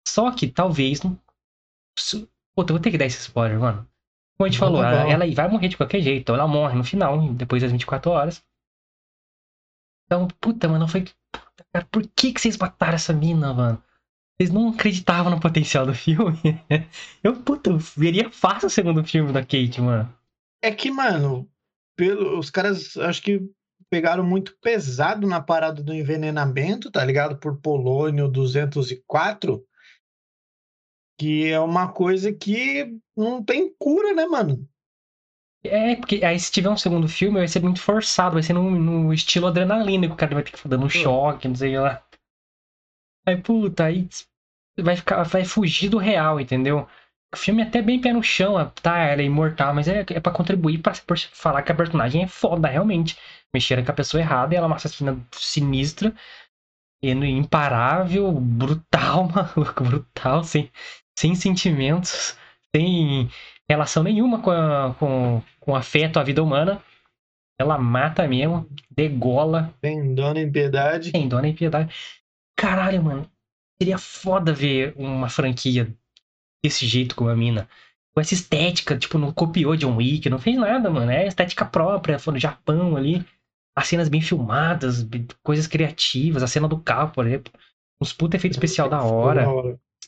Só 0.05 0.33
que 0.33 0.49
talvez. 0.49 0.99
Puta, 0.99 2.73
eu 2.73 2.75
vou 2.75 2.81
ter 2.81 2.91
que 2.91 2.99
dar 2.99 3.07
esse 3.07 3.21
spoiler, 3.21 3.61
mano. 3.61 3.89
Como 4.37 4.47
a 4.47 4.51
gente 4.51 4.59
falou, 4.59 4.83
ela, 4.83 5.09
ela, 5.09 5.35
vai 5.35 5.49
morrer 5.49 5.69
de 5.69 5.77
qualquer 5.77 6.01
jeito. 6.01 6.35
Ela 6.35 6.49
morre 6.49 6.75
no 6.75 6.83
final, 6.83 7.33
depois 7.35 7.63
das 7.63 7.71
24 7.71 8.11
horas. 8.11 8.45
Então, 10.07 10.27
puta, 10.41 10.69
mano, 10.69 10.89
foi. 10.89 11.03
Puta, 11.31 11.65
cara, 11.73 11.87
por 11.93 12.03
que, 12.09 12.33
que 12.33 12.41
vocês 12.41 12.57
mataram 12.57 12.95
essa 12.95 13.13
mina, 13.13 13.55
mano? 13.55 13.81
Vocês 14.43 14.51
não 14.51 14.71
acreditavam 14.71 15.31
no 15.31 15.39
potencial 15.39 15.87
do 15.87 15.95
filme? 15.95 16.37
eu, 17.23 17.37
puta, 17.43 17.71
eu 17.71 17.79
veria 17.79 18.29
fácil 18.29 18.67
o 18.67 18.71
segundo 18.71 19.05
filme 19.05 19.33
da 19.33 19.41
Kate, 19.41 19.81
mano. 19.81 20.13
É 20.61 20.73
que, 20.73 20.91
mano, 20.91 21.49
pelo, 21.97 22.41
os 22.41 22.51
caras 22.51 22.97
acho 22.97 23.23
que 23.23 23.41
pegaram 23.89 24.25
muito 24.25 24.57
pesado 24.61 25.29
na 25.29 25.41
parada 25.41 25.81
do 25.81 25.95
envenenamento, 25.95 26.91
tá 26.91 27.05
ligado? 27.05 27.37
Por 27.37 27.61
polônio 27.61 28.27
204. 28.27 29.65
Que 31.21 31.53
é 31.53 31.61
uma 31.61 31.93
coisa 31.93 32.33
que 32.33 32.99
não 33.17 33.45
tem 33.45 33.73
cura, 33.79 34.13
né, 34.13 34.27
mano? 34.27 34.69
É, 35.63 35.95
porque 35.95 36.25
aí 36.25 36.41
se 36.41 36.51
tiver 36.51 36.69
um 36.69 36.77
segundo 36.77 37.07
filme, 37.07 37.39
vai 37.39 37.47
ser 37.47 37.63
muito 37.63 37.81
forçado, 37.81 38.35
vai 38.35 38.43
ser 38.43 38.55
no, 38.55 38.69
no 38.69 39.15
estilo 39.15 39.47
adrenalina, 39.47 40.09
que 40.09 40.15
o 40.15 40.17
cara 40.17 40.35
vai 40.35 40.43
ter 40.43 40.51
que 40.51 40.57
ficar 40.57 40.71
dando 40.71 40.87
um 40.87 40.91
choque, 40.91 41.47
não 41.47 41.55
sei 41.55 41.79
lá. 41.79 42.05
Aí, 43.25 43.41
puta, 43.41 43.85
aí 43.85 44.09
vai 44.79 44.97
ficar, 44.97 45.23
vai 45.25 45.45
fugir 45.45 45.89
do 45.89 45.99
real, 45.99 46.41
entendeu? 46.41 46.87
O 47.35 47.37
filme 47.37 47.63
é 47.63 47.67
até 47.67 47.81
bem 47.81 48.01
pé 48.01 48.13
no 48.13 48.23
chão, 48.23 48.55
tá? 48.83 48.99
Ela 48.99 49.23
é 49.23 49.25
imortal, 49.25 49.75
mas 49.75 49.89
é, 49.89 50.01
é 50.01 50.21
pra 50.21 50.33
contribuir 50.33 50.79
pra, 50.79 50.93
pra 51.07 51.17
falar 51.17 51.63
que 51.63 51.73
a 51.73 51.75
personagem 51.75 52.23
é 52.23 52.27
foda, 52.27 52.69
realmente. 52.69 53.17
Mexeram 53.55 53.85
com 53.85 53.91
a 53.91 53.95
pessoa 53.95 54.21
errada 54.21 54.55
e 54.55 54.57
ela 54.57 54.67
é 54.67 54.69
uma 54.69 54.77
assassina 54.77 55.19
sinistra, 55.33 56.15
imparável, 57.03 58.31
brutal, 58.33 59.29
maluco, 59.33 59.85
brutal, 59.85 60.45
sem, 60.45 60.71
sem 61.19 61.35
sentimentos, 61.35 62.37
sem 62.75 63.31
relação 63.69 64.03
nenhuma 64.03 64.41
com, 64.41 64.51
a, 64.51 64.95
com, 64.99 65.43
com 65.61 65.75
afeto 65.75 66.19
à 66.19 66.23
vida 66.23 66.43
humana. 66.43 66.83
Ela 67.59 67.79
mata 67.79 68.27
mesmo, 68.27 68.69
degola. 68.91 69.73
Sem 69.85 70.15
dona 70.15 70.41
em 70.41 70.51
piedade. 70.51 71.11
Sem 71.11 71.29
dona 71.29 71.49
em 71.49 71.55
piedade. 71.55 71.95
Caralho, 72.57 73.03
mano. 73.03 73.32
Seria 73.83 73.99
foda 73.99 74.53
ver 74.53 74.95
uma 74.97 75.29
franquia 75.29 75.93
desse 76.65 76.87
jeito 76.87 77.17
com 77.17 77.27
a 77.27 77.35
mina. 77.35 77.69
Com 78.15 78.21
essa 78.21 78.33
estética, 78.33 78.97
tipo, 78.97 79.19
não 79.19 79.33
copiou 79.33 79.77
John 79.77 79.97
Wick, 79.97 80.31
não 80.31 80.39
fez 80.39 80.57
nada, 80.57 80.89
mano. 80.89 81.11
É 81.11 81.27
estética 81.27 81.65
própria, 81.65 82.17
foi 82.17 82.35
no 82.35 82.39
Japão 82.39 82.97
ali. 82.97 83.25
As 83.75 83.89
cenas 83.89 84.09
bem 84.09 84.21
filmadas, 84.21 85.05
coisas 85.43 85.67
criativas, 85.67 86.45
a 86.45 86.47
cena 86.47 86.69
do 86.69 86.79
carro, 86.79 87.11
por 87.11 87.27
exemplo. 87.27 87.53
Uns 88.01 88.13
puta 88.13 88.37
efeito 88.37 88.53
especial 88.53 88.89
da 88.89 89.03
hora. 89.03 89.49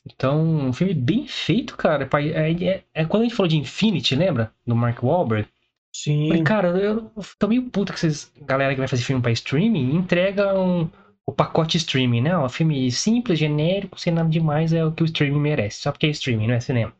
Então, 0.06 0.68
um 0.68 0.72
filme 0.72 0.94
bem 0.94 1.26
feito, 1.26 1.76
cara. 1.76 2.08
É, 2.12 2.52
é, 2.52 2.84
é, 2.94 3.04
quando 3.04 3.22
a 3.22 3.24
gente 3.24 3.34
falou 3.34 3.48
de 3.48 3.56
Infinity, 3.56 4.14
lembra? 4.14 4.52
Do 4.64 4.76
Mark 4.76 5.02
Wahlberg. 5.02 5.48
Sim. 5.92 6.28
Falei, 6.28 6.44
cara, 6.44 6.68
eu 6.68 7.10
tô 7.40 7.48
meio 7.48 7.68
puto 7.70 7.92
que 7.92 7.98
vocês, 7.98 8.30
galera 8.40 8.72
que 8.72 8.78
vai 8.78 8.86
fazer 8.86 9.02
filme 9.02 9.20
pra 9.20 9.32
streaming, 9.32 9.96
entrega 9.96 10.56
um, 10.56 10.88
o 11.26 11.32
pacote 11.32 11.76
streaming, 11.76 12.22
né? 12.22 12.38
Um 12.38 12.48
filme 12.48 12.90
simples, 12.90 13.38
genérico, 13.38 13.98
sem 13.98 14.12
nada 14.12 14.28
demais, 14.28 14.72
é 14.72 14.84
o 14.84 14.92
que 14.92 15.02
o 15.02 15.06
streaming 15.06 15.40
merece. 15.40 15.80
Só 15.80 15.92
porque 15.92 16.06
é 16.06 16.10
streaming, 16.10 16.48
não 16.48 16.54
é 16.54 16.60
cinema. 16.60 16.94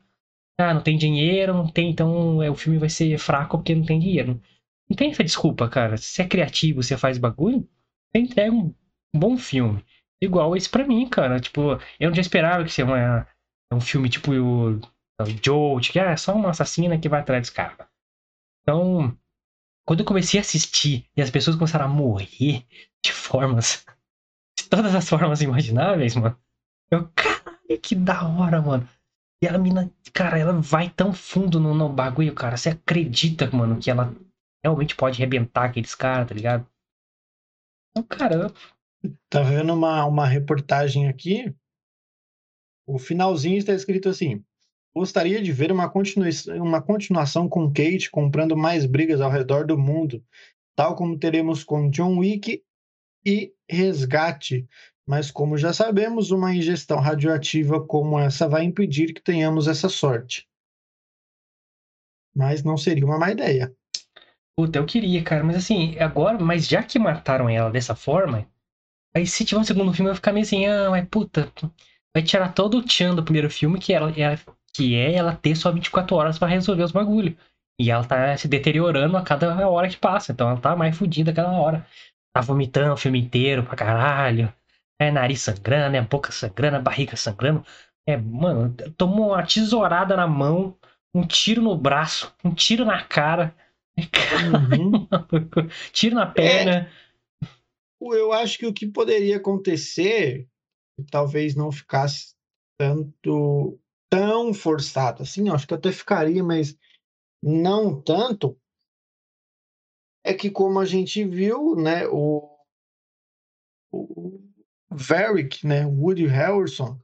Ah, 0.59 0.73
não 0.73 0.83
tem 0.83 0.97
dinheiro, 0.97 1.53
não 1.53 1.69
tem, 1.69 1.91
então 1.91 2.43
é, 2.43 2.51
o 2.51 2.55
filme 2.55 2.79
vai 2.79 2.89
ser 2.89 3.19
fraco 3.19 3.59
porque 3.59 3.75
não 3.75 3.85
tem 3.85 3.99
dinheiro. 3.99 4.41
Não 4.89 4.97
tem 4.97 5.11
essa 5.11 5.25
desculpa, 5.25 5.69
cara. 5.69 5.97
Se 5.97 6.23
é 6.23 6.27
criativo, 6.29 6.83
você 6.83 6.97
faz 6.97 7.19
bagulho, 7.19 7.69
você 8.13 8.23
entrega 8.23 8.53
um 8.53 8.73
bom 9.15 9.37
filme. 9.37 9.85
Igual 10.23 10.57
esse 10.57 10.69
pra 10.69 10.87
mim, 10.87 11.09
cara. 11.09 11.41
Tipo, 11.41 11.73
eu 11.99 12.09
não 12.09 12.15
já 12.15 12.21
esperava 12.21 12.65
que 12.65 12.83
uma, 12.83 13.27
um 13.73 13.81
filme 13.81 14.09
tipo 14.09 14.33
o, 14.33 14.77
o 14.77 15.25
Jolt, 15.43 15.91
que 15.91 15.99
ah, 15.99 16.11
é 16.13 16.17
só 16.17 16.35
uma 16.35 16.51
assassina 16.51 16.99
que 16.99 17.09
vai 17.09 17.21
atrás 17.21 17.43
dos 17.43 17.51
caras. 17.51 17.87
Então, 18.63 19.17
quando 19.87 20.01
eu 20.01 20.07
comecei 20.07 20.39
a 20.39 20.43
assistir 20.43 21.07
e 21.17 21.23
as 21.23 21.31
pessoas 21.31 21.57
começaram 21.57 21.87
a 21.87 21.89
morrer 21.89 22.65
de 23.05 23.13
formas 23.13 23.85
todas 24.75 24.95
as 24.95 25.09
formas 25.09 25.41
imagináveis, 25.41 26.17
mano. 26.17 26.37
Eu, 26.91 27.09
caralho, 27.15 27.81
que 27.81 27.95
da 27.95 28.27
hora, 28.27 28.61
mano. 28.61 28.89
E 29.43 29.47
a 29.47 29.57
mina, 29.59 29.91
cara, 30.13 30.39
ela 30.39 30.53
vai 30.61 30.91
tão 30.91 31.13
fundo 31.13 31.61
no, 31.61 31.75
no 31.75 31.89
bagulho, 31.89 32.35
cara. 32.35 32.57
Você 32.57 32.71
acredita, 32.71 33.49
mano, 33.51 33.79
que 33.79 33.91
ela 33.91 34.15
realmente 34.65 34.97
pode 34.97 35.17
arrebentar 35.17 35.67
aqueles 35.67 35.95
caras, 35.95 36.29
tá 36.29 36.35
ligado? 36.35 36.67
Então, 37.91 38.03
cara. 38.03 38.53
Tá 39.29 39.43
vendo 39.43 39.75
uma, 39.75 40.07
uma 40.07 40.27
reportagem 40.27 41.09
aqui? 41.09 41.55
O 42.87 42.99
finalzinho 42.99 43.59
está 43.59 43.75
escrito 43.75 44.09
assim: 44.09 44.43
Gostaria 44.97 45.43
de 45.43 45.53
ver 45.53 45.71
uma, 45.71 45.91
continua 45.91 46.29
uma 46.57 46.81
continuação 46.81 47.47
com 47.47 47.69
Kate 47.69 48.11
comprando 48.11 48.57
mais 48.57 48.87
brigas 48.87 49.21
ao 49.21 49.31
redor 49.31 49.67
do 49.67 49.77
mundo, 49.77 50.25
tal 50.75 50.97
como 50.97 51.19
teremos 51.19 51.63
com 51.63 51.91
John 51.91 52.17
Wick 52.17 52.65
e 53.25 53.53
resgate. 53.69 54.69
Mas, 55.07 55.31
como 55.31 55.59
já 55.59 55.73
sabemos, 55.73 56.31
uma 56.31 56.55
ingestão 56.55 56.99
radioativa 56.99 57.85
como 57.85 58.19
essa 58.19 58.49
vai 58.49 58.65
impedir 58.65 59.13
que 59.13 59.21
tenhamos 59.21 59.69
essa 59.69 59.89
sorte. 59.89 60.49
Mas 62.35 62.65
não 62.65 62.77
seria 62.77 63.05
uma 63.05 63.19
má 63.19 63.31
ideia. 63.31 63.75
Puta, 64.57 64.79
eu 64.79 64.87
queria, 64.87 65.23
cara, 65.23 65.45
mas 65.45 65.57
assim, 65.57 65.99
agora, 65.99 66.39
mas 66.39 66.67
já 66.67 66.83
que 66.83 66.99
mataram 66.99 67.49
ela 67.49 67.71
dessa 67.71 67.95
forma, 67.95 68.49
aí 69.15 69.27
se 69.27 69.45
tiver 69.45 69.61
um 69.61 69.65
segundo 69.65 69.93
filme, 69.93 70.09
vou 70.09 70.15
ficar 70.15 70.33
meio 70.33 70.45
assim, 70.45 70.65
ah, 70.67 70.91
mas 70.91 71.07
puta, 71.09 71.53
vai 72.15 72.23
tirar 72.23 72.55
todo 72.55 72.79
o 72.79 72.83
tchan 72.83 73.15
do 73.15 73.25
primeiro 73.25 73.51
filme, 73.51 73.81
que, 73.81 73.93
ela, 73.93 74.13
ela, 74.19 74.39
que 74.73 74.95
é 74.95 75.15
ela 75.15 75.35
ter 75.35 75.57
só 75.57 75.73
24 75.73 76.17
horas 76.17 76.39
para 76.39 76.49
resolver 76.49 76.85
os 76.85 76.93
bagulho. 76.93 77.37
E 77.81 77.91
ela 77.91 78.05
tá 78.05 78.37
se 78.37 78.47
deteriorando 78.47 79.17
a 79.17 79.23
cada 79.23 79.69
hora 79.69 79.89
que 79.89 79.97
passa, 79.97 80.33
então 80.33 80.49
ela 80.49 80.61
tá 80.61 80.77
mais 80.77 80.97
fodida 80.97 81.33
cada 81.33 81.51
hora 81.51 81.85
tá 82.35 82.41
vomitando 82.41 82.93
o 82.93 82.97
filme 82.97 83.21
inteiro 83.21 83.63
pra 83.63 83.77
caralho. 83.77 84.53
É 85.01 85.11
nariz 85.11 85.41
sangrando, 85.41 85.97
é 85.97 86.03
boca 86.03 86.33
sangrando, 86.33 86.77
é 86.77 86.81
barriga 86.81 87.17
sangrando. 87.17 87.65
É, 88.07 88.17
mano, 88.17 88.75
tomou 88.97 89.29
uma 89.29 89.47
tesourada 89.47 90.17
na 90.17 90.27
mão, 90.27 90.77
um 91.15 91.27
tiro 91.27 91.63
no 91.63 91.77
braço, 91.77 92.35
um 92.45 92.53
tiro 92.53 92.85
na 92.85 93.03
cara. 93.05 93.55
Uhum. 94.35 95.07
tiro 95.93 96.17
na 96.17 96.27
perna. 96.27 96.91
É, 98.03 98.17
eu 98.17 98.33
acho 98.33 98.59
que 98.59 98.67
o 98.67 98.73
que 98.73 98.89
poderia 98.89 99.37
acontecer, 99.37 100.49
talvez 101.13 101.55
não 101.55 101.71
ficasse 101.71 102.35
tanto 102.77 103.79
tão 104.11 104.53
forçado 104.53 105.23
assim, 105.23 105.49
acho 105.49 105.67
que 105.67 105.75
até 105.75 105.93
ficaria, 105.93 106.43
mas 106.43 106.77
não 107.43 108.01
tanto, 108.01 108.59
é 110.25 110.33
que, 110.33 110.51
como 110.51 110.81
a 110.81 110.87
gente 110.87 111.23
viu, 111.23 111.77
né, 111.77 112.07
o, 112.09 112.49
o 113.93 114.41
Varric, 114.91 115.67
né, 115.67 115.85
Woody 115.85 116.27
Harrelson, 116.27 116.99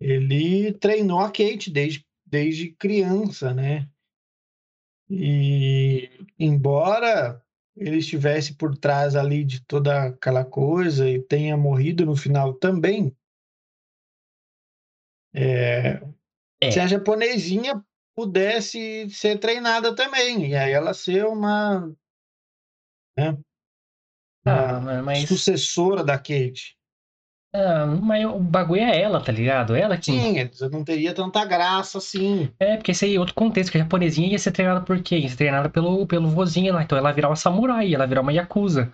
ele 0.00 0.72
treinou 0.72 1.20
a 1.20 1.28
Kate 1.28 1.70
desde, 1.70 2.04
desde 2.26 2.72
criança, 2.72 3.54
né? 3.54 3.88
E 5.08 6.10
embora 6.38 7.40
ele 7.76 7.98
estivesse 7.98 8.54
por 8.54 8.76
trás 8.76 9.14
ali 9.14 9.44
de 9.44 9.64
toda 9.64 10.06
aquela 10.06 10.44
coisa 10.44 11.08
e 11.08 11.22
tenha 11.22 11.56
morrido 11.56 12.04
no 12.04 12.16
final 12.16 12.54
também, 12.54 13.16
é, 15.32 16.00
é. 16.60 16.70
se 16.70 16.80
a 16.80 16.86
japonesinha 16.86 17.84
pudesse 18.14 19.08
ser 19.10 19.38
treinada 19.38 19.94
também, 19.94 20.50
e 20.50 20.54
aí 20.54 20.72
ela 20.72 20.94
ser 20.94 21.26
uma 21.26 21.92
né? 23.16 23.36
Ah, 24.46 25.02
mas... 25.02 25.28
Sucessora 25.28 26.04
da 26.04 26.18
Kate. 26.18 26.76
Ah, 27.54 27.86
mas 27.86 28.24
o 28.26 28.40
bagulho 28.40 28.82
é 28.82 29.00
ela, 29.00 29.20
tá 29.20 29.30
ligado? 29.30 29.76
Ela 29.76 29.96
que. 29.96 30.10
Sim, 30.10 30.50
não 30.72 30.82
teria 30.82 31.14
tanta 31.14 31.44
graça 31.44 31.98
assim. 31.98 32.50
É, 32.58 32.76
porque 32.76 32.90
esse 32.90 33.04
aí 33.04 33.14
é 33.14 33.20
outro 33.20 33.34
contexto, 33.34 33.70
que 33.70 33.78
a 33.78 33.82
japonesinha 33.82 34.28
ia 34.28 34.38
ser 34.40 34.50
treinada 34.50 34.80
por 34.80 35.00
quê? 35.00 35.18
Ia 35.18 35.28
ser 35.28 35.36
treinada 35.36 35.68
pelo, 35.68 36.04
pelo 36.04 36.28
vozinho 36.28 36.74
lá. 36.74 36.82
Então 36.82 36.98
ela 36.98 37.12
virar 37.12 37.28
uma 37.28 37.36
samurai, 37.36 37.94
ela 37.94 38.08
virar 38.08 38.22
uma 38.22 38.32
yakuza. 38.32 38.92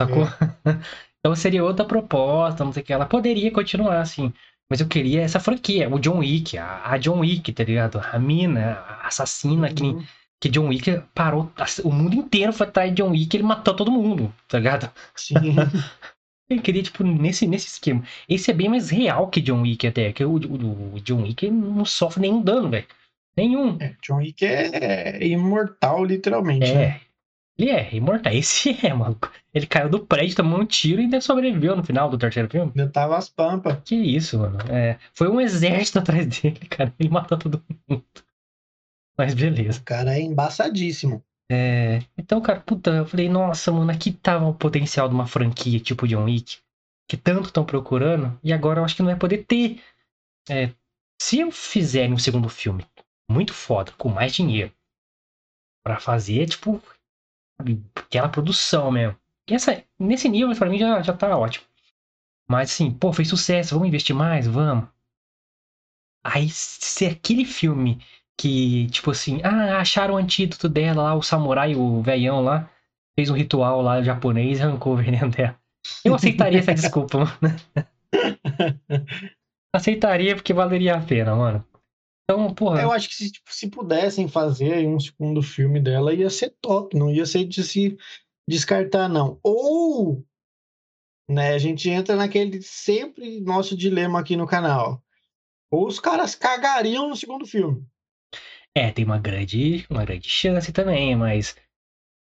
Sacou? 0.00 0.22
É. 0.24 0.78
então 1.18 1.34
seria 1.34 1.64
outra 1.64 1.84
proposta, 1.84 2.64
não 2.64 2.72
sei 2.72 2.84
o 2.84 2.86
que. 2.86 2.92
Ela 2.92 3.04
poderia 3.04 3.50
continuar 3.50 4.00
assim. 4.00 4.32
Mas 4.70 4.80
eu 4.80 4.86
queria 4.86 5.22
essa 5.22 5.40
franquia, 5.40 5.92
o 5.92 5.98
John 5.98 6.18
Wick, 6.18 6.56
a, 6.56 6.92
a 6.92 6.98
John 6.98 7.18
Wick, 7.20 7.52
tá 7.52 7.64
ligado? 7.64 8.00
A 8.12 8.18
mina, 8.18 8.74
a 8.74 9.08
assassina, 9.08 9.68
uhum. 9.68 9.74
que 9.74 10.08
que 10.40 10.48
John 10.48 10.68
Wick 10.68 11.02
parou. 11.14 11.50
O 11.84 11.92
mundo 11.92 12.14
inteiro 12.14 12.52
foi 12.52 12.66
atrás 12.66 12.90
de 12.94 13.02
John 13.02 13.10
Wick 13.10 13.36
ele 13.36 13.44
matou 13.44 13.74
todo 13.74 13.90
mundo, 13.90 14.32
tá 14.46 14.58
ligado? 14.58 14.90
Sim. 15.14 15.34
Eu 16.50 16.62
queria, 16.62 16.82
tipo, 16.82 17.04
nesse, 17.04 17.46
nesse 17.46 17.66
esquema. 17.66 18.02
Esse 18.26 18.50
é 18.50 18.54
bem 18.54 18.70
mais 18.70 18.88
real 18.88 19.28
que 19.28 19.40
John 19.40 19.60
Wick 19.60 19.86
até. 19.86 20.12
Que 20.14 20.24
o, 20.24 20.36
o, 20.36 20.94
o 20.94 21.00
John 21.00 21.22
Wick 21.22 21.50
não 21.50 21.84
sofre 21.84 22.22
nenhum 22.22 22.40
dano, 22.40 22.70
velho. 22.70 22.86
Nenhum. 23.36 23.76
É, 23.78 23.94
John 24.02 24.16
Wick 24.16 24.44
é, 24.44 25.18
é 25.22 25.26
imortal, 25.26 26.04
literalmente. 26.04 26.70
É. 26.70 26.74
Né? 26.74 27.00
Ele 27.58 27.70
é 27.70 27.94
imortal. 27.94 28.32
Esse 28.32 28.78
é, 28.86 28.94
maluco. 28.94 29.30
Ele 29.52 29.66
caiu 29.66 29.90
do 29.90 30.00
prédio, 30.00 30.36
tomou 30.36 30.60
um 30.60 30.64
tiro 30.64 31.02
e 31.02 31.04
ainda 31.04 31.20
sobreviveu 31.20 31.76
no 31.76 31.84
final 31.84 32.08
do 32.08 32.16
terceiro 32.16 32.48
filme. 32.48 32.72
Ainda 32.74 32.90
tava 32.90 33.18
as 33.18 33.28
pampas. 33.28 33.76
Que 33.84 33.96
isso, 33.96 34.38
mano. 34.38 34.58
É, 34.70 34.96
foi 35.12 35.28
um 35.28 35.40
exército 35.40 35.98
atrás 36.00 36.26
dele, 36.26 36.60
cara. 36.70 36.94
Ele 36.98 37.10
matou 37.10 37.36
todo 37.36 37.62
mundo. 37.86 38.04
Mas 39.18 39.34
beleza. 39.34 39.80
O 39.80 39.84
cara 39.84 40.16
é 40.16 40.20
embaçadíssimo. 40.20 41.24
É, 41.50 42.00
então, 42.16 42.40
cara, 42.40 42.60
puta, 42.60 42.90
eu 42.90 43.06
falei, 43.06 43.28
nossa, 43.28 43.72
mano, 43.72 43.90
aqui 43.90 44.12
tava 44.12 44.46
o 44.46 44.54
potencial 44.54 45.08
de 45.08 45.14
uma 45.14 45.26
franquia 45.26 45.80
tipo 45.80 46.06
John 46.06 46.24
Wick, 46.24 46.58
que 47.08 47.16
tanto 47.16 47.46
estão 47.46 47.64
procurando, 47.64 48.38
e 48.44 48.52
agora 48.52 48.80
eu 48.80 48.84
acho 48.84 48.94
que 48.94 49.02
não 49.02 49.10
vai 49.10 49.18
poder 49.18 49.44
ter. 49.44 49.82
É, 50.48 50.70
se 51.20 51.40
eu 51.40 51.50
fizerem 51.50 52.12
um 52.12 52.18
segundo 52.18 52.48
filme 52.48 52.86
muito 53.30 53.52
foda, 53.54 53.92
com 53.92 54.08
mais 54.08 54.32
dinheiro, 54.32 54.72
para 55.82 55.98
fazer, 55.98 56.46
tipo, 56.46 56.82
aquela 57.94 58.28
produção 58.28 58.90
mesmo. 58.90 59.18
E 59.48 59.54
essa, 59.54 59.82
nesse 59.98 60.28
nível, 60.28 60.54
para 60.54 60.68
mim, 60.68 60.78
já, 60.78 61.02
já 61.02 61.16
tá 61.16 61.36
ótimo. 61.36 61.66
Mas 62.48 62.70
assim, 62.70 62.90
pô, 62.90 63.12
fez 63.12 63.28
sucesso, 63.28 63.74
vamos 63.74 63.88
investir 63.88 64.14
mais? 64.14 64.46
Vamos. 64.46 64.88
Aí, 66.22 66.48
se 66.50 67.06
aquele 67.06 67.44
filme 67.44 68.02
que, 68.38 68.86
tipo 68.88 69.10
assim, 69.10 69.40
ah, 69.42 69.80
acharam 69.80 70.14
o 70.14 70.16
antídoto 70.16 70.68
dela 70.68 71.02
lá, 71.02 71.14
o 71.14 71.22
samurai, 71.22 71.74
o 71.74 72.00
velhão 72.00 72.40
lá, 72.40 72.70
fez 73.18 73.28
um 73.28 73.34
ritual 73.34 73.82
lá 73.82 74.00
japonês 74.00 74.60
e 74.60 74.62
arrancou 74.62 74.92
o 74.92 74.96
veneno 74.96 75.28
dela. 75.28 75.58
Eu 76.04 76.14
aceitaria 76.14 76.60
essa 76.60 76.72
desculpa, 76.72 77.18
mano. 77.18 77.56
aceitaria 79.74 80.36
porque 80.36 80.54
valeria 80.54 80.94
a 80.94 81.00
pena, 81.00 81.34
mano. 81.34 81.66
Então, 82.24 82.54
porra. 82.54 82.82
Eu 82.82 82.92
acho 82.92 83.08
que 83.08 83.14
se, 83.16 83.32
tipo, 83.32 83.52
se 83.52 83.68
pudessem 83.68 84.28
fazer 84.28 84.86
um 84.86 85.00
segundo 85.00 85.42
filme 85.42 85.80
dela, 85.80 86.14
ia 86.14 86.30
ser 86.30 86.54
top, 86.60 86.96
não 86.96 87.10
ia 87.10 87.26
ser 87.26 87.44
de 87.44 87.64
se 87.64 87.96
descartar, 88.48 89.08
não. 89.08 89.40
Ou, 89.42 90.24
né, 91.28 91.54
a 91.54 91.58
gente 91.58 91.90
entra 91.90 92.14
naquele 92.14 92.62
sempre 92.62 93.40
nosso 93.40 93.76
dilema 93.76 94.20
aqui 94.20 94.36
no 94.36 94.46
canal. 94.46 95.02
Ou 95.70 95.88
os 95.88 95.98
caras 95.98 96.34
cagariam 96.34 97.08
no 97.08 97.16
segundo 97.16 97.46
filme. 97.46 97.84
É, 98.78 98.92
tem 98.92 99.04
uma 99.04 99.18
grande, 99.18 99.84
uma 99.90 100.04
grande 100.04 100.28
chance 100.28 100.72
também, 100.72 101.16
mas. 101.16 101.56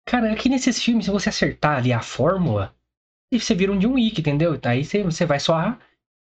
Cara, 0.09 0.33
aqui 0.33 0.49
nesses 0.49 0.83
filmes, 0.83 1.05
se 1.05 1.11
você 1.11 1.29
acertar 1.29 1.77
ali 1.77 1.93
a 1.93 2.01
fórmula, 2.01 2.75
você 3.31 3.55
vira 3.55 3.71
um 3.71 3.79
John 3.79 3.93
Wick, 3.93 4.21
entendeu? 4.21 4.59
Aí 4.65 4.83
você, 4.83 5.03
você 5.03 5.27
vai 5.27 5.39
só 5.39 5.77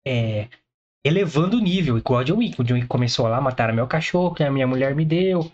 é, 0.05 0.49
elevando 1.05 1.55
o 1.55 1.61
nível, 1.61 1.97
igual 1.97 2.19
a 2.19 2.23
John 2.25 2.39
Wick. 2.39 2.59
O 2.59 2.65
John 2.65 2.73
Wick 2.73 2.87
começou 2.87 3.29
lá, 3.29 3.39
mataram 3.39 3.73
meu 3.73 3.87
cachorro, 3.87 4.35
que 4.35 4.43
a 4.43 4.51
minha 4.51 4.67
mulher 4.67 4.93
me 4.93 5.05
deu. 5.05 5.49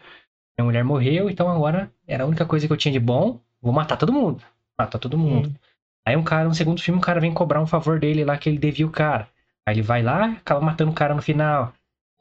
Minha 0.58 0.66
mulher 0.66 0.84
morreu, 0.84 1.30
então 1.30 1.48
agora 1.48 1.92
era 2.08 2.24
a 2.24 2.28
única 2.28 2.46
coisa 2.46 2.66
que 2.66 2.74
eu 2.74 2.78
tinha 2.78 2.92
de 2.92 3.00
bom. 3.00 3.40
Vou 3.62 3.72
matar 3.72 3.98
todo 3.98 4.12
mundo. 4.12 4.42
Matar 4.80 4.98
todo 4.98 5.16
mundo. 5.16 5.50
Hum. 5.50 5.56
Aí 6.08 6.18
um 6.18 6.24
cara, 6.24 6.48
no 6.48 6.56
segundo 6.56 6.82
filme, 6.82 7.00
o 7.00 7.04
cara 7.04 7.20
vem 7.20 7.32
cobrar 7.32 7.62
um 7.62 7.68
favor 7.68 8.00
dele 8.00 8.26
lá 8.26 8.36
que 8.36 8.50
ele 8.50 8.58
devia 8.58 8.88
o 8.88 8.92
cara. 8.92 9.28
Aí 9.64 9.76
ele 9.76 9.84
vai 9.84 10.02
lá, 10.02 10.32
acaba 10.32 10.60
matando 10.60 10.90
o 10.90 10.96
cara 10.96 11.14
no 11.14 11.22
final. 11.22 11.72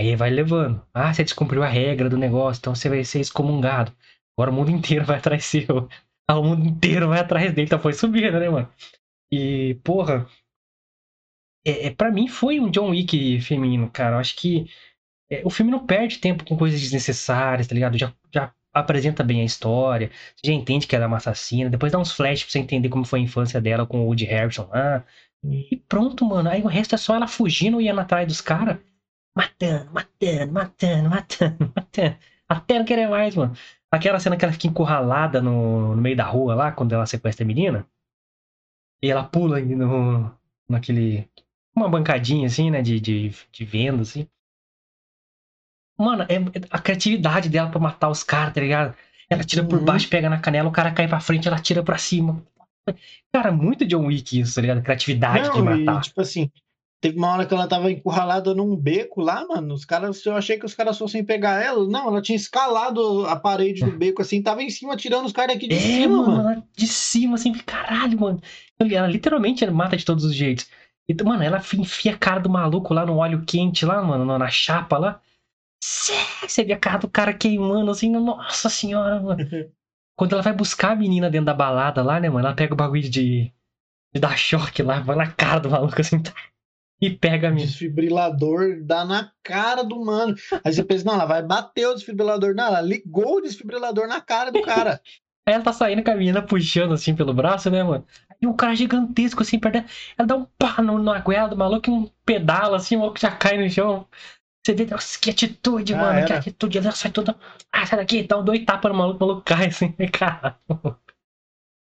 Aí 0.00 0.16
vai 0.16 0.30
levando. 0.30 0.82
Ah, 0.94 1.12
você 1.12 1.22
descumpriu 1.22 1.62
a 1.62 1.68
regra 1.68 2.08
do 2.08 2.16
negócio, 2.16 2.58
então 2.60 2.74
você 2.74 2.88
vai 2.88 3.04
ser 3.04 3.20
excomungado. 3.20 3.92
Agora 4.34 4.50
o 4.50 4.54
mundo 4.54 4.70
inteiro 4.70 5.04
vai 5.04 5.18
atrás 5.18 5.44
seu. 5.46 5.90
Ah, 6.26 6.38
o 6.38 6.42
mundo 6.42 6.66
inteiro 6.66 7.08
vai 7.08 7.20
atrás 7.20 7.52
dele, 7.52 7.66
então 7.66 7.78
foi 7.78 7.92
subindo, 7.92 8.40
né, 8.40 8.48
mano? 8.48 8.72
E, 9.30 9.74
porra. 9.84 10.26
É, 11.66 11.88
é, 11.88 11.90
pra 11.90 12.10
mim 12.10 12.28
foi 12.28 12.58
um 12.58 12.70
John 12.70 12.90
Wick 12.90 13.40
feminino, 13.42 13.90
cara. 13.90 14.16
Eu 14.16 14.20
acho 14.20 14.36
que 14.36 14.70
é, 15.30 15.42
o 15.44 15.50
filme 15.50 15.70
não 15.70 15.86
perde 15.86 16.18
tempo 16.18 16.44
com 16.44 16.56
coisas 16.56 16.80
desnecessárias, 16.80 17.66
tá 17.66 17.74
ligado? 17.74 17.98
Já, 17.98 18.14
já 18.34 18.54
apresenta 18.72 19.22
bem 19.22 19.42
a 19.42 19.44
história, 19.44 20.10
você 20.36 20.46
já 20.46 20.52
entende 20.54 20.86
que 20.86 20.96
ela 20.96 21.04
é 21.04 21.08
uma 21.08 21.18
assassina, 21.18 21.68
depois 21.68 21.92
dá 21.92 21.98
uns 21.98 22.12
flashes 22.12 22.44
pra 22.44 22.52
você 22.52 22.58
entender 22.60 22.88
como 22.88 23.04
foi 23.04 23.20
a 23.20 23.22
infância 23.22 23.60
dela 23.60 23.86
com 23.86 24.00
o 24.00 24.06
Woody 24.06 24.24
Harrison 24.24 24.66
lá. 24.70 25.04
E 25.44 25.76
pronto, 25.88 26.24
mano. 26.24 26.48
Aí 26.50 26.62
o 26.62 26.68
resto 26.68 26.94
é 26.94 26.98
só 26.98 27.14
ela 27.14 27.28
fugindo 27.28 27.80
e 27.80 27.88
indo 27.88 28.00
atrás 28.00 28.26
dos 28.26 28.40
caras. 28.40 28.78
Matando, 29.36 29.90
matando, 29.92 30.52
matando, 30.52 31.10
matando, 31.10 31.72
matando. 31.76 32.16
Até 32.48 32.78
não 32.78 32.84
querer 32.84 33.08
mais, 33.08 33.36
mano. 33.36 33.54
Aquela 33.90 34.18
cena 34.18 34.36
que 34.36 34.44
ela 34.44 34.52
fica 34.52 34.66
encurralada 34.66 35.40
no, 35.40 35.94
no 35.94 36.02
meio 36.02 36.16
da 36.16 36.24
rua 36.24 36.54
lá, 36.54 36.72
quando 36.72 36.92
ela 36.92 37.06
sequestra 37.06 37.44
a 37.44 37.46
menina. 37.46 37.86
E 39.02 39.10
ela 39.10 39.24
pula 39.24 39.60
no, 39.60 40.34
naquele. 40.68 41.28
Uma 41.74 41.88
bancadinha 41.88 42.46
assim, 42.46 42.70
né? 42.70 42.82
De, 42.82 43.00
de, 43.00 43.32
de 43.50 43.64
venda, 43.64 44.02
assim. 44.02 44.28
Mano, 45.98 46.24
é 46.24 46.36
a 46.70 46.78
criatividade 46.78 47.48
dela 47.48 47.70
pra 47.70 47.78
matar 47.78 48.08
os 48.08 48.22
caras, 48.22 48.54
tá 48.54 48.60
ligado? 48.60 48.96
Ela 49.28 49.44
tira 49.44 49.64
por 49.64 49.78
uhum. 49.78 49.84
baixo, 49.84 50.08
pega 50.08 50.28
na 50.28 50.40
canela, 50.40 50.68
o 50.68 50.72
cara 50.72 50.90
cai 50.90 51.06
pra 51.06 51.20
frente, 51.20 51.46
ela 51.46 51.60
tira 51.60 51.82
pra 51.82 51.98
cima. 51.98 52.42
Cara, 53.32 53.52
muito 53.52 53.86
John 53.86 54.06
Wick 54.06 54.40
isso, 54.40 54.54
tá 54.54 54.60
ligado? 54.60 54.82
Criatividade 54.82 55.48
Não, 55.48 55.54
de 55.54 55.62
matar. 55.62 56.00
E, 56.00 56.02
tipo 56.02 56.20
assim, 56.20 56.50
teve 57.00 57.16
uma 57.16 57.32
hora 57.32 57.46
que 57.46 57.54
ela 57.54 57.66
tava 57.66 57.90
encurralada 57.90 58.54
num 58.54 58.76
beco 58.76 59.20
lá, 59.22 59.46
mano. 59.46 59.74
Os 59.74 59.84
caras, 59.84 60.24
eu 60.26 60.36
achei 60.36 60.58
que 60.58 60.66
os 60.66 60.74
caras 60.74 60.98
fossem 60.98 61.24
pegar 61.24 61.62
ela. 61.62 61.88
Não, 61.88 62.08
ela 62.08 62.20
tinha 62.20 62.36
escalado 62.36 63.26
a 63.26 63.34
parede 63.36 63.84
do 63.84 63.90
beco, 63.90 64.20
assim, 64.20 64.42
tava 64.42 64.62
em 64.62 64.68
cima, 64.68 64.96
tirando 64.96 65.24
os 65.24 65.32
caras 65.32 65.56
aqui 65.56 65.66
de 65.66 65.76
é, 65.76 65.78
cima, 65.78 66.22
mano. 66.22 66.44
mano. 66.44 66.68
De 66.76 66.86
cima, 66.86 67.36
assim, 67.36 67.52
caralho, 67.52 68.20
mano. 68.20 68.42
Ela 68.78 69.06
literalmente 69.06 69.66
mata 69.70 69.96
de 69.96 70.04
todos 70.04 70.24
os 70.24 70.34
jeitos. 70.34 70.68
Então, 71.08 71.26
mano, 71.26 71.42
ela 71.42 71.62
enfia 71.74 72.14
a 72.14 72.18
cara 72.18 72.38
do 72.38 72.50
maluco 72.50 72.92
lá 72.92 73.06
no 73.06 73.16
óleo 73.16 73.44
quente, 73.46 73.84
lá, 73.86 74.02
mano, 74.02 74.38
na 74.38 74.50
chapa 74.50 74.98
lá. 74.98 75.20
Você 75.82 76.62
vê 76.62 76.74
a 76.74 76.78
cara 76.78 76.98
do 76.98 77.08
cara 77.08 77.32
queimando, 77.32 77.90
assim, 77.90 78.10
nossa 78.10 78.68
senhora, 78.68 79.20
mano. 79.20 79.42
Quando 80.14 80.34
ela 80.34 80.42
vai 80.42 80.52
buscar 80.52 80.92
a 80.92 80.96
menina 80.96 81.30
dentro 81.30 81.46
da 81.46 81.54
balada 81.54 82.02
lá, 82.02 82.20
né, 82.20 82.28
mano? 82.28 82.46
Ela 82.46 82.54
pega 82.54 82.74
o 82.74 82.76
bagulho 82.76 83.08
de, 83.08 83.50
de 84.12 84.20
dar 84.20 84.36
choque 84.36 84.82
lá, 84.82 85.00
vai 85.00 85.16
na 85.16 85.32
cara 85.32 85.60
do 85.60 85.70
maluco 85.70 85.98
assim, 85.98 86.22
tá? 86.22 86.34
E 87.00 87.10
pega 87.10 87.48
a 87.48 87.50
menina. 87.50 87.66
Desfibrilador 87.66 88.82
dá 88.82 89.04
na 89.04 89.32
cara 89.42 89.82
do 89.82 90.04
mano. 90.04 90.34
Aí 90.62 90.72
você 90.72 90.84
pensa, 90.84 91.04
não, 91.04 91.14
ela 91.14 91.24
vai 91.24 91.42
bater 91.42 91.86
o 91.86 91.94
desfibrilador. 91.94 92.54
Não, 92.54 92.66
ela 92.66 92.80
ligou 92.80 93.38
o 93.38 93.40
desfibrilador 93.40 94.06
na 94.06 94.20
cara 94.20 94.52
do 94.52 94.60
cara. 94.60 95.00
Aí 95.46 95.54
ela 95.54 95.64
tá 95.64 95.72
saindo 95.72 96.02
com 96.02 96.10
a 96.10 96.14
menina 96.14 96.42
puxando 96.42 96.92
assim 96.92 97.14
pelo 97.14 97.32
braço, 97.32 97.70
né, 97.70 97.82
mano? 97.82 98.06
E 98.40 98.46
um 98.46 98.52
cara 98.52 98.74
gigantesco 98.74 99.42
assim, 99.42 99.58
perto 99.58 99.74
dela. 99.74 99.86
Ela 100.18 100.28
dá 100.28 100.36
um 100.36 100.46
pá 100.58 100.82
no, 100.82 101.02
na 101.02 101.18
goela 101.20 101.48
do 101.48 101.56
maluco 101.56 101.88
e 101.88 101.92
um 101.92 102.10
pedala 102.24 102.76
assim, 102.76 102.96
o 102.96 103.00
maluco 103.00 103.18
já 103.18 103.30
cai 103.30 103.56
no 103.56 103.68
chão. 103.70 104.06
Você 104.64 104.74
vê, 104.74 104.84
nossa, 104.84 105.18
que 105.18 105.30
atitude, 105.30 105.94
ah, 105.94 105.96
mano, 105.96 106.18
era. 106.18 106.26
que 106.26 106.32
atitude. 106.34 106.78
Ela 106.78 106.92
sai 106.92 107.10
toda. 107.10 107.34
Ah, 107.72 107.86
sai 107.86 107.98
daqui, 107.98 108.22
dá 108.22 108.38
um 108.38 108.44
dois 108.44 108.62
tapas 108.64 108.92
no 108.92 108.98
maluco, 108.98 109.24
o 109.24 109.26
maluco 109.26 109.44
cai 109.44 109.68
assim, 109.68 109.92
cara. 110.12 110.58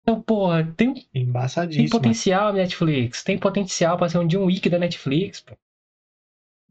Então, 0.05 0.21
porra, 0.21 0.71
tem, 0.77 0.93
tem 1.11 1.89
potencial 1.89 2.53
Netflix. 2.53 3.23
Tem 3.23 3.39
potencial 3.39 3.97
pra 3.97 4.07
ser 4.07 4.19
um 4.19 4.27
John 4.27 4.45
Wick 4.45 4.69
da 4.69 4.77
Netflix, 4.77 5.41
pô. 5.41 5.57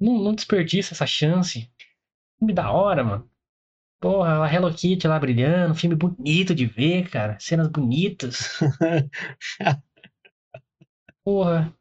Não, 0.00 0.16
não 0.22 0.32
desperdiça 0.32 0.94
essa 0.94 1.04
chance. 1.04 1.68
Filme 2.38 2.54
da 2.54 2.70
hora, 2.70 3.02
mano. 3.02 3.28
Porra, 4.00 4.44
a 4.44 4.52
Hello 4.52 4.72
Kitty 4.72 5.08
lá 5.08 5.18
brilhando, 5.18 5.74
filme 5.74 5.96
bonito 5.96 6.54
de 6.54 6.64
ver, 6.64 7.10
cara. 7.10 7.36
Cenas 7.40 7.66
bonitas. 7.66 8.60
Porra. 11.24 11.74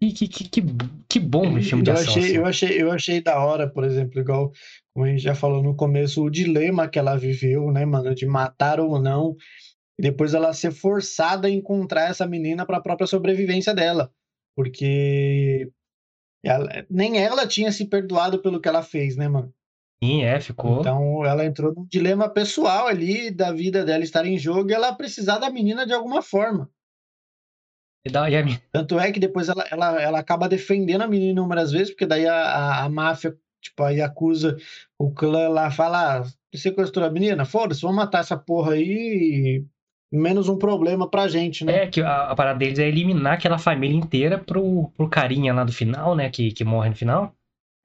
Que, 0.00 0.12
que, 0.12 0.28
que, 0.28 0.62
que 1.08 1.20
bom 1.20 1.58
esse 1.58 1.70
filme 1.70 1.84
de 1.84 1.90
eu 1.90 1.94
ação. 1.94 2.12
Achei, 2.12 2.22
assim. 2.22 2.36
eu, 2.36 2.46
achei, 2.46 2.82
eu 2.82 2.92
achei 2.92 3.20
da 3.20 3.44
hora, 3.44 3.68
por 3.68 3.84
exemplo, 3.84 4.20
igual 4.20 4.52
como 4.94 5.04
a 5.04 5.08
gente 5.08 5.22
já 5.22 5.34
falou 5.34 5.62
no 5.62 5.74
começo, 5.74 6.22
o 6.22 6.30
dilema 6.30 6.88
que 6.88 6.98
ela 6.98 7.16
viveu, 7.16 7.70
né, 7.72 7.84
mano, 7.84 8.14
de 8.14 8.26
matar 8.26 8.78
ou 8.78 9.00
não, 9.00 9.34
e 10.02 10.10
depois 10.10 10.34
ela 10.34 10.52
ser 10.52 10.72
forçada 10.72 11.46
a 11.46 11.50
encontrar 11.50 12.10
essa 12.10 12.26
menina 12.26 12.66
para 12.66 12.78
a 12.78 12.82
própria 12.82 13.06
sobrevivência 13.06 13.72
dela, 13.72 14.12
porque 14.56 15.70
ela, 16.44 16.84
nem 16.90 17.18
ela 17.18 17.46
tinha 17.46 17.70
se 17.70 17.86
perdoado 17.86 18.42
pelo 18.42 18.60
que 18.60 18.68
ela 18.68 18.82
fez, 18.82 19.16
né, 19.16 19.28
mano? 19.28 19.54
Sim, 20.02 20.24
é, 20.24 20.40
ficou. 20.40 20.80
Então 20.80 21.24
ela 21.24 21.46
entrou 21.46 21.72
num 21.72 21.86
dilema 21.86 22.28
pessoal 22.28 22.88
ali 22.88 23.30
da 23.30 23.52
vida 23.52 23.84
dela 23.84 24.02
estar 24.02 24.26
em 24.26 24.36
jogo 24.36 24.70
e 24.70 24.74
ela 24.74 24.92
precisar 24.92 25.38
da 25.38 25.48
menina 25.48 25.86
de 25.86 25.92
alguma 25.92 26.20
forma. 26.20 26.68
Tanto 28.72 28.98
é 28.98 29.12
que 29.12 29.20
depois 29.20 29.48
ela, 29.48 29.64
ela, 29.70 30.02
ela 30.02 30.18
acaba 30.18 30.48
defendendo 30.48 31.02
a 31.02 31.06
menina 31.06 31.30
inúmeras 31.30 31.70
vezes, 31.70 31.90
porque 31.90 32.06
daí 32.06 32.26
a, 32.26 32.34
a, 32.34 32.84
a 32.84 32.88
máfia, 32.88 33.38
tipo, 33.62 33.84
aí 33.84 34.00
acusa 34.00 34.56
o 34.98 35.12
clã 35.12 35.48
lá, 35.48 35.70
fala, 35.70 36.18
ah, 36.18 36.24
sequestrou 36.52 37.06
a 37.06 37.10
menina? 37.10 37.44
Foda-se, 37.44 37.82
vamos 37.82 37.98
matar 37.98 38.18
essa 38.18 38.36
porra 38.36 38.72
aí 38.72 39.64
menos 40.12 40.48
um 40.48 40.58
problema 40.58 41.08
pra 41.08 41.26
gente, 41.26 41.64
né? 41.64 41.84
É, 41.84 41.86
que 41.86 42.02
a, 42.02 42.30
a, 42.30 42.36
parada 42.36 42.58
deles 42.58 42.78
é 42.78 42.86
eliminar 42.86 43.34
aquela 43.34 43.58
família 43.58 43.96
inteira 43.96 44.38
pro, 44.38 44.90
pro 44.96 45.08
carinha 45.08 45.54
lá 45.54 45.64
do 45.64 45.72
final, 45.72 46.14
né, 46.14 46.28
que, 46.28 46.52
que 46.52 46.64
morre 46.64 46.90
no 46.90 46.96
final, 46.96 47.34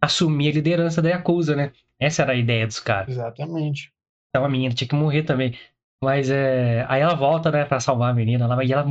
assumir 0.02 0.50
a 0.50 0.54
liderança 0.54 1.02
da 1.02 1.10
Yakuza, 1.10 1.56
né? 1.56 1.72
Essa 2.00 2.24
era 2.24 2.34
a 2.34 2.36
ideia 2.36 2.68
dos 2.68 2.80
caras. 2.80 3.10
Exatamente. 3.10 3.92
Então 4.30 4.46
a 4.46 4.50
menina 4.50 4.76
tinha 4.76 4.88
que 4.88 4.96
morrer 4.96 5.24
também. 5.24 5.58
Mas 6.04 6.30
é. 6.30 6.86
Aí 6.88 7.02
ela 7.02 7.16
volta, 7.16 7.50
né, 7.50 7.66
pra 7.66 7.80
salvar 7.80 8.12
a 8.12 8.14
menina 8.14 8.46
lá, 8.46 8.64
e 8.64 8.72
ela 8.72 8.86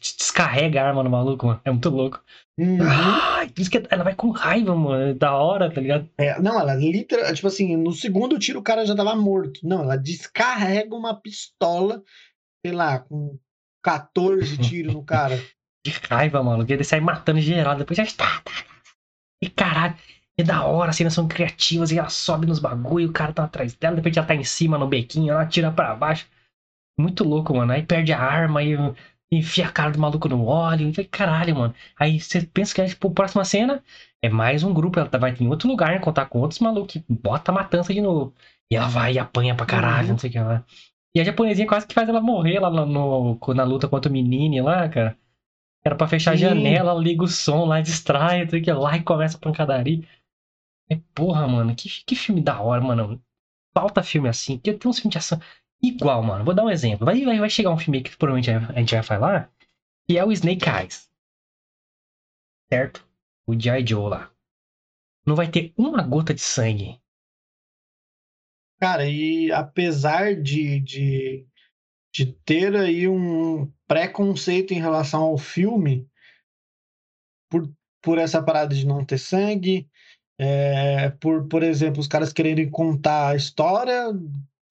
descarrega 0.00 0.82
a 0.82 0.88
arma 0.88 1.02
no 1.02 1.10
maluco, 1.10 1.46
mano. 1.46 1.60
É 1.64 1.70
muito 1.70 1.90
louco. 1.90 2.20
Uhum. 2.58 2.78
Ah, 2.82 3.46
que 3.46 3.86
ela 3.90 4.04
vai 4.04 4.14
com 4.14 4.30
raiva, 4.30 4.74
mano. 4.74 5.10
É 5.10 5.14
da 5.14 5.34
hora, 5.34 5.72
tá 5.72 5.80
ligado? 5.80 6.08
É, 6.18 6.40
não, 6.40 6.60
ela 6.60 6.74
literalmente, 6.74 7.36
tipo 7.36 7.48
assim, 7.48 7.76
no 7.76 7.92
segundo 7.92 8.38
tiro 8.38 8.60
o 8.60 8.62
cara 8.62 8.84
já 8.84 8.94
tava 8.94 9.14
morto. 9.16 9.60
Não, 9.62 9.82
ela 9.82 9.96
descarrega 9.96 10.94
uma 10.94 11.14
pistola, 11.14 12.02
sei 12.64 12.74
lá, 12.74 12.98
com 12.98 13.38
14 13.82 14.58
tiros 14.58 14.92
no 14.92 15.04
cara. 15.04 15.36
De 15.84 15.92
raiva, 16.08 16.42
mano. 16.42 16.64
Ele 16.68 16.84
sai 16.84 17.00
matando 17.00 17.40
geral, 17.40 17.76
depois 17.76 17.96
já 17.96 18.04
está. 18.04 18.26
Tá, 18.26 18.42
tá. 18.42 18.64
E 19.42 19.48
caralho. 19.48 19.96
É 20.38 20.42
da 20.42 20.64
hora, 20.64 20.90
as 20.90 20.96
cenas 20.96 21.12
são 21.12 21.28
criativas 21.28 21.92
e 21.92 21.98
ela 21.98 22.08
sobe 22.08 22.46
nos 22.46 22.58
bagulho, 22.58 23.10
o 23.10 23.12
cara 23.12 23.34
tá 23.34 23.44
atrás 23.44 23.74
dela, 23.74 23.96
depois 23.96 24.14
já 24.14 24.24
tá 24.24 24.34
em 24.34 24.42
cima 24.42 24.78
no 24.78 24.88
bequinho, 24.88 25.30
ela 25.30 25.44
tira 25.44 25.70
pra 25.70 25.94
baixo. 25.94 26.26
Muito 26.98 27.22
louco, 27.22 27.54
mano. 27.54 27.70
Aí 27.72 27.82
perde 27.82 28.14
a 28.14 28.20
arma 28.20 28.62
e 28.62 28.74
enfia 29.36 29.66
a 29.66 29.72
cara 29.72 29.90
do 29.90 29.98
maluco 29.98 30.28
no 30.28 30.44
óleo. 30.44 30.92
E 30.96 31.04
caralho, 31.04 31.56
mano. 31.56 31.74
Aí 31.98 32.20
você 32.20 32.42
pensa 32.42 32.74
que 32.74 32.80
é, 32.80 32.86
tipo, 32.86 33.08
a 33.08 33.12
próxima 33.12 33.44
cena 33.44 33.82
é 34.20 34.28
mais 34.28 34.62
um 34.62 34.74
grupo. 34.74 34.98
Ela 34.98 35.08
tá, 35.08 35.18
vai 35.18 35.34
em 35.38 35.48
outro 35.48 35.68
lugar, 35.68 35.92
né? 35.92 35.98
Contar 35.98 36.26
com 36.26 36.40
outros 36.40 36.60
malucos. 36.60 37.02
Bota 37.08 37.50
a 37.50 37.54
matança 37.54 37.94
de 37.94 38.00
novo. 38.00 38.34
E 38.70 38.76
ela 38.76 38.88
vai 38.88 39.14
e 39.14 39.18
apanha 39.18 39.54
pra 39.54 39.66
caralho, 39.66 40.08
uhum. 40.08 40.12
não 40.12 40.18
sei 40.18 40.30
o 40.30 40.32
que 40.32 40.38
lá. 40.38 40.64
E 41.14 41.20
a 41.20 41.24
japonesinha 41.24 41.66
quase 41.66 41.86
que 41.86 41.94
faz 41.94 42.08
ela 42.08 42.20
morrer 42.20 42.58
lá 42.58 42.70
no, 42.70 42.86
no 42.86 43.54
na 43.54 43.64
luta 43.64 43.88
contra 43.88 44.10
o 44.10 44.12
menino 44.12 44.64
lá, 44.64 44.88
cara. 44.88 45.16
Era 45.84 45.96
pra 45.96 46.06
fechar 46.06 46.36
Sim. 46.36 46.44
a 46.44 46.48
janela, 46.48 46.94
liga 46.94 47.24
o 47.24 47.28
som 47.28 47.64
lá, 47.64 47.80
distrai, 47.80 48.46
tudo 48.46 48.62
que 48.62 48.72
lá 48.72 48.96
e 48.96 49.02
começa 49.02 49.36
a 49.36 49.40
pancadaria. 49.40 50.02
É, 50.90 50.98
porra, 51.14 51.46
mano, 51.48 51.74
que, 51.74 51.88
que 52.04 52.14
filme 52.14 52.40
da 52.40 52.60
hora, 52.60 52.80
mano. 52.80 53.20
Falta 53.74 54.02
filme 54.02 54.28
assim, 54.28 54.58
que 54.58 54.72
tem 54.74 54.90
uns 54.90 54.98
filmes 54.98 55.12
de 55.12 55.18
ação 55.18 55.40
igual, 55.82 56.22
mano. 56.22 56.44
Vou 56.44 56.54
dar 56.54 56.64
um 56.64 56.70
exemplo. 56.70 57.04
Vai, 57.04 57.24
vai, 57.24 57.38
vai 57.38 57.50
chegar 57.50 57.70
um 57.70 57.78
filme 57.78 58.02
que 58.02 58.16
provavelmente 58.16 58.50
a 58.50 58.78
gente 58.78 58.94
vai 58.94 59.02
falar, 59.02 59.52
que 60.06 60.16
é 60.16 60.24
o 60.24 60.32
Snake 60.32 60.68
Eyes. 60.68 61.10
Certo? 62.72 63.06
O 63.46 63.58
G.I. 63.58 63.86
Joe 63.86 64.08
lá. 64.08 64.30
Não 65.26 65.36
vai 65.36 65.50
ter 65.50 65.72
uma 65.76 66.02
gota 66.02 66.32
de 66.32 66.40
sangue. 66.40 67.00
Cara, 68.80 69.06
e 69.06 69.52
apesar 69.52 70.34
de, 70.34 70.80
de, 70.80 71.46
de 72.12 72.32
ter 72.44 72.74
aí 72.74 73.06
um 73.06 73.70
preconceito 73.86 74.72
em 74.72 74.80
relação 74.80 75.22
ao 75.22 75.38
filme, 75.38 76.08
por, 77.48 77.72
por 78.02 78.18
essa 78.18 78.42
parada 78.42 78.74
de 78.74 78.86
não 78.86 79.04
ter 79.04 79.18
sangue, 79.18 79.88
é, 80.38 81.10
por, 81.10 81.46
por 81.46 81.62
exemplo, 81.62 82.00
os 82.00 82.08
caras 82.08 82.32
quererem 82.32 82.68
contar 82.68 83.28
a 83.28 83.36
história 83.36 84.06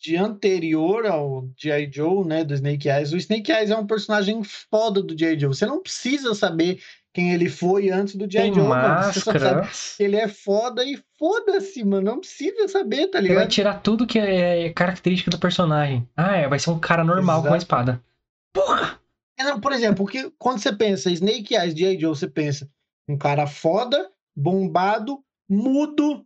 de 0.02 0.18
anterior 0.18 1.06
ao 1.06 1.48
G.I. 1.56 1.92
Joe, 1.94 2.26
né, 2.26 2.44
do 2.44 2.56
Snake 2.56 2.90
Eyes. 2.90 3.14
O 3.14 3.18
Snake 3.18 3.52
Eyes 3.52 3.70
é 3.70 3.78
um 3.78 3.86
personagem 3.86 4.44
foda 4.44 5.02
do 5.02 5.18
G.I. 5.18 5.40
Joe. 5.40 5.54
Você 5.54 5.66
não 5.68 5.80
precisa 5.80 6.34
saber 6.34 6.82
quem 7.14 7.32
ele 7.34 7.48
foi 7.48 7.92
antes 7.92 8.16
do 8.16 8.30
G.I. 8.30 8.52
Joe, 8.52 8.64
mano. 8.64 9.04
Você 9.04 9.20
só 9.20 9.38
sabe 9.38 9.68
que 9.70 10.04
ele 10.04 10.16
é 10.16 10.28
foda 10.28 10.84
e 10.84 11.00
foda-se, 11.20 11.84
mano. 11.84 12.12
Não 12.12 12.20
precisa 12.20 12.68
saber, 12.68 13.10
tá 13.10 13.20
ligado? 13.20 13.38
Ele 13.38 13.46
vai 13.46 13.48
tirar 13.48 13.76
tudo 13.76 14.08
que 14.08 14.18
é 14.18 14.72
característica 14.74 15.30
do 15.30 15.38
personagem. 15.38 16.08
Ah, 16.18 16.36
é, 16.36 16.48
vai 16.48 16.58
ser 16.58 16.72
um 16.72 16.80
cara 16.80 17.04
normal 17.04 17.38
Exato. 17.38 17.48
com 17.48 17.54
a 17.54 17.58
espada. 17.58 18.04
Porra! 18.52 19.00
É, 19.38 19.44
não, 19.44 19.62
por 19.62 19.72
exemplo, 19.72 19.98
porque 19.98 20.32
quando 20.40 20.60
você 20.60 20.74
pensa 20.74 21.12
Snake 21.12 21.54
Eyes, 21.54 21.76
G.I. 21.78 22.00
Joe, 22.00 22.16
você 22.16 22.28
pensa 22.28 22.68
um 23.08 23.18
cara 23.18 23.46
foda, 23.46 24.10
bombado, 24.36 25.20
mudo, 25.48 26.26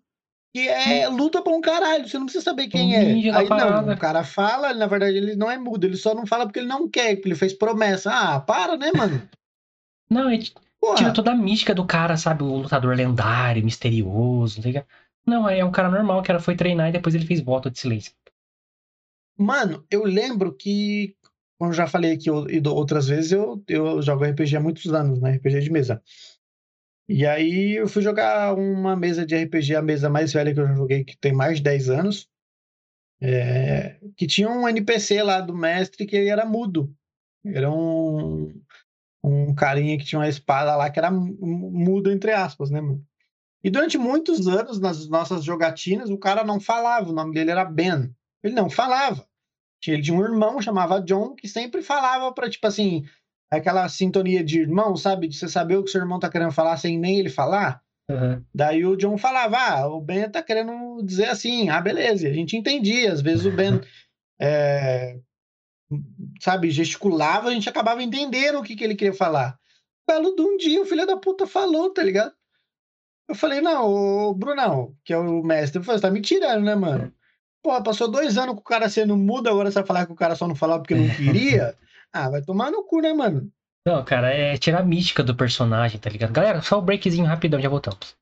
que 0.55 0.69
é 0.69 1.09
luta 1.09 1.41
pra 1.41 1.51
um 1.51 1.59
caralho, 1.59 2.07
você 2.07 2.17
não 2.17 2.27
precisa 2.27 2.45
saber 2.45 2.69
quem 2.69 2.95
é. 2.95 3.01
Aí 3.35 3.49
não, 3.49 3.91
o 3.91 3.97
cara 3.97 4.23
fala, 4.23 4.73
na 4.73 4.87
verdade 4.87 5.17
ele 5.17 5.35
não 5.35 5.51
é 5.51 5.57
mudo, 5.57 5.83
ele 5.83 5.97
só 5.97 6.15
não 6.15 6.25
fala 6.25 6.45
porque 6.45 6.59
ele 6.59 6.67
não 6.69 6.87
quer, 6.87 7.13
porque 7.15 7.27
ele 7.27 7.35
fez 7.35 7.51
promessa. 7.51 8.09
Ah, 8.09 8.39
para, 8.39 8.77
né, 8.77 8.89
mano? 8.95 9.21
Não, 10.07 10.31
ele 10.31 10.51
tira 10.95 11.11
toda 11.11 11.31
a 11.31 11.35
mística 11.35 11.73
do 11.73 11.83
cara, 11.83 12.15
sabe? 12.15 12.43
O 12.43 12.57
lutador 12.57 12.95
lendário, 12.95 13.65
misterioso, 13.65 14.57
não 14.57 14.61
sei 14.61 14.71
o 14.71 14.75
que. 14.75 14.85
Não, 15.25 15.49
é 15.49 15.65
um 15.65 15.71
cara 15.71 15.89
normal 15.89 16.21
que 16.21 16.29
ela 16.29 16.39
foi 16.39 16.55
treinar 16.55 16.89
e 16.89 16.91
depois 16.91 17.15
ele 17.15 17.25
fez 17.25 17.41
voto 17.41 17.71
de 17.71 17.79
silêncio. 17.79 18.13
Mano, 19.35 19.83
eu 19.89 20.03
lembro 20.03 20.53
que, 20.53 21.15
como 21.57 21.71
eu 21.71 21.75
já 21.75 21.87
falei 21.87 22.13
aqui 22.13 22.29
outras 22.29 23.07
vezes, 23.07 23.31
eu, 23.31 23.63
eu 23.67 23.99
jogo 24.03 24.25
RPG 24.25 24.57
há 24.57 24.59
muitos 24.59 24.93
anos, 24.93 25.19
né? 25.19 25.31
RPG 25.31 25.61
de 25.61 25.71
mesa. 25.71 26.03
E 27.07 27.25
aí 27.25 27.75
eu 27.75 27.87
fui 27.87 28.01
jogar 28.01 28.53
uma 28.55 28.95
mesa 28.95 29.25
de 29.25 29.35
RPG, 29.35 29.75
a 29.75 29.81
mesa 29.81 30.09
mais 30.09 30.33
velha 30.33 30.53
que 30.53 30.59
eu 30.59 30.75
joguei, 30.75 31.03
que 31.03 31.17
tem 31.17 31.33
mais 31.33 31.57
de 31.57 31.63
10 31.63 31.89
anos. 31.89 32.29
É, 33.21 33.99
que 34.17 34.27
tinha 34.27 34.49
um 34.49 34.67
NPC 34.67 35.23
lá 35.23 35.39
do 35.39 35.55
mestre 35.55 36.05
que 36.05 36.15
ele 36.15 36.29
era 36.29 36.45
mudo. 36.45 36.93
Era 37.45 37.71
um, 37.71 38.61
um 39.23 39.53
carinha 39.53 39.97
que 39.97 40.05
tinha 40.05 40.19
uma 40.19 40.27
espada 40.27 40.75
lá 40.75 40.89
que 40.89 40.99
era 40.99 41.11
mudo, 41.11 42.11
entre 42.11 42.31
aspas, 42.31 42.69
né, 42.69 42.81
mano? 42.81 43.05
E 43.63 43.69
durante 43.69 43.97
muitos 43.97 44.47
anos, 44.47 44.79
nas 44.79 45.07
nossas 45.09 45.43
jogatinas, 45.43 46.11
o 46.11 46.19
cara 46.19 46.43
não 46.43 46.59
falava, 46.59 47.09
o 47.09 47.13
nome 47.13 47.33
dele 47.33 47.49
era 47.49 47.65
Ben. 47.65 48.13
Ele 48.43 48.53
não 48.53 48.69
falava. 48.69 49.27
Ele 49.87 50.01
tinha 50.01 50.17
um 50.17 50.23
irmão, 50.23 50.61
chamava 50.61 51.01
John, 51.01 51.33
que 51.33 51.47
sempre 51.47 51.81
falava 51.81 52.31
para 52.31 52.49
tipo 52.49 52.65
assim, 52.67 53.05
aquela 53.51 53.87
sintonia 53.89 54.43
de 54.43 54.59
irmão, 54.59 54.95
sabe? 54.95 55.27
De 55.27 55.37
você 55.37 55.47
saber 55.47 55.77
o 55.77 55.83
que 55.83 55.91
seu 55.91 56.01
irmão 56.01 56.19
tá 56.19 56.29
querendo 56.29 56.51
falar 56.51 56.77
sem 56.77 56.97
nem 56.97 57.19
ele 57.19 57.29
falar. 57.29 57.81
Uhum. 58.09 58.43
Daí 58.53 58.85
o 58.85 58.95
John 58.95 59.17
falava, 59.17 59.57
ah, 59.57 59.87
o 59.87 59.99
Ben 59.99 60.29
tá 60.29 60.43
querendo 60.43 61.01
dizer 61.03 61.25
assim, 61.25 61.69
ah, 61.69 61.81
beleza. 61.81 62.27
A 62.27 62.33
gente 62.33 62.55
entendia. 62.55 63.11
Às 63.11 63.21
vezes 63.21 63.45
o 63.45 63.51
Ben, 63.51 63.81
é, 64.39 65.17
sabe, 66.41 66.69
gesticulava, 66.71 67.49
a 67.49 67.53
gente 67.53 67.69
acabava 67.69 68.03
entendendo 68.03 68.59
o 68.59 68.63
que, 68.63 68.75
que 68.75 68.83
ele 68.83 68.95
queria 68.95 69.13
falar. 69.13 69.57
Belo 70.07 70.35
de 70.35 70.41
um 70.41 70.57
dia, 70.57 70.81
o 70.81 70.85
filho 70.85 71.05
da 71.05 71.17
puta 71.17 71.47
falou, 71.47 71.91
tá 71.91 72.03
ligado? 72.03 72.31
Eu 73.27 73.33
falei, 73.33 73.59
não, 73.59 73.89
o 73.89 74.33
Brunão, 74.35 74.95
que 75.03 75.11
é 75.11 75.17
o 75.17 75.41
mestre, 75.41 75.81
falei, 75.81 75.99
você 75.99 76.07
tá 76.07 76.11
me 76.11 76.21
tirando, 76.21 76.63
né, 76.63 76.75
mano? 76.75 77.11
Pô, 77.63 77.81
passou 77.81 78.07
dois 78.07 78.37
anos 78.37 78.53
com 78.53 78.61
o 78.61 78.63
cara 78.63 78.87
sendo 78.87 79.17
mudo, 79.17 79.49
agora 79.49 79.71
você 79.71 79.79
vai 79.79 79.87
falar 79.87 80.05
que 80.05 80.11
o 80.11 80.15
cara 80.15 80.35
só 80.35 80.47
não 80.47 80.53
falava 80.53 80.83
porque 80.83 80.93
não 80.93 81.09
queria? 81.09 81.75
Ah, 82.15 82.29
vai 82.29 82.41
tomar 82.41 82.71
no 82.71 82.81
cu, 82.85 83.01
né, 83.01 83.11
mano? 83.11 83.51
Não, 83.85 84.03
cara, 84.05 84.33
é 84.33 84.57
tirar 84.57 84.79
a 84.79 84.85
mística 84.85 85.21
do 85.21 85.35
personagem, 85.35 85.99
tá 85.99 86.09
ligado? 86.09 86.31
Galera, 86.31 86.61
só 86.61 86.79
o 86.79 86.81
um 86.81 86.85
breakzinho 86.85 87.25
rapidão, 87.25 87.59
já 87.59 87.67
voltamos. 87.67 88.15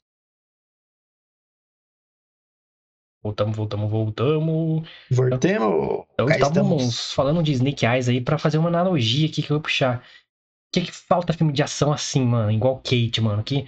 Voltamos, 3.24 3.56
voltamos, 3.56 3.92
voltamos. 3.92 4.90
Voltamos. 5.12 6.06
Então, 6.12 6.28
estávamos 6.28 6.84
estamos. 6.84 7.14
falando 7.14 7.44
de 7.44 7.52
Snake 7.54 7.86
Eyes 7.86 8.10
aí 8.10 8.20
para 8.20 8.40
fazer 8.40 8.58
uma 8.58 8.68
analogia 8.68 9.28
aqui 9.30 9.44
que 9.44 9.52
eu 9.52 9.58
vou 9.58 9.62
puxar. 9.62 10.00
O 10.00 10.74
que 10.74 10.82
que 10.82 10.92
falta 10.92 11.32
filme 11.32 11.54
de 11.54 11.62
ação 11.62 11.94
assim, 11.94 12.26
mano? 12.26 12.52
Igual 12.52 12.78
Kate, 12.78 13.22
mano. 13.22 13.44
Que, 13.44 13.68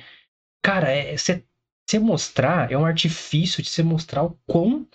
cara, 0.64 0.92
é 0.92 1.16
você 1.16 2.00
mostrar, 2.00 2.72
é 2.72 2.78
um 2.78 2.84
artifício 2.84 3.62
de 3.62 3.70
você 3.70 3.84
mostrar 3.84 4.24
o 4.24 4.36
quão 4.48 4.88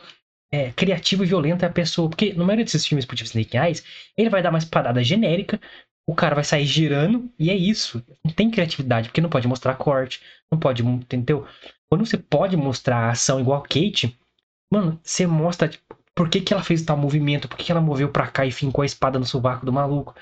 é, 0.52 0.72
criativo 0.72 1.22
e 1.24 1.26
violento 1.26 1.64
é 1.64 1.68
a 1.68 1.72
pessoa. 1.72 2.08
Porque 2.08 2.32
no 2.32 2.44
maioria 2.44 2.64
desses 2.64 2.86
filmes, 2.86 3.04
tipo 3.04 3.22
Snake 3.22 3.56
Eyes, 3.56 3.84
ele 4.16 4.30
vai 4.30 4.42
dar 4.42 4.50
uma 4.50 4.58
espadada 4.58 5.02
genérica, 5.02 5.60
o 6.06 6.14
cara 6.14 6.34
vai 6.34 6.44
sair 6.44 6.66
girando, 6.66 7.30
e 7.38 7.50
é 7.50 7.54
isso. 7.54 8.04
Não 8.24 8.32
tem 8.32 8.50
criatividade, 8.50 9.08
porque 9.08 9.20
não 9.20 9.30
pode 9.30 9.46
mostrar 9.46 9.74
corte, 9.76 10.20
não 10.50 10.58
pode, 10.58 10.82
entendeu? 10.82 11.46
Quando 11.88 12.04
você 12.04 12.18
pode 12.18 12.56
mostrar 12.56 12.98
a 12.98 13.10
ação 13.10 13.40
igual 13.40 13.60
a 13.60 13.62
Kate, 13.62 14.18
mano, 14.72 14.98
você 15.02 15.26
mostra 15.26 15.68
tipo, 15.68 15.96
por 16.14 16.28
que, 16.28 16.40
que 16.40 16.52
ela 16.52 16.62
fez 16.62 16.82
tal 16.82 16.96
movimento, 16.96 17.48
por 17.48 17.56
que, 17.56 17.64
que 17.64 17.72
ela 17.72 17.80
moveu 17.80 18.10
pra 18.10 18.26
cá 18.26 18.44
e 18.44 18.52
fincou 18.52 18.82
a 18.82 18.86
espada 18.86 19.18
no 19.18 19.26
sovaco 19.26 19.64
do 19.64 19.72
maluco. 19.72 20.14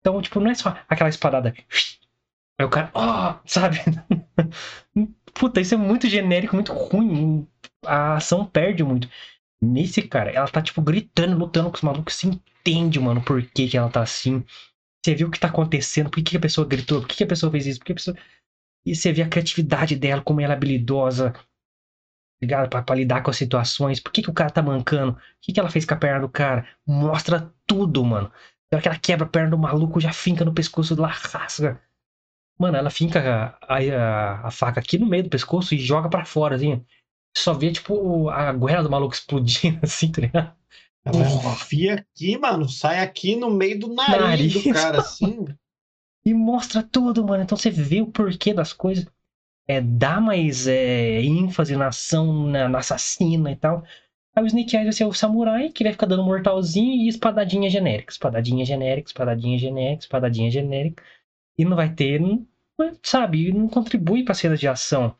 Então, 0.00 0.20
tipo, 0.22 0.40
não 0.40 0.50
é 0.50 0.54
só 0.54 0.76
aquela 0.88 1.10
espadada. 1.10 1.54
Aí 2.58 2.64
o 2.66 2.70
cara, 2.70 2.90
ó, 2.94 3.32
oh, 3.32 3.40
sabe? 3.46 3.78
Puta, 5.34 5.60
isso 5.60 5.74
é 5.74 5.76
muito 5.76 6.08
genérico, 6.08 6.54
muito 6.54 6.72
ruim. 6.72 7.46
A 7.84 8.14
ação 8.16 8.46
perde 8.46 8.82
muito. 8.82 9.08
Nesse, 9.60 10.02
cara, 10.02 10.30
ela 10.30 10.48
tá, 10.48 10.60
tipo, 10.60 10.82
gritando, 10.82 11.36
lutando 11.36 11.70
com 11.70 11.76
os 11.76 11.82
malucos. 11.82 12.14
Você 12.14 12.28
entende, 12.28 13.00
mano, 13.00 13.22
por 13.22 13.42
que, 13.42 13.68
que 13.68 13.76
ela 13.76 13.90
tá 13.90 14.02
assim. 14.02 14.44
Você 15.04 15.14
viu 15.14 15.28
o 15.28 15.30
que 15.30 15.40
tá 15.40 15.48
acontecendo, 15.48 16.10
por 16.10 16.16
que, 16.16 16.32
que 16.32 16.36
a 16.36 16.40
pessoa 16.40 16.66
gritou, 16.66 17.00
por 17.00 17.08
que, 17.08 17.16
que 17.16 17.24
a 17.24 17.26
pessoa 17.26 17.50
fez 17.50 17.66
isso, 17.66 17.78
por 17.78 17.86
que 17.86 17.92
a 17.92 17.94
pessoa. 17.94 18.16
E 18.84 18.94
você 18.94 19.12
vê 19.12 19.22
a 19.22 19.28
criatividade 19.28 19.96
dela, 19.96 20.22
como 20.22 20.40
ela 20.40 20.54
é 20.54 20.56
habilidosa, 20.56 21.34
ligado? 22.40 22.68
Pra, 22.68 22.82
pra 22.82 22.94
lidar 22.94 23.22
com 23.22 23.30
as 23.30 23.36
situações. 23.36 24.00
Por 24.00 24.12
que, 24.12 24.22
que 24.22 24.30
o 24.30 24.34
cara 24.34 24.50
tá 24.50 24.62
mancando? 24.62 25.12
O 25.12 25.18
que, 25.40 25.52
que 25.52 25.60
ela 25.60 25.70
fez 25.70 25.84
com 25.84 25.94
a 25.94 25.96
perna 25.96 26.20
do 26.20 26.28
cara? 26.28 26.66
Mostra 26.86 27.52
tudo, 27.66 28.04
mano. 28.04 28.30
Na 28.70 28.76
hora 28.76 28.82
que 28.82 28.88
ela 28.88 28.98
quebra 28.98 29.26
a 29.26 29.28
perna 29.28 29.50
do 29.50 29.58
maluco, 29.58 30.00
já 30.00 30.12
finca 30.12 30.44
no 30.44 30.54
pescoço 30.54 31.00
lá, 31.00 31.08
rasga. 31.08 31.80
Mano, 32.58 32.76
ela 32.76 32.90
finca 32.90 33.58
a, 33.62 33.76
a, 33.76 34.48
a, 34.48 34.50
faca 34.50 34.80
aqui 34.80 34.98
no 34.98 35.06
meio 35.06 35.24
do 35.24 35.30
pescoço 35.30 35.74
e 35.74 35.78
joga 35.78 36.08
para 36.08 36.24
fora, 36.24 36.56
assim 36.56 36.84
só 37.38 37.52
vê, 37.52 37.70
tipo, 37.70 38.28
a 38.30 38.52
goela 38.52 38.82
do 38.82 38.90
maluco 38.90 39.14
explodindo, 39.14 39.80
assim, 39.84 40.10
tá 40.10 40.20
ligado? 40.22 40.52
Enfia 41.52 41.94
aqui, 41.94 42.36
mano, 42.36 42.68
sai 42.68 42.98
aqui 42.98 43.36
no 43.36 43.50
meio 43.50 43.78
do 43.78 43.94
nariz, 43.94 44.20
nariz 44.20 44.52
do 44.54 44.72
cara, 44.72 45.00
assim. 45.00 45.44
E 46.24 46.34
mostra 46.34 46.82
tudo, 46.82 47.24
mano. 47.24 47.44
Então 47.44 47.56
você 47.56 47.70
vê 47.70 48.02
o 48.02 48.08
porquê 48.08 48.52
das 48.52 48.72
coisas. 48.72 49.06
É, 49.68 49.80
dá 49.80 50.20
mais 50.20 50.66
é, 50.66 51.22
ênfase 51.22 51.76
na 51.76 51.86
ação, 51.86 52.48
na, 52.48 52.68
na, 52.68 52.78
assassina 52.78 53.52
e 53.52 53.54
tal. 53.54 53.84
Aí 54.34 54.42
o 54.42 54.46
Snake 54.46 54.74
Eyes 54.74 54.86
vai 54.86 54.92
ser 54.92 55.04
o 55.04 55.12
samurai, 55.12 55.68
que 55.68 55.84
vai 55.84 55.92
ficar 55.92 56.06
dando 56.06 56.24
mortalzinho 56.24 57.04
e 57.04 57.06
espadadinha 57.06 57.70
genérica. 57.70 58.10
Espadadinha 58.10 58.64
genérica, 58.64 59.08
espadadinha 59.08 59.56
genérica, 59.56 60.02
espadadinha 60.02 60.50
genérica. 60.50 61.04
E 61.56 61.64
não 61.64 61.76
vai 61.76 61.94
ter, 61.94 62.20
não, 62.20 62.44
sabe, 63.00 63.52
não 63.52 63.68
contribui 63.68 64.24
pra 64.24 64.34
cena 64.34 64.56
de 64.56 64.66
ação. 64.66 65.14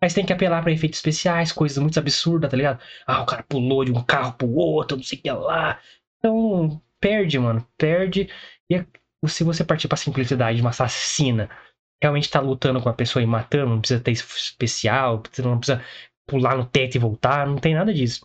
Você 0.00 0.14
tem 0.14 0.26
que 0.26 0.32
apelar 0.32 0.62
para 0.62 0.72
efeitos 0.72 0.98
especiais, 0.98 1.50
coisas 1.50 1.78
muito 1.78 1.98
absurdas, 1.98 2.50
tá 2.50 2.56
ligado? 2.56 2.80
Ah, 3.06 3.22
o 3.22 3.26
cara 3.26 3.42
pulou 3.42 3.84
de 3.84 3.90
um 3.90 4.02
carro 4.02 4.32
pro 4.34 4.48
outro, 4.54 4.96
não 4.96 5.04
sei 5.04 5.18
o 5.18 5.22
que 5.22 5.30
lá. 5.30 5.80
Então, 6.18 6.80
perde, 7.00 7.38
mano. 7.38 7.66
Perde. 7.76 8.28
E 8.70 8.84
se 9.26 9.42
você 9.42 9.64
partir 9.64 9.88
pra 9.88 9.96
simplicidade 9.96 10.56
de 10.56 10.62
uma 10.62 10.70
assassina, 10.70 11.50
realmente 12.00 12.30
tá 12.30 12.40
lutando 12.40 12.80
com 12.80 12.88
a 12.88 12.94
pessoa 12.94 13.22
e 13.22 13.26
matando, 13.26 13.70
não 13.70 13.80
precisa 13.80 14.00
ter 14.00 14.12
especial, 14.12 15.22
não 15.38 15.58
precisa 15.58 15.84
pular 16.28 16.56
no 16.56 16.64
teto 16.64 16.94
e 16.94 17.00
voltar, 17.00 17.44
não 17.46 17.56
tem 17.56 17.74
nada 17.74 17.92
disso. 17.92 18.24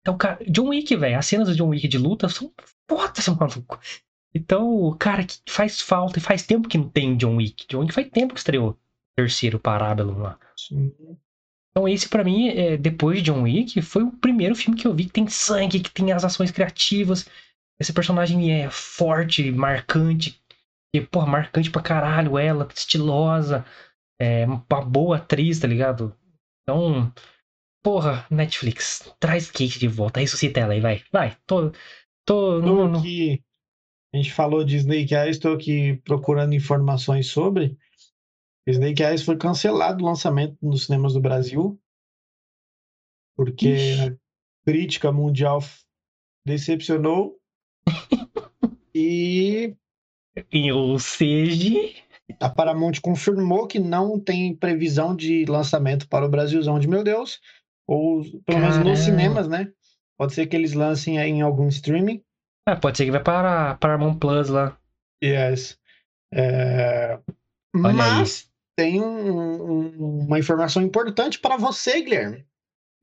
Então, 0.00 0.16
cara, 0.16 0.38
John 0.48 0.70
Wick, 0.70 0.96
velho, 0.96 1.18
as 1.18 1.26
cenas 1.26 1.48
do 1.48 1.54
John 1.54 1.68
Wick 1.68 1.86
de 1.86 1.98
luta 1.98 2.28
são 2.28 2.52
fodas, 2.88 3.28
maluco. 3.28 3.78
Então, 4.34 4.96
cara, 4.98 5.24
que 5.24 5.38
faz 5.48 5.80
falta, 5.80 6.18
e 6.18 6.22
faz 6.22 6.44
tempo 6.44 6.68
que 6.68 6.78
não 6.78 6.88
tem 6.88 7.16
John 7.16 7.36
Wick. 7.36 7.66
John 7.68 7.80
Wick 7.80 7.94
faz 7.94 8.08
tempo 8.08 8.34
que 8.34 8.40
estreou 8.40 8.76
terceiro 9.16 9.60
Parábolo 9.60 10.18
lá. 10.18 10.38
Sim. 10.58 10.92
Então 11.70 11.88
esse 11.88 12.08
para 12.08 12.24
mim, 12.24 12.48
é, 12.48 12.76
depois 12.76 13.18
de 13.18 13.30
John 13.30 13.42
Wick, 13.42 13.80
foi 13.80 14.02
o 14.02 14.10
primeiro 14.10 14.56
filme 14.56 14.76
que 14.76 14.86
eu 14.86 14.94
vi 14.94 15.04
que 15.04 15.12
tem 15.12 15.28
sangue, 15.28 15.80
que 15.80 15.92
tem 15.92 16.10
as 16.10 16.24
ações 16.24 16.50
criativas. 16.50 17.28
Esse 17.80 17.92
personagem 17.92 18.52
é 18.52 18.68
forte, 18.68 19.52
marcante. 19.52 20.42
E, 20.92 21.00
porra, 21.00 21.26
marcante 21.26 21.70
pra 21.70 21.82
caralho 21.82 22.36
ela, 22.36 22.66
estilosa. 22.74 23.64
É 24.20 24.44
uma 24.46 24.84
boa 24.84 25.18
atriz, 25.18 25.60
tá 25.60 25.68
ligado? 25.68 26.16
Então, 26.62 27.12
porra, 27.84 28.26
Netflix, 28.28 29.14
traz 29.20 29.48
Kate 29.48 29.78
de 29.78 29.86
volta, 29.86 30.18
ressuscita 30.18 30.58
ela 30.58 30.72
aí, 30.72 30.80
vai. 30.80 31.04
Vai, 31.12 31.36
tô. 31.46 31.70
Tô. 32.26 32.60
Tô 32.60 32.98
aqui. 32.98 33.40
A 34.12 34.16
gente 34.16 34.32
falou 34.32 34.64
de 34.64 34.76
Snake 34.76 35.14
Eyes, 35.14 35.36
estou 35.36 35.54
aqui 35.54 36.00
procurando 36.04 36.54
informações 36.54 37.28
sobre. 37.28 37.78
Snake 38.70 39.02
Eyes 39.02 39.22
foi 39.22 39.36
cancelado 39.36 40.02
o 40.02 40.06
lançamento 40.06 40.56
nos 40.60 40.84
cinemas 40.84 41.14
do 41.14 41.20
Brasil, 41.20 41.80
porque 43.36 43.68
Ixi. 43.68 44.02
a 44.02 44.16
crítica 44.66 45.12
mundial 45.12 45.62
decepcionou. 46.44 47.38
e. 48.94 49.74
Ou 50.72 50.98
seja. 50.98 51.74
A 52.40 52.50
Paramount 52.50 53.00
confirmou 53.00 53.66
que 53.66 53.78
não 53.78 54.20
tem 54.20 54.54
previsão 54.54 55.16
de 55.16 55.46
lançamento 55.46 56.06
para 56.08 56.26
o 56.26 56.28
Brasilzão 56.28 56.78
de 56.78 56.86
meu 56.86 57.02
Deus, 57.02 57.40
ou 57.86 58.22
pelo 58.44 58.60
menos 58.60 58.76
nos 58.78 58.98
cinemas, 58.98 59.48
né? 59.48 59.72
Pode 60.18 60.34
ser 60.34 60.46
que 60.46 60.54
eles 60.54 60.74
lancem 60.74 61.16
em 61.16 61.40
algum 61.40 61.68
streaming. 61.68 62.22
Ah, 62.66 62.76
pode 62.76 62.98
ser 62.98 63.06
que 63.06 63.10
vai 63.10 63.22
para 63.22 63.76
Paramount 63.76 64.18
Plus 64.18 64.48
lá. 64.48 64.76
Yes. 65.24 65.78
É... 66.34 67.18
Mas 67.74 67.98
aí. 67.98 68.48
Tem 68.78 69.02
um, 69.02 69.72
um, 69.72 70.18
uma 70.20 70.38
informação 70.38 70.80
importante 70.80 71.40
para 71.40 71.56
você, 71.56 72.00
Guilherme. 72.00 72.46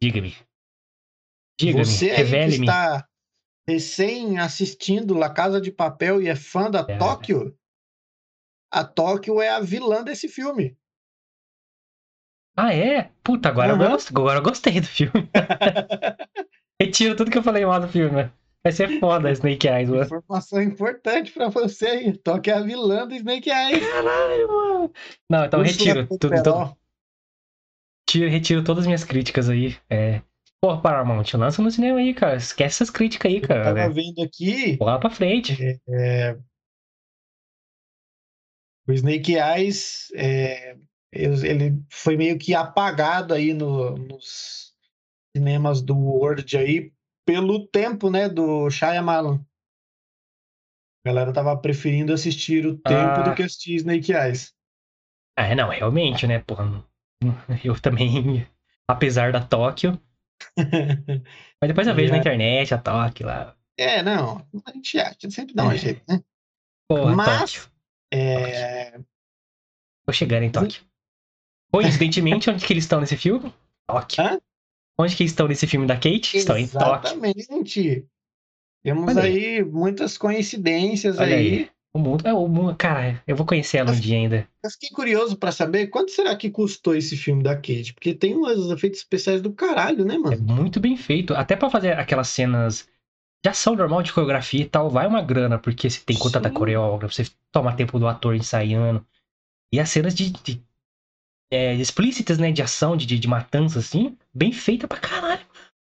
Diga-me. 0.02 0.34
Diga-me. 1.60 1.84
Você 1.84 2.12
aí 2.12 2.26
que 2.26 2.62
está 2.62 3.06
recém 3.68 4.40
assistindo 4.40 5.14
La 5.14 5.30
Casa 5.30 5.60
de 5.60 5.74
Papel 5.74 6.22
e 6.22 6.30
é 6.30 6.36
fã 6.36 6.72
da 6.72 6.86
é. 6.88 6.98
Tóquio, 6.98 7.54
a 8.72 8.86
Tóquio 8.86 9.42
é 9.42 9.50
a 9.50 9.60
vilã 9.60 10.02
desse 10.02 10.30
filme. 10.30 10.78
Ah, 12.56 12.74
é? 12.74 13.12
Puta, 13.22 13.50
agora, 13.50 13.76
uhum. 13.76 13.84
eu, 13.84 13.90
gost... 13.90 14.10
agora 14.12 14.40
eu 14.40 14.44
gostei 14.44 14.80
do 14.80 14.88
filme. 14.88 15.30
Retiro 16.82 17.18
tudo 17.18 17.30
que 17.30 17.38
eu 17.38 17.44
falei 17.44 17.66
mal 17.66 17.82
do 17.82 17.90
filme. 17.90 18.32
Vai 18.66 18.72
ser 18.72 19.00
foda 19.00 19.32
Snake 19.32 19.68
Eyes, 19.68 19.88
mano. 19.88 20.02
Informação 20.02 20.60
importante 20.60 21.32
pra 21.32 21.50
você 21.50 21.86
aí. 21.86 22.20
É 22.48 22.52
a 22.52 22.62
vilã 22.62 23.08
do 23.08 23.14
Snake 23.14 23.48
Eyes. 23.48 23.88
Caralho, 23.88 24.48
mano. 24.48 24.92
Não, 25.30 25.46
então 25.46 25.62
retiro. 25.62 26.08
Tudo, 26.08 26.42
tudo... 26.42 26.78
Tiro, 28.10 28.28
retiro 28.28 28.64
todas 28.64 28.82
as 28.82 28.88
minhas 28.88 29.04
críticas 29.04 29.50
aí. 29.50 29.78
É, 29.88 30.22
Pô, 30.60 30.82
Paramount, 30.82 31.32
lança 31.36 31.62
no 31.62 31.70
cinema 31.70 32.00
aí, 32.00 32.12
cara. 32.12 32.38
Esquece 32.38 32.78
essas 32.78 32.90
críticas 32.90 33.32
aí, 33.32 33.40
cara. 33.40 33.60
Eu 33.60 33.66
tava 33.66 33.88
né? 33.88 33.90
vendo 33.90 34.24
aqui. 34.24 34.80
Lá 34.82 34.98
pra 34.98 35.12
frente. 35.12 35.56
É, 35.64 35.80
é... 35.88 36.38
O 38.88 38.92
Snake 38.92 39.36
Eyes, 39.36 40.08
é... 40.16 40.76
ele 41.12 41.80
foi 41.92 42.18
meio 42.18 42.40
que 42.40 42.56
apagado 42.56 43.32
aí 43.32 43.54
no, 43.54 43.96
nos 43.96 44.74
cinemas 45.38 45.84
do 45.84 45.96
World 45.96 46.58
aí 46.58 46.95
pelo 47.26 47.68
tempo, 47.68 48.10
né, 48.10 48.30
do 48.30 48.70
Shyamalan. 48.70 49.44
A 51.06 51.10
galera 51.10 51.34
tava 51.34 51.56
preferindo 51.58 52.14
assistir 52.14 52.66
o 52.66 52.78
tempo 52.78 53.20
ah. 53.20 53.24
do 53.24 53.36
que 53.36 53.44
assistir 53.44 53.76
Snake 53.76 54.14
Eyes. 54.14 54.54
Ah, 55.38 55.54
não, 55.54 55.70
realmente, 55.70 56.26
né, 56.26 56.40
porra. 56.40 56.84
Eu 57.64 57.80
também, 57.80 58.48
apesar 58.88 59.32
da 59.32 59.46
Tóquio, 59.46 60.00
Mas 61.62 61.68
depois 61.68 61.88
eu 61.88 61.96
vejo 61.96 62.12
na 62.12 62.18
internet 62.18 62.74
a 62.74 62.78
toque 62.78 63.24
lá. 63.24 63.56
É, 63.78 64.02
não. 64.02 64.46
A 64.66 64.72
gente, 64.72 65.00
a 65.00 65.10
gente 65.10 65.32
sempre 65.32 65.54
dá 65.54 65.66
um 65.66 65.72
é. 65.72 65.78
jeito, 65.78 66.02
né? 66.08 66.22
Porra, 66.88 67.16
Mas. 67.16 67.54
Tóquio. 67.54 67.72
É... 68.14 69.00
Tô 70.06 70.14
chegando 70.14 70.44
em 70.44 70.52
Tóquio. 70.52 70.84
Coincidentemente, 71.72 72.50
onde 72.50 72.66
que 72.66 72.72
eles 72.72 72.84
estão 72.84 73.02
nesse 73.02 73.18
filme? 73.18 73.54
Tóquio. 73.88 74.24
Hã? 74.24 74.40
Onde 74.98 75.16
que 75.16 75.24
estão 75.24 75.48
nesse 75.48 75.68
filme 75.68 75.86
da 75.86 75.96
Kate? 75.96 76.38
Estão 76.38 76.58
em 76.58 76.68
Tóquio. 76.68 77.12
Exatamente. 77.36 78.06
Temos 78.84 79.18
aí. 79.18 79.58
aí. 79.58 79.64
muitas 79.64 80.18
coincidências 80.18 81.18
Olha 81.18 81.36
aí. 81.36 81.60
aí. 81.60 81.70
O 81.94 81.98
mundo, 81.98 82.28
é 82.28 82.34
o 82.34 82.46
mundo, 82.46 82.76
cara, 82.76 83.24
eu 83.26 83.38
vou 83.38 83.46
conhecer 83.46 83.78
ela 83.78 83.94
um 83.94 83.98
dia 83.98 84.18
ainda. 84.18 84.46
Eu 84.62 84.70
fiquei 84.70 84.90
curioso 84.90 85.38
para 85.38 85.54
saber 85.54 85.88
quanto 85.88 86.12
será 86.12 86.36
que 86.36 86.50
custou 86.50 86.94
esse 86.94 87.16
filme 87.16 87.42
da 87.42 87.56
Kate, 87.56 87.94
porque 87.94 88.14
tem 88.14 88.36
uns 88.36 88.70
efeitos 88.70 89.00
especiais 89.00 89.42
do 89.42 89.54
caralho, 89.54 90.04
né, 90.04 90.18
mano? 90.18 90.34
É 90.34 90.38
muito 90.38 90.78
bem 90.82 90.98
feito, 90.98 91.34
até 91.34 91.56
para 91.56 91.70
fazer 91.70 91.98
aquelas 91.98 92.28
cenas 92.28 92.86
de 93.42 93.50
ação 93.50 93.76
normal 93.76 94.04
de 94.04 94.12
coreografia 94.12 94.62
e 94.62 94.66
tal, 94.66 94.90
vai 94.90 95.08
uma 95.08 95.22
grana, 95.22 95.58
porque 95.58 95.90
você 95.90 96.02
tem 96.02 96.18
conta 96.18 96.38
da 96.38 96.50
coreógrafa, 96.50 97.14
você 97.14 97.32
toma 97.50 97.74
tempo 97.74 97.98
do 97.98 98.08
ator 98.08 98.36
ensaiando. 98.36 99.06
E 99.72 99.80
as 99.80 99.88
cenas 99.88 100.14
de, 100.14 100.32
de 100.32 100.62
é, 101.50 101.76
explícitas, 101.76 102.38
né, 102.38 102.52
de 102.52 102.62
ação, 102.62 102.98
de, 102.98 103.06
de, 103.06 103.18
de, 103.18 103.28
matança, 103.28 103.80
assim, 103.80 104.18
bem 104.36 104.52
feita 104.52 104.88
pra 104.88 105.00
caralho. 105.00 105.46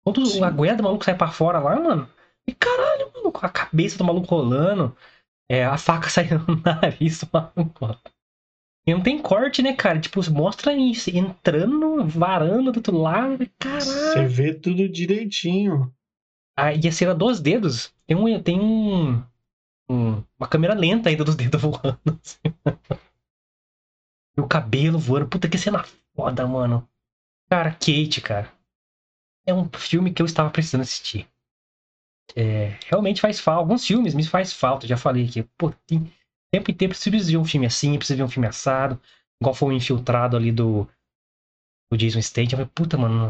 Quando 0.04 0.26
Sim. 0.26 0.44
a 0.44 0.50
goiaba 0.50 0.78
do 0.78 0.84
maluco 0.84 1.06
sai 1.06 1.16
pra 1.16 1.30
fora 1.30 1.60
lá, 1.60 1.80
mano, 1.80 2.10
e 2.48 2.54
caralho, 2.54 3.12
mano, 3.14 3.32
com 3.32 3.46
a 3.46 3.50
cabeça 3.50 3.98
do 3.98 4.04
maluco 4.04 4.34
rolando. 4.34 4.96
É, 5.48 5.66
a 5.66 5.78
faca 5.78 6.10
saindo 6.10 6.46
no 6.48 6.62
nariz 6.62 7.22
do 7.22 7.30
maluco. 7.32 8.00
E 8.88 8.94
não 8.94 9.02
tem 9.02 9.22
corte, 9.22 9.62
né, 9.62 9.74
cara? 9.74 10.00
Tipo, 10.00 10.20
mostra 10.32 10.74
isso, 10.74 11.10
entrando, 11.16 12.08
varando 12.08 12.72
do 12.72 12.78
outro 12.78 12.98
lado. 12.98 13.48
Caralho. 13.60 13.82
Você 13.84 14.26
vê 14.26 14.54
tudo 14.54 14.90
direitinho. 14.90 15.94
Ah, 16.58 16.74
e 16.74 16.88
a 16.88 16.92
cena 16.92 17.14
dos 17.14 17.40
dedos. 17.40 17.94
Tem 18.08 18.18
um. 18.18 18.42
Tem 18.42 18.60
um, 18.60 19.24
um 19.90 20.24
uma 20.40 20.48
câmera 20.48 20.74
lenta 20.74 21.10
ainda 21.10 21.24
dos 21.24 21.36
dedos 21.36 21.62
voando. 21.62 22.00
Assim. 22.08 22.80
e 24.38 24.42
o 24.42 24.48
cabelo 24.48 24.98
voando. 24.98 25.28
Puta 25.28 25.48
que 25.48 25.58
cena 25.58 25.86
foda, 26.16 26.48
mano. 26.48 26.88
Cara, 27.50 27.72
Kate, 27.72 28.22
cara. 28.22 28.52
É 29.46 29.54
um 29.54 29.68
filme 29.70 30.14
que 30.14 30.22
eu 30.22 30.26
estava 30.26 30.50
precisando 30.50 30.82
assistir. 30.82 31.28
É, 32.36 32.78
realmente 32.86 33.22
faz 33.22 33.40
falta. 33.40 33.62
Alguns 33.62 33.86
filmes 33.86 34.14
me 34.14 34.24
faz 34.24 34.54
falta, 34.54 34.88
já 34.88 34.98
falei 34.98 35.26
aqui. 35.26 35.44
Pô, 35.58 35.72
tem, 35.88 36.12
tempo 36.54 36.72
em 36.72 36.74
tempo 36.74 36.94
precisa 36.94 37.30
de 37.30 37.38
um 37.38 37.46
filme 37.46 37.66
assim, 37.66 37.98
precisa 37.98 38.18
de 38.18 38.24
um 38.24 38.30
filme 38.30 38.48
assado. 38.48 39.00
Igual 39.42 39.56
foi 39.56 39.70
o 39.70 39.78
Infiltrado 39.78 40.38
ali 40.38 40.52
do, 40.52 40.88
do 41.92 41.98
Jason 41.98 42.20
falei, 42.58 42.72
puta, 42.74 42.98
mano, 42.98 43.30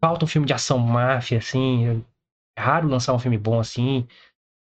falta 0.00 0.24
um 0.24 0.28
filme 0.28 0.46
de 0.46 0.52
ação 0.54 0.78
máfia, 0.78 1.38
assim. 1.38 2.04
É 2.56 2.60
raro 2.60 2.88
lançar 2.88 3.12
um 3.14 3.18
filme 3.18 3.38
bom 3.38 3.60
assim. 3.60 4.06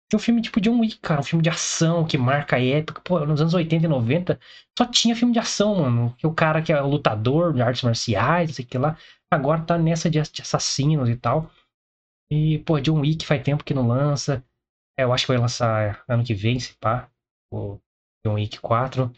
Tem 0.08 0.16
um 0.16 0.22
filme 0.22 0.40
tipo 0.40 0.60
John 0.60 0.78
Wick, 0.78 0.98
cara, 1.00 1.20
um 1.20 1.24
filme 1.24 1.42
de 1.42 1.50
ação 1.50 2.06
que 2.06 2.16
marca 2.16 2.56
a 2.56 2.64
época. 2.64 3.00
Pô, 3.00 3.24
nos 3.26 3.40
anos 3.40 3.54
80 3.54 3.86
e 3.86 3.88
90 3.88 4.38
só 4.78 4.86
tinha 4.86 5.16
filme 5.16 5.32
de 5.32 5.40
ação, 5.40 5.74
mano. 5.76 6.14
Que 6.16 6.26
o 6.26 6.34
cara 6.34 6.62
que 6.62 6.72
é 6.72 6.80
lutador 6.80 7.52
de 7.52 7.60
artes 7.60 7.82
marciais, 7.82 8.48
não 8.48 8.54
sei 8.54 8.64
o 8.64 8.68
que 8.68 8.78
lá, 8.78 8.96
agora 9.30 9.62
tá 9.62 9.76
nessa 9.76 10.08
de, 10.08 10.20
assassinos 10.20 11.08
e 11.08 11.16
tal. 11.16 11.50
E, 12.30 12.58
pô, 12.60 12.80
John 12.80 13.00
Wick 13.00 13.26
faz 13.26 13.42
tempo 13.42 13.64
que 13.64 13.74
não 13.74 13.88
lança. 13.88 14.44
É, 14.96 15.02
eu 15.02 15.12
acho 15.12 15.26
que 15.26 15.32
vai 15.32 15.40
lançar 15.40 16.04
ano 16.08 16.24
que 16.24 16.34
vem, 16.34 16.58
se 16.60 16.74
pá. 16.74 17.10
O 17.52 17.80
John 18.24 18.34
Wick 18.34 18.60
4. 18.60 19.12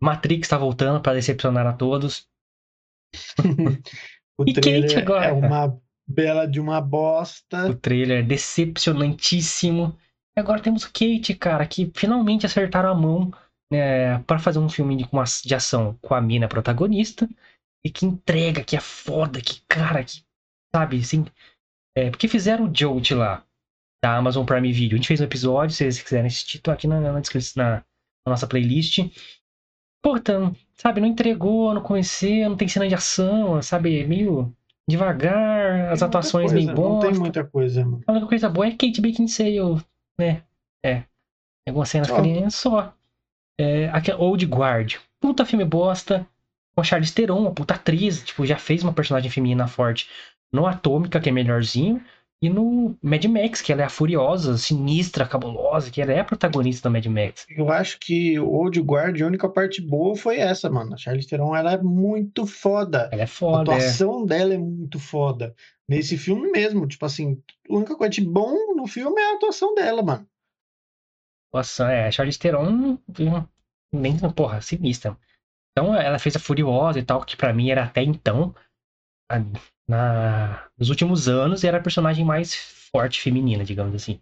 Matrix 0.00 0.48
tá 0.48 0.58
voltando 0.58 1.02
para 1.02 1.14
decepcionar 1.14 1.66
a 1.66 1.72
todos. 1.72 2.28
o 4.38 4.44
e 4.46 4.52
Kate 4.52 4.96
agora. 4.96 5.26
É 5.26 5.32
uma 5.32 5.80
bela 6.08 6.46
de 6.46 6.58
uma 6.58 6.80
bosta. 6.80 7.68
O 7.68 7.74
trailer 7.74 8.20
é 8.20 8.26
decepcionantíssimo. 8.26 9.96
E 10.36 10.40
agora 10.40 10.62
temos 10.62 10.84
Kate, 10.84 11.34
cara, 11.34 11.66
que 11.66 11.90
finalmente 11.94 12.46
acertaram 12.46 12.90
a 12.90 12.94
mão 12.94 13.30
né, 13.70 14.18
para 14.20 14.38
fazer 14.38 14.58
um 14.58 14.68
filme 14.68 14.96
de, 14.96 15.06
de 15.44 15.54
ação 15.54 15.98
com 16.00 16.14
a 16.14 16.20
mina 16.20 16.48
protagonista. 16.48 17.28
E 17.84 17.90
que 17.90 18.06
entrega, 18.06 18.64
que 18.64 18.76
é 18.76 18.80
foda, 18.80 19.40
que 19.40 19.62
cara, 19.68 20.02
que 20.02 20.24
sabe, 20.74 20.98
assim, 20.98 21.24
é, 21.96 22.10
porque 22.10 22.28
fizeram 22.28 22.66
o 22.66 22.74
Jolt 22.74 23.12
lá, 23.12 23.44
da 24.02 24.16
Amazon 24.16 24.44
Prime 24.44 24.72
Video. 24.72 24.94
A 24.94 24.98
gente 24.98 25.08
fez 25.08 25.20
um 25.20 25.24
episódio, 25.24 25.74
se 25.74 25.78
vocês 25.78 26.02
quiserem 26.02 26.26
assistir, 26.26 26.60
tô 26.60 26.70
aqui 26.70 26.86
na, 26.86 27.00
na 27.00 27.20
descrição, 27.20 27.62
na, 27.62 27.70
na, 27.76 27.84
nossa 28.26 28.46
playlist. 28.46 28.98
Então, 30.04 30.54
sabe, 30.74 31.00
não 31.00 31.08
entregou, 31.08 31.74
não 31.74 31.82
conheceu, 31.82 32.48
não 32.48 32.56
tem 32.56 32.68
cena 32.68 32.88
de 32.88 32.94
ação, 32.94 33.60
sabe, 33.62 34.04
meio 34.06 34.54
devagar, 34.88 35.92
as 35.92 36.02
atuações 36.02 36.50
coisa, 36.50 36.54
meio 36.54 36.74
boas. 36.74 37.04
Não 37.04 37.10
tem 37.10 37.20
muita 37.20 37.44
coisa, 37.44 37.84
mano. 37.84 38.02
A 38.06 38.12
única 38.12 38.26
coisa 38.26 38.48
boa 38.48 38.66
é 38.66 38.70
Kate 38.70 39.00
Beckinsale, 39.00 39.82
né? 40.18 40.42
É. 40.84 41.02
Algumas 41.68 41.90
cenas 41.90 42.10
ali 42.10 42.50
só. 42.50 42.94
É, 43.60 43.88
aqui, 43.90 44.10
Old 44.12 44.46
Guard. 44.46 44.96
Puta 45.20 45.44
filme 45.44 45.64
bosta. 45.64 46.26
Com 46.74 46.80
a 46.80 46.84
Charlize 46.84 47.12
Theron, 47.12 47.40
uma 47.40 47.52
puta 47.52 47.74
atriz. 47.74 48.24
Tipo, 48.24 48.46
já 48.46 48.56
fez 48.56 48.82
uma 48.82 48.92
personagem 48.92 49.30
feminina 49.30 49.66
forte 49.66 50.08
no 50.52 50.66
Atômica, 50.66 51.20
que 51.20 51.28
é 51.28 51.32
melhorzinho, 51.32 52.02
e 52.40 52.48
no 52.48 52.96
Mad 53.02 53.24
Max, 53.24 53.60
que 53.60 53.72
ela 53.72 53.82
é 53.82 53.84
a 53.84 53.88
furiosa, 53.88 54.56
sinistra, 54.56 55.26
cabulosa, 55.26 55.90
que 55.90 56.00
ela 56.00 56.12
é 56.12 56.20
a 56.20 56.24
protagonista 56.24 56.88
do 56.88 56.92
Mad 56.92 57.06
Max. 57.06 57.44
Eu 57.48 57.70
acho 57.70 57.98
que 57.98 58.38
o 58.38 58.48
Old 58.48 58.80
Guard, 58.80 59.20
a 59.20 59.26
única 59.26 59.48
parte 59.48 59.82
boa 59.82 60.14
foi 60.14 60.38
essa, 60.38 60.70
mano. 60.70 60.94
A 60.94 60.96
Charlize 60.96 61.28
Theron, 61.28 61.56
ela 61.56 61.72
é 61.72 61.82
muito 61.82 62.46
foda. 62.46 63.08
Ela 63.12 63.22
é 63.22 63.26
foda. 63.26 63.72
A 63.72 63.74
é. 63.74 63.78
atuação 63.78 64.22
é. 64.22 64.26
dela 64.26 64.54
é 64.54 64.58
muito 64.58 65.00
foda. 65.00 65.54
Nesse 65.88 66.16
filme 66.16 66.50
mesmo, 66.52 66.86
tipo 66.86 67.04
assim, 67.04 67.42
a 67.68 67.74
única 67.74 67.96
coisa 67.96 68.10
de 68.10 68.20
bom 68.20 68.74
no 68.76 68.86
filme 68.86 69.20
é 69.20 69.32
a 69.32 69.34
atuação 69.34 69.74
dela, 69.74 70.02
mano. 70.02 70.28
Nossa, 71.52 71.90
é, 71.90 72.06
a 72.06 72.10
Charlize 72.10 72.38
Theron, 72.38 72.98
nem, 73.92 74.16
porra, 74.36 74.60
sinistra. 74.60 75.18
Então 75.72 75.94
ela 75.94 76.18
fez 76.18 76.36
a 76.36 76.40
Furiosa 76.40 76.98
e 76.98 77.04
tal, 77.04 77.24
que 77.24 77.36
para 77.36 77.52
mim 77.52 77.70
era 77.70 77.84
até 77.84 78.02
então, 78.02 78.54
na, 79.88 80.68
nos 80.78 80.90
últimos 80.90 81.28
anos, 81.28 81.64
era 81.64 81.78
a 81.78 81.82
personagem 81.82 82.24
mais 82.24 82.54
forte 82.92 83.20
feminina, 83.20 83.64
digamos 83.64 83.94
assim. 83.94 84.20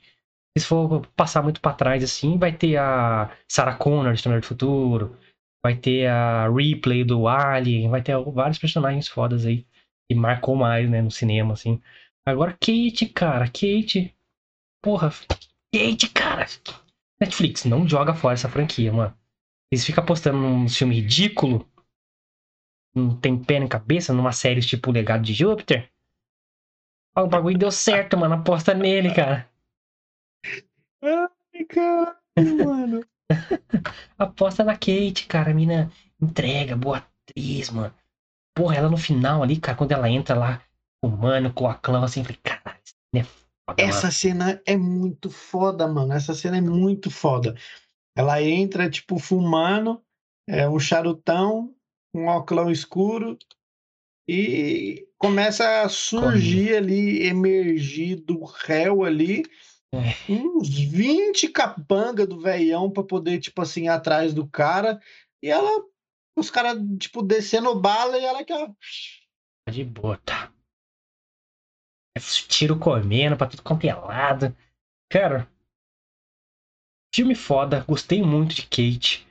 Se 0.57 0.64
for 0.64 1.07
passar 1.09 1.43
muito 1.43 1.61
para 1.61 1.77
trás 1.77 2.03
assim, 2.03 2.39
vai 2.39 2.53
ter 2.53 2.77
a 2.77 3.31
Sarah 3.51 3.77
Connor 3.77 4.12
de 4.12 4.19
Exterminador 4.19 4.43
do 4.43 4.47
Futuro, 4.47 5.17
vai 5.62 5.77
ter 5.77 6.07
a 6.07 6.49
Ripley 6.49 7.05
do 7.05 7.29
Alien, 7.29 7.91
vai 7.91 8.01
ter 8.01 8.17
vários 8.33 8.59
personagens 8.59 9.09
fodas 9.09 9.45
aí 9.45 9.67
que 10.09 10.14
marcou 10.14 10.55
mais, 10.55 10.89
né, 10.89 11.03
no 11.03 11.11
cinema 11.11 11.55
assim. 11.55 11.81
Agora 12.25 12.53
Kate, 12.53 13.07
cara, 13.07 13.47
Kate, 13.47 14.14
porra, 14.83 15.12
Kate, 15.75 16.09
cara. 16.11 16.47
Netflix, 17.21 17.64
não 17.64 17.89
joga 17.89 18.14
fora 18.14 18.35
essa 18.35 18.49
franquia, 18.49 18.93
mano. 18.93 19.14
Eles 19.71 19.85
ficam 19.85 20.05
apostando 20.05 20.39
num 20.39 20.69
filme 20.69 20.95
ridículo, 20.95 21.69
não 22.97 23.17
tem 23.17 23.39
pé 23.39 23.59
nem 23.59 23.69
cabeça, 23.69 24.13
numa 24.13 24.33
série 24.33 24.61
tipo 24.61 24.91
O 24.91 24.93
Legado 24.93 25.23
de 25.23 25.35
Júpiter. 25.35 25.91
O 27.17 27.27
bagulho 27.27 27.59
deu 27.59 27.71
certo, 27.71 28.17
mano. 28.17 28.35
Aposta 28.35 28.75
nele, 28.75 29.15
cara. 29.15 29.49
Ai, 31.03 31.65
caralho, 31.65 32.17
mano. 32.65 33.05
Aposta 34.19 34.65
na 34.65 34.75
Kate, 34.75 35.27
cara. 35.27 35.51
A 35.51 35.55
mina 35.55 35.91
entrega, 36.21 36.77
boa 36.77 36.99
atriz, 36.99 37.71
mano. 37.71 37.95
Porra, 38.55 38.77
ela 38.77 38.89
no 38.89 38.97
final 38.97 39.43
ali, 39.43 39.59
cara, 39.59 39.77
quando 39.77 39.93
ela 39.93 40.09
entra 40.09 40.35
lá, 40.35 40.63
humano, 41.05 41.53
com 41.53 41.69
a 41.69 41.75
clã, 41.75 42.05
assim, 42.05 42.21
eu 42.21 42.25
falei, 42.25 42.41
caralho, 42.43 42.81
é 43.15 43.23
foda, 43.23 43.83
Essa 43.83 44.03
mano. 44.03 44.13
cena 44.13 44.63
é 44.67 44.77
muito 44.77 45.31
foda, 45.31 45.87
mano. 45.87 46.13
Essa 46.13 46.35
cena 46.35 46.57
é 46.57 46.61
muito 46.61 47.11
foda. 47.11 47.55
Ela 48.17 48.43
entra, 48.43 48.89
tipo, 48.89 49.19
fumando, 49.19 50.03
é, 50.49 50.67
um 50.69 50.79
charutão, 50.79 51.75
um 52.21 52.27
óculos 52.27 52.79
escuro, 52.79 53.39
e 54.29 55.07
começa 55.19 55.83
a 55.83 55.89
surgir 55.89 56.77
ali, 56.77 57.27
emergir 57.27 58.17
do 58.17 58.45
réu 58.45 59.05
ali, 59.05 59.45
é. 59.93 60.33
uns 60.33 60.69
20 60.69 61.49
capanga 61.49 62.27
do 62.27 62.41
veião 62.41 62.91
pra 62.91 63.05
poder, 63.05 63.39
tipo 63.39 63.62
assim, 63.62 63.85
ir 63.85 63.89
atrás 63.89 64.35
do 64.35 64.47
cara. 64.47 65.01
E 65.43 65.49
ela, 65.49 65.85
os 66.37 66.51
caras, 66.51 66.79
tipo, 66.99 67.23
descendo 67.23 67.79
bala 67.81 68.19
e 68.19 68.25
ela 68.25 68.45
que, 68.45 68.53
ó. 68.53 68.69
Tá 69.64 69.73
de 69.73 69.85
boa, 69.85 70.19
tá. 70.19 70.53
É 72.17 72.21
tiro 72.49 72.79
comendo 72.79 73.37
pra 73.37 73.47
tudo 73.47 73.62
quanto 73.62 73.87
é 73.87 73.95
lado. 73.95 74.57
Cara, 75.11 75.49
filme 77.14 77.35
foda, 77.35 77.85
gostei 77.87 78.23
muito 78.23 78.55
de 78.55 78.62
Kate. 78.62 79.26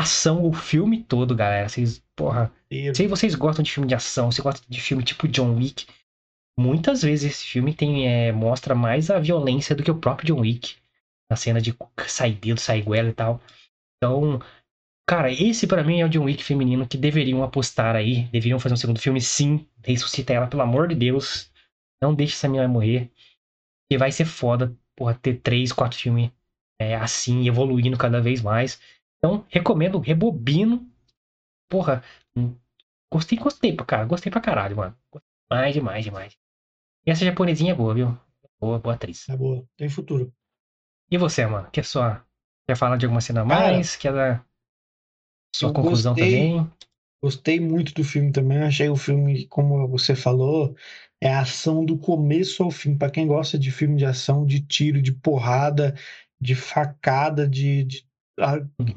Ação 0.00 0.46
o 0.46 0.50
filme 0.50 1.04
todo, 1.04 1.34
galera. 1.34 1.68
Vocês, 1.68 2.02
porra. 2.16 2.50
Se 2.94 3.06
vocês 3.06 3.34
gostam 3.34 3.62
de 3.62 3.70
filme 3.70 3.86
de 3.86 3.94
ação, 3.94 4.32
se 4.32 4.40
gostam 4.40 4.64
de 4.66 4.80
filme 4.80 5.04
tipo 5.04 5.28
John 5.28 5.54
Wick, 5.56 5.86
muitas 6.58 7.02
vezes 7.02 7.32
esse 7.32 7.44
filme 7.46 7.74
tem, 7.74 8.08
é, 8.08 8.32
mostra 8.32 8.74
mais 8.74 9.10
a 9.10 9.18
violência 9.18 9.76
do 9.76 9.82
que 9.82 9.90
o 9.90 9.98
próprio 9.98 10.28
John 10.28 10.40
Wick. 10.40 10.76
Na 11.30 11.36
cena 11.36 11.60
de 11.60 11.76
sair 12.06 12.32
dedo, 12.32 12.58
sair 12.58 12.80
goela 12.80 13.10
e 13.10 13.12
tal. 13.12 13.42
Então, 13.98 14.40
cara, 15.06 15.30
esse 15.30 15.66
para 15.66 15.84
mim 15.84 16.00
é 16.00 16.06
o 16.06 16.08
John 16.08 16.24
Wick 16.24 16.42
feminino 16.42 16.88
que 16.88 16.96
deveriam 16.96 17.42
apostar 17.42 17.94
aí. 17.94 18.22
Deveriam 18.28 18.58
fazer 18.58 18.72
um 18.72 18.78
segundo 18.78 19.00
filme, 19.00 19.20
sim. 19.20 19.66
Ressuscita 19.84 20.32
ela, 20.32 20.46
pelo 20.46 20.62
amor 20.62 20.88
de 20.88 20.94
Deus. 20.94 21.52
Não 22.02 22.14
deixe 22.14 22.32
essa 22.32 22.48
menina 22.48 22.66
morrer. 22.66 23.10
E 23.92 23.98
vai 23.98 24.10
ser 24.10 24.24
foda, 24.24 24.74
porra, 24.96 25.12
ter 25.12 25.40
três, 25.40 25.74
quatro 25.74 25.98
filmes 25.98 26.30
é, 26.80 26.96
assim, 26.96 27.46
evoluindo 27.46 27.98
cada 27.98 28.18
vez 28.18 28.40
mais. 28.40 28.80
Então, 29.20 29.44
recomendo, 29.48 29.98
rebobino. 29.98 30.90
Porra, 31.68 32.02
gostei, 33.12 33.38
gostei, 33.38 33.76
cara. 33.76 34.06
Gostei 34.06 34.32
pra 34.32 34.40
caralho, 34.40 34.76
mano. 34.76 34.96
Mais, 35.50 35.74
demais, 35.74 36.04
demais. 36.04 36.36
E 37.06 37.10
essa 37.10 37.24
japonesinha 37.24 37.72
é 37.72 37.74
boa, 37.74 37.94
viu? 37.94 38.18
Boa, 38.58 38.78
boa 38.78 38.94
atriz. 38.94 39.28
É 39.28 39.36
boa, 39.36 39.64
tem 39.76 39.88
futuro. 39.88 40.32
E 41.10 41.18
você, 41.18 41.46
mano? 41.46 41.68
Quer 41.70 41.84
só. 41.84 42.22
Quer 42.66 42.76
falar 42.76 42.96
de 42.96 43.04
alguma 43.04 43.20
cena 43.20 43.42
a 43.42 43.44
mais? 43.44 43.96
Quer 43.96 44.12
dar 44.12 44.46
sua 45.54 45.72
conclusão 45.72 46.14
gostei, 46.14 46.30
também? 46.30 46.70
Gostei 47.22 47.60
muito 47.60 47.92
do 47.92 48.04
filme 48.04 48.32
também. 48.32 48.58
Achei 48.58 48.88
o 48.88 48.96
filme, 48.96 49.46
como 49.46 49.86
você 49.88 50.14
falou, 50.14 50.74
é 51.20 51.32
a 51.32 51.40
ação 51.40 51.84
do 51.84 51.98
começo 51.98 52.62
ao 52.62 52.70
fim. 52.70 52.96
Para 52.96 53.10
quem 53.10 53.26
gosta 53.26 53.58
de 53.58 53.70
filme 53.70 53.96
de 53.96 54.06
ação, 54.06 54.46
de 54.46 54.60
tiro, 54.60 55.02
de 55.02 55.12
porrada, 55.12 55.94
de 56.40 56.54
facada, 56.54 57.46
de, 57.48 57.84
de. 57.84 58.09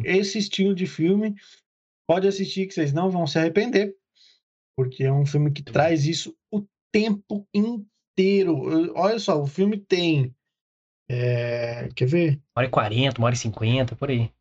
Esse 0.03 0.37
estilo 0.37 0.73
de 0.73 0.85
filme, 0.85 1.35
pode 2.07 2.27
assistir 2.27 2.67
que 2.67 2.73
vocês 2.73 2.93
não 2.93 3.09
vão 3.09 3.25
se 3.27 3.37
arrepender, 3.39 3.95
porque 4.77 5.03
é 5.03 5.11
um 5.11 5.25
filme 5.25 5.51
que 5.51 5.63
traz 5.63 6.05
isso 6.05 6.35
o 6.51 6.65
tempo 6.91 7.47
inteiro. 7.53 8.93
Olha 8.95 9.19
só, 9.19 9.41
o 9.41 9.47
filme 9.47 9.77
tem. 9.77 10.33
É, 11.09 11.89
quer 11.95 12.05
ver? 12.05 12.41
Uma 12.55 12.61
hora 12.61 12.67
e 12.67 12.71
quarenta, 12.71 13.17
uma 13.19 13.25
hora 13.27 13.35
e 13.35 13.37
cinquenta, 13.37 13.95
por 13.95 14.09
aí. 14.09 14.31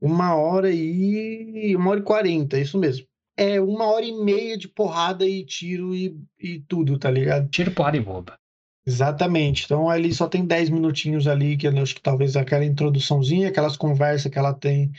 Uma 0.00 0.34
hora 0.34 0.70
e. 0.70 1.74
Uma 1.76 1.90
hora 1.90 2.00
e 2.00 2.04
quarenta, 2.04 2.58
isso 2.58 2.78
mesmo. 2.78 3.06
É 3.36 3.60
uma 3.60 3.86
hora 3.86 4.04
e 4.04 4.12
meia 4.12 4.58
de 4.58 4.68
porrada 4.68 5.26
e 5.26 5.44
tiro 5.44 5.94
e, 5.94 6.14
e 6.38 6.60
tudo, 6.60 6.98
tá 6.98 7.10
ligado? 7.10 7.48
Tiro, 7.48 7.72
porrada 7.72 7.96
e 7.96 8.00
boba. 8.00 8.38
Exatamente. 8.84 9.64
Então 9.64 9.92
ele 9.92 10.12
só 10.12 10.28
tem 10.28 10.44
10 10.44 10.70
minutinhos 10.70 11.26
ali, 11.26 11.56
que 11.56 11.66
eu 11.66 11.82
acho 11.82 11.94
que 11.94 12.02
talvez 12.02 12.36
aquela 12.36 12.64
introduçãozinha, 12.64 13.48
aquelas 13.48 13.76
conversas 13.76 14.30
que 14.30 14.38
ela 14.38 14.52
tem 14.52 14.92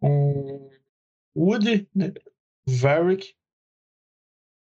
com 0.00 0.70
Woody, 1.34 1.88
né? 1.94 2.12
Varric. 2.66 3.34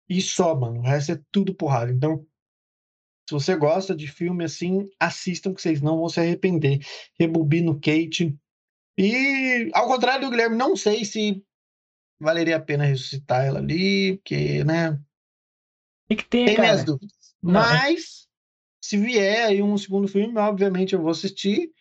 E 0.08 0.20
só, 0.20 0.54
mano. 0.54 0.80
O 0.80 0.82
resto 0.82 1.12
é 1.12 1.20
tudo 1.32 1.54
porrada. 1.54 1.90
Então, 1.90 2.24
se 3.28 3.34
você 3.34 3.56
gosta 3.56 3.94
de 3.94 4.06
filme 4.06 4.44
assim, 4.44 4.88
assistam 5.00 5.52
que 5.52 5.60
vocês 5.60 5.80
não 5.80 5.98
vão 5.98 6.08
se 6.08 6.20
arrepender. 6.20 6.78
Rebobino 7.18 7.74
Kate. 7.74 8.36
E, 8.96 9.70
ao 9.74 9.88
contrário 9.88 10.24
do 10.24 10.30
Guilherme, 10.30 10.56
não 10.56 10.76
sei 10.76 11.04
se 11.04 11.42
valeria 12.20 12.56
a 12.56 12.60
pena 12.60 12.84
ressuscitar 12.84 13.44
ela 13.44 13.58
ali, 13.58 14.16
porque, 14.16 14.64
né? 14.64 14.98
Tem 16.08 16.16
que 16.16 16.24
ter, 16.24 16.46
Tem 16.46 16.56
cara. 16.56 16.68
minhas 16.68 16.84
dúvidas. 16.84 17.34
Não, 17.42 17.60
é 17.60 17.74
Mas 17.74 18.25
se 18.86 18.96
vier 18.96 19.46
aí 19.46 19.60
um 19.60 19.76
segundo 19.76 20.06
filme, 20.06 20.38
obviamente 20.38 20.94
eu 20.94 21.02
vou 21.02 21.10
assistir, 21.10 21.72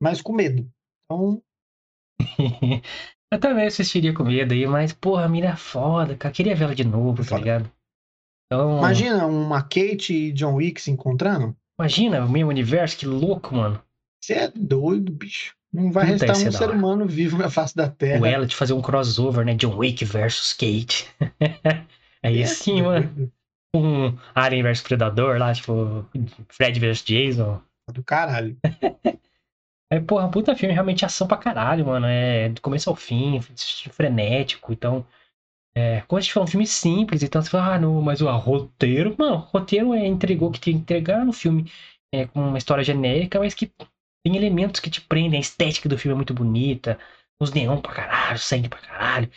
mas 0.00 0.20
com 0.20 0.34
medo. 0.34 0.70
Então. 1.06 1.42
eu 3.32 3.40
também 3.40 3.66
assistiria 3.66 4.12
com 4.12 4.24
medo 4.24 4.52
aí, 4.52 4.66
mas, 4.66 4.92
porra, 4.92 5.24
a 5.24 5.28
mina 5.28 5.48
é 5.48 5.56
foda, 5.56 6.14
cara. 6.14 6.34
Queria 6.34 6.54
ver 6.54 6.64
ela 6.64 6.74
de 6.74 6.84
novo, 6.84 7.24
tá 7.24 7.38
ligado? 7.38 7.72
Então... 8.46 8.78
Imagina 8.78 9.26
uma 9.26 9.62
Kate 9.62 10.12
e 10.12 10.32
John 10.32 10.56
Wick 10.56 10.82
se 10.82 10.90
encontrando. 10.90 11.56
Imagina 11.78 12.22
o 12.26 12.30
mesmo 12.30 12.50
universo, 12.50 12.98
que 12.98 13.06
louco, 13.06 13.54
mano. 13.54 13.82
Você 14.22 14.34
é 14.34 14.48
doido, 14.54 15.10
bicho. 15.10 15.54
Não 15.72 15.90
vai 15.90 16.04
Puta, 16.12 16.26
restar 16.26 16.48
um 16.48 16.52
ser 16.52 16.70
humano 16.70 17.06
vivo 17.06 17.38
na 17.38 17.48
face 17.48 17.74
da 17.74 17.88
Terra. 17.88 18.20
O 18.20 18.26
ela 18.26 18.44
de 18.44 18.54
fazer 18.54 18.74
um 18.74 18.82
crossover, 18.82 19.46
né? 19.46 19.54
John 19.54 19.76
Wick 19.76 20.04
versus 20.04 20.52
Kate. 20.52 21.08
Aí 22.22 22.42
é, 22.42 22.46
sim, 22.46 22.82
mano 22.82 23.32
um 23.74 24.16
Alien 24.34 24.62
vs 24.62 24.82
Predador 24.82 25.38
lá, 25.38 25.52
tipo, 25.54 26.06
Fred 26.48 26.78
vs 26.78 27.04
Jason. 27.04 27.60
Do 27.92 28.02
caralho. 28.02 28.56
É, 29.92 29.98
porra, 29.98 30.30
puta 30.30 30.54
filme, 30.54 30.72
realmente 30.72 31.04
ação 31.04 31.26
pra 31.26 31.36
caralho, 31.36 31.84
mano. 31.84 32.06
É 32.06 32.48
do 32.48 32.60
começo 32.60 32.88
ao 32.88 32.94
fim, 32.94 33.40
frenético, 33.90 34.72
então. 34.72 35.04
É, 35.74 36.02
como 36.02 36.16
a 36.18 36.20
gente 36.20 36.32
falou, 36.32 36.46
um 36.46 36.50
filme 36.50 36.64
simples, 36.64 37.24
então 37.24 37.42
você 37.42 37.50
fala, 37.50 37.74
ah, 37.74 37.78
não, 37.80 38.00
mas 38.00 38.20
o 38.20 38.30
roteiro, 38.36 39.16
mano, 39.18 39.34
o 39.34 39.38
roteiro 39.38 39.92
é, 39.92 40.06
entregou 40.06 40.48
o 40.48 40.52
que 40.52 40.60
tinha 40.60 40.76
que 40.76 40.80
entregar 40.80 41.26
no 41.26 41.32
filme. 41.32 41.68
É, 42.14 42.24
com 42.24 42.40
uma 42.40 42.58
história 42.58 42.84
genérica, 42.84 43.40
mas 43.40 43.52
que 43.52 43.66
tem 44.24 44.36
elementos 44.36 44.80
que 44.80 44.90
te 44.90 45.00
prendem, 45.00 45.38
a 45.38 45.40
estética 45.40 45.88
do 45.88 45.98
filme 45.98 46.12
é 46.12 46.16
muito 46.16 46.34
bonita, 46.34 46.96
os 47.40 47.52
neon 47.52 47.80
pra 47.80 47.92
caralho, 47.92 48.38
sangue 48.38 48.68
pra 48.68 48.78
caralho 48.78 49.28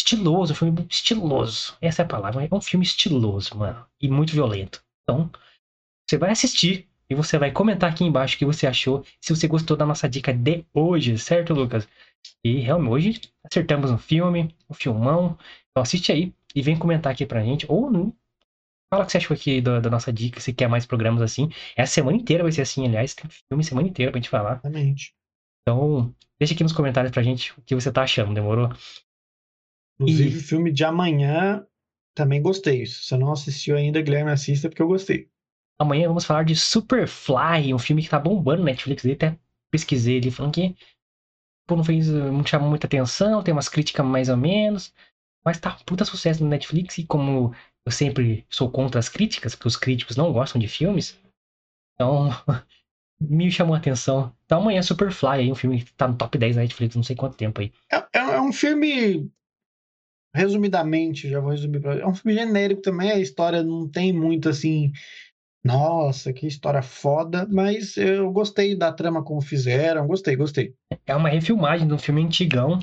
estiloso, 0.00 0.52
um 0.52 0.56
filme 0.56 0.86
estiloso. 0.88 1.76
Essa 1.80 2.02
é 2.02 2.04
a 2.04 2.08
palavra. 2.08 2.44
É 2.44 2.54
um 2.54 2.60
filme 2.60 2.84
estiloso, 2.84 3.56
mano. 3.56 3.86
E 4.00 4.08
muito 4.08 4.32
violento. 4.32 4.82
Então, 5.02 5.30
você 6.08 6.18
vai 6.18 6.30
assistir 6.30 6.88
e 7.08 7.14
você 7.14 7.38
vai 7.38 7.50
comentar 7.50 7.90
aqui 7.90 8.04
embaixo 8.04 8.36
o 8.36 8.38
que 8.38 8.44
você 8.44 8.66
achou. 8.66 9.04
Se 9.20 9.34
você 9.34 9.46
gostou 9.46 9.76
da 9.76 9.86
nossa 9.86 10.08
dica 10.08 10.32
de 10.32 10.64
hoje, 10.72 11.18
certo, 11.18 11.54
Lucas? 11.54 11.88
E 12.44 12.60
realmente, 12.60 12.90
hoje 12.92 13.20
acertamos 13.44 13.90
um 13.90 13.98
filme, 13.98 14.54
um 14.68 14.74
filmão. 14.74 15.38
Então 15.70 15.82
assiste 15.82 16.12
aí 16.12 16.32
e 16.54 16.62
vem 16.62 16.76
comentar 16.76 17.12
aqui 17.12 17.26
pra 17.26 17.42
gente. 17.42 17.66
Ou 17.68 17.90
não. 17.90 18.12
Fala 18.92 19.04
o 19.04 19.06
que 19.06 19.12
você 19.12 19.18
achou 19.18 19.34
aqui 19.34 19.60
da, 19.60 19.78
da, 19.78 19.88
nossa 19.88 20.12
dica, 20.12 20.40
se 20.40 20.52
quer 20.52 20.68
mais 20.68 20.84
programas 20.84 21.22
assim. 21.22 21.48
Essa 21.76 21.94
semana 21.94 22.16
inteira 22.16 22.42
vai 22.42 22.50
ser 22.50 22.62
assim, 22.62 22.86
aliás. 22.86 23.14
Tem 23.14 23.30
filme 23.48 23.62
semana 23.62 23.88
inteira 23.88 24.10
pra 24.10 24.20
gente 24.20 24.28
falar. 24.28 24.52
Exatamente. 24.52 25.14
Então, 25.62 26.14
deixa 26.38 26.54
aqui 26.54 26.62
nos 26.62 26.72
comentários 26.72 27.12
pra 27.12 27.22
gente 27.22 27.52
o 27.56 27.62
que 27.62 27.74
você 27.74 27.92
tá 27.92 28.02
achando, 28.02 28.34
demorou? 28.34 28.70
Inclusive, 30.00 30.38
o 30.38 30.42
filme 30.42 30.72
de 30.72 30.82
amanhã 30.82 31.64
também 32.14 32.40
gostei. 32.40 32.86
Se 32.86 33.04
você 33.04 33.16
não 33.16 33.32
assistiu 33.32 33.76
ainda, 33.76 34.00
Guilherme, 34.00 34.30
assista 34.30 34.68
porque 34.68 34.80
eu 34.80 34.88
gostei. 34.88 35.28
Amanhã 35.78 36.08
vamos 36.08 36.24
falar 36.24 36.44
de 36.44 36.56
Superfly, 36.56 37.74
um 37.74 37.78
filme 37.78 38.02
que 38.02 38.08
tá 38.08 38.18
bombando 38.18 38.60
na 38.60 38.66
Netflix. 38.66 39.04
Eu 39.04 39.12
até 39.12 39.38
pesquisei 39.70 40.18
ali 40.18 40.30
falando 40.30 40.54
que 40.54 40.70
tipo, 41.70 41.76
não 41.76 41.84
fez, 41.84 42.08
não 42.08 42.44
chamou 42.44 42.68
muita 42.68 42.86
atenção, 42.86 43.42
tem 43.42 43.52
umas 43.52 43.68
críticas 43.68 44.04
mais 44.04 44.28
ou 44.28 44.36
menos, 44.36 44.92
mas 45.44 45.58
tá 45.58 45.76
um 45.78 45.84
puta 45.84 46.04
sucesso 46.04 46.42
no 46.42 46.50
Netflix 46.50 46.98
e 46.98 47.06
como 47.06 47.54
eu 47.86 47.92
sempre 47.92 48.44
sou 48.48 48.70
contra 48.70 48.98
as 48.98 49.08
críticas, 49.08 49.54
porque 49.54 49.68
os 49.68 49.76
críticos 49.76 50.16
não 50.16 50.32
gostam 50.32 50.60
de 50.60 50.66
filmes, 50.66 51.18
então 51.94 52.30
me 53.20 53.50
chamou 53.50 53.74
a 53.74 53.78
atenção. 53.78 54.34
Então 54.44 54.60
amanhã 54.60 54.82
Superfly 54.82 55.40
aí, 55.40 55.52
um 55.52 55.54
filme 55.54 55.82
que 55.82 55.92
tá 55.92 56.08
no 56.08 56.16
top 56.16 56.36
10 56.36 56.56
da 56.56 56.62
Netflix, 56.62 56.96
não 56.96 57.02
sei 57.02 57.14
quanto 57.14 57.36
tempo 57.36 57.60
aí. 57.60 57.72
É, 57.92 57.96
é, 58.12 58.18
é 58.18 58.40
um 58.40 58.52
filme 58.52 59.30
resumidamente, 60.34 61.28
já 61.28 61.40
vou 61.40 61.50
resumir 61.50 61.80
pra 61.80 61.96
É 61.96 62.06
um 62.06 62.14
filme 62.14 62.38
genérico 62.38 62.82
também, 62.82 63.10
a 63.10 63.18
história 63.18 63.62
não 63.62 63.88
tem 63.88 64.12
muito 64.12 64.48
assim. 64.48 64.92
Nossa, 65.62 66.32
que 66.32 66.46
história 66.46 66.80
foda, 66.82 67.46
mas 67.50 67.96
eu 67.96 68.32
gostei 68.32 68.74
da 68.74 68.92
trama 68.92 69.22
como 69.22 69.42
fizeram, 69.42 70.06
gostei, 70.06 70.34
gostei. 70.34 70.74
É 71.06 71.14
uma 71.14 71.28
refilmagem 71.28 71.86
de 71.86 71.92
um 71.92 71.98
filme 71.98 72.22
antigão. 72.24 72.78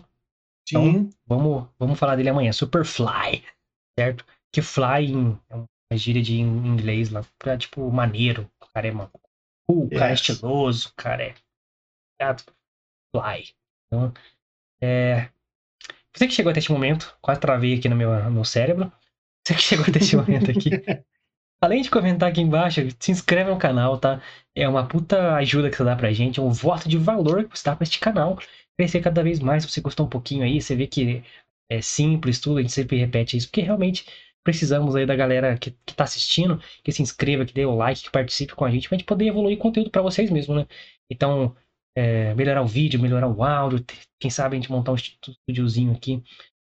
Então, 0.70 0.84
Sim. 0.84 0.90
Então, 0.90 1.10
vamos, 1.26 1.68
vamos 1.80 2.00
falar 2.00 2.16
dele 2.16 2.30
amanhã. 2.30 2.52
Superfly, 2.52 3.44
certo? 3.98 4.26
Que 4.52 4.62
fly 4.62 5.12
é 5.50 5.56
uma 5.56 5.68
gíria 5.94 6.22
de 6.22 6.40
inglês 6.40 7.10
lá, 7.10 7.26
pra 7.40 7.58
tipo 7.58 7.90
maneiro. 7.92 8.50
O 8.62 8.68
cara 8.74 8.88
é. 8.88 8.92
Uh, 8.94 9.86
o 9.86 9.90
cara 9.90 10.12
é 10.12 10.14
estiloso, 10.14 10.90
o 10.90 10.96
cara 10.96 11.24
é. 11.24 11.36
Fly. 13.16 13.54
Então, 13.88 14.14
é, 14.82 15.30
você 16.18 16.28
que 16.28 16.34
chegou 16.34 16.52
até 16.52 16.60
este 16.60 16.72
momento, 16.72 17.16
quase 17.22 17.40
travei 17.40 17.76
aqui 17.76 17.88
no 17.88 17.96
meu, 17.96 18.24
no 18.24 18.32
meu 18.32 18.44
cérebro. 18.44 18.92
Você 19.46 19.54
que 19.54 19.62
chegou 19.62 19.86
até 19.88 20.00
este 20.00 20.16
momento 20.16 20.52
aqui. 20.52 20.70
Além 21.62 21.82
de 21.82 21.90
comentar 21.90 22.30
aqui 22.30 22.42
embaixo, 22.42 22.82
se 23.00 23.12
inscreve 23.12 23.50
no 23.50 23.58
canal, 23.58 23.98
tá? 23.98 24.22
É 24.56 24.68
uma 24.70 24.88
puta 24.88 25.36
ajuda 25.36 25.70
que 25.70 25.78
você 25.78 25.84
dá 25.84 25.96
pra 25.96 26.14
gente, 26.14 26.40
é 26.40 26.44
um 26.44 26.52
voto 26.52 26.88
de 26.88 26.98
valor 26.98 27.46
que 27.46 27.58
você 27.58 27.64
dá 27.64 27.76
pra 27.76 27.84
este 27.84 28.00
canal. 28.00 28.38
Crescer 28.78 29.02
cada 29.02 29.24
vez 29.24 29.40
mais, 29.40 29.64
se 29.64 29.70
você 29.72 29.82
gostou 29.82 30.06
um 30.06 30.10
pouquinho 30.10 30.44
aí, 30.44 30.62
você 30.62 30.76
vê 30.76 30.86
que 30.86 31.24
é 31.70 31.82
simples 31.82 32.40
tudo, 32.40 32.60
a 32.60 32.62
gente 32.62 32.74
sempre 32.74 32.98
repete 32.98 33.36
isso, 33.38 33.48
porque 33.48 33.62
realmente 33.62 34.06
precisamos 34.44 34.96
aí 34.96 35.06
da 35.06 35.16
galera 35.16 35.58
que, 35.58 35.72
que 35.86 35.94
tá 35.96 36.04
assistindo, 36.04 36.62
que 36.84 36.92
se 36.92 37.02
inscreva, 37.02 37.44
que 37.46 37.54
dê 37.54 37.66
o 37.66 37.76
like, 37.76 38.04
que 38.04 38.12
participe 38.12 38.56
com 38.56 38.64
a 38.64 38.72
gente, 38.72 38.88
pra 38.88 38.98
gente 38.98 39.06
poder 39.06 39.28
evoluir 39.28 39.58
conteúdo 39.58 39.90
para 39.90 40.02
vocês 40.02 40.30
mesmo, 40.30 40.56
né? 40.56 40.68
Então, 41.10 41.56
é, 41.98 42.36
melhorar 42.36 42.62
o 42.62 42.68
vídeo, 42.68 43.02
melhorar 43.02 43.28
o 43.28 43.44
áudio, 43.44 43.84
quem 44.20 44.30
sabe 44.30 44.56
a 44.56 44.60
gente 44.60 44.72
montar 44.72 44.92
um 44.92 44.96
estúdiozinho 44.96 45.94
aqui 45.94 46.24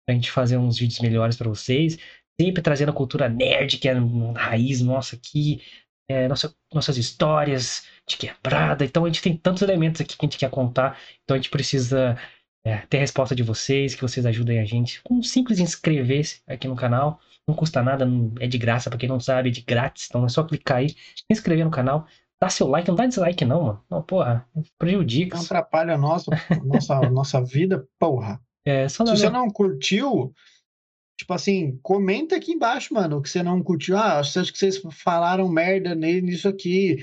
pra 0.07 0.15
gente 0.15 0.31
fazer 0.31 0.57
uns 0.57 0.79
vídeos 0.79 1.01
melhores 1.01 1.37
para 1.37 1.49
vocês. 1.49 1.99
Sempre 2.41 2.63
trazendo 2.63 2.91
a 2.91 2.95
cultura 2.95 3.29
nerd, 3.29 3.79
que 3.79 3.89
é 3.89 3.93
a 3.93 4.01
raiz 4.37 4.81
nossa 4.81 5.17
aqui, 5.17 5.63
é, 6.09 6.29
nossa, 6.29 6.55
nossas 6.73 6.97
histórias 6.97 7.89
de 8.09 8.17
quebrada. 8.17 8.85
Então 8.85 9.05
a 9.05 9.09
gente 9.09 9.21
tem 9.21 9.37
tantos 9.37 9.63
elementos 9.63 10.01
aqui 10.01 10.17
que 10.17 10.25
a 10.25 10.29
gente 10.29 10.39
quer 10.39 10.51
contar. 10.51 10.97
Então 11.25 11.35
a 11.35 11.39
gente 11.39 11.51
precisa 11.51 12.17
é, 12.65 12.79
ter 12.87 12.99
a 12.99 13.01
resposta 13.01 13.35
de 13.35 13.43
vocês, 13.43 13.97
que 13.97 14.03
vocês 14.03 14.25
ajudem 14.27 14.61
a 14.61 14.65
gente 14.65 15.03
com 15.03 15.15
um 15.17 15.23
simples 15.25 15.59
inscrever-se 15.59 16.41
aqui 16.47 16.69
no 16.69 16.77
canal. 16.77 17.21
Não 17.49 17.55
custa 17.57 17.83
nada, 17.83 18.05
não, 18.05 18.33
é 18.39 18.47
de 18.47 18.59
graça, 18.59 18.91
para 18.91 18.99
quem 18.99 19.09
não 19.09 19.19
sabe, 19.19 19.49
é 19.49 19.53
de 19.53 19.63
grátis. 19.63 20.07
Então 20.09 20.25
é 20.25 20.29
só 20.29 20.45
clicar 20.45 20.79
aí, 20.79 20.91
se 20.91 21.25
inscrever 21.29 21.65
no 21.65 21.71
canal. 21.73 22.07
Dá 22.41 22.51
seu 22.51 22.69
like, 22.69 22.89
não 22.89 22.95
dá 22.97 23.07
dislike, 23.07 23.45
não, 23.45 23.63
mano. 23.63 23.85
Não, 23.91 24.03
porra, 24.03 24.47
prejudica. 24.79 25.37
Não 25.37 25.45
atrapalha 25.45 25.95
a 25.95 25.99
nossa, 25.99 26.31
nossa, 26.65 27.01
nossa 27.11 27.43
vida, 27.43 27.87
porra. 27.99 28.41
É, 28.65 28.89
Se 28.89 28.99
você 28.99 29.31
não 29.31 29.49
curtiu, 29.49 30.35
tipo 31.19 31.33
assim, 31.33 31.79
comenta 31.83 32.37
aqui 32.37 32.53
embaixo, 32.53 32.93
mano, 32.93 33.19
o 33.19 33.23
que 33.23 33.31
você 33.31 33.43
não 33.43 33.63
curtiu. 33.63 33.97
Ah, 33.97 34.19
acho 34.19 34.53
que 34.53 34.59
vocês 34.59 34.83
falaram 34.93 35.49
merda 35.49 35.95
nisso 35.95 36.49
aqui. 36.49 36.99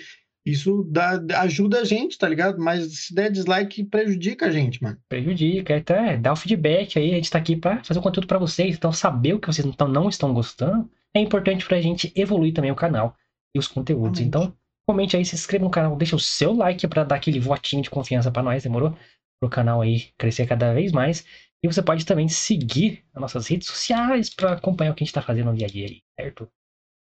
Isso 0.45 0.83
dá, 0.91 1.21
ajuda 1.39 1.79
a 1.79 1.85
gente, 1.85 2.17
tá 2.17 2.27
ligado? 2.27 2.59
Mas 2.59 3.05
se 3.05 3.15
der 3.15 3.31
dislike, 3.31 3.85
prejudica 3.85 4.47
a 4.47 4.51
gente, 4.51 4.83
mano. 4.83 4.97
Prejudica, 5.07 5.77
até 5.77 6.17
dá 6.17 6.33
o 6.33 6.35
feedback 6.35 6.99
aí. 6.99 7.13
A 7.13 7.15
gente 7.15 7.31
tá 7.31 7.37
aqui 7.37 7.55
pra 7.55 7.81
fazer 7.81 7.99
o 7.99 8.03
conteúdo 8.03 8.27
pra 8.27 8.37
vocês. 8.37 8.75
Então, 8.75 8.91
saber 8.91 9.33
o 9.33 9.39
que 9.39 9.47
vocês 9.47 9.65
não, 9.65 9.87
não 9.87 10.09
estão 10.09 10.33
gostando 10.33 10.89
é 11.13 11.21
importante 11.21 11.65
pra 11.65 11.79
gente 11.79 12.11
evoluir 12.13 12.53
também 12.53 12.71
o 12.71 12.75
canal 12.75 13.15
e 13.55 13.59
os 13.59 13.67
conteúdos. 13.69 14.19
Realmente. 14.19 14.27
Então, 14.27 14.53
Comente 14.85 15.15
aí, 15.15 15.23
se 15.23 15.35
inscreva 15.35 15.63
no 15.63 15.71
canal, 15.71 15.95
deixa 15.95 16.15
o 16.15 16.19
seu 16.19 16.53
like 16.53 16.87
para 16.87 17.03
dar 17.03 17.15
aquele 17.15 17.39
votinho 17.39 17.81
de 17.81 17.89
confiança 17.89 18.29
para 18.29 18.43
nós, 18.43 18.63
demorou? 18.63 18.97
Pro 19.39 19.49
canal 19.49 19.81
aí 19.81 20.11
crescer 20.17 20.45
cada 20.45 20.73
vez 20.73 20.91
mais. 20.91 21.25
E 21.63 21.67
você 21.67 21.81
pode 21.81 22.05
também 22.05 22.27
seguir 22.27 23.05
as 23.13 23.21
nossas 23.21 23.47
redes 23.47 23.67
sociais 23.67 24.29
para 24.29 24.51
acompanhar 24.51 24.91
o 24.91 24.95
que 24.95 25.03
a 25.03 25.05
gente 25.05 25.13
tá 25.13 25.21
fazendo 25.21 25.51
no 25.51 25.57
dia 25.57 25.67
a 25.67 25.69
dia 25.69 25.87
aí, 25.87 26.01
certo? 26.19 26.49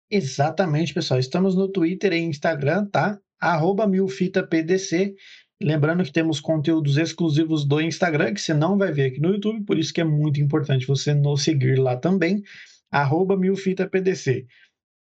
Exatamente, 0.09 0.93
pessoal. 0.93 1.19
Estamos 1.19 1.55
no 1.55 1.67
Twitter 1.67 2.13
e 2.13 2.19
Instagram, 2.19 2.85
tá? 2.85 3.19
Arroba 3.39 3.85
milfitapdc. 3.85 5.15
Lembrando 5.61 6.03
que 6.03 6.11
temos 6.11 6.39
conteúdos 6.39 6.97
exclusivos 6.97 7.65
do 7.65 7.79
Instagram, 7.79 8.33
que 8.33 8.41
você 8.41 8.53
não 8.53 8.77
vai 8.77 8.91
ver 8.91 9.05
aqui 9.05 9.19
no 9.19 9.33
YouTube, 9.33 9.65
por 9.65 9.77
isso 9.77 9.93
que 9.93 10.01
é 10.01 10.03
muito 10.03 10.39
importante 10.39 10.87
você 10.87 11.13
nos 11.13 11.43
seguir 11.43 11.77
lá 11.77 11.95
também. 11.95 12.41
Arroba 12.89 13.37
milfitapdc. 13.37 14.47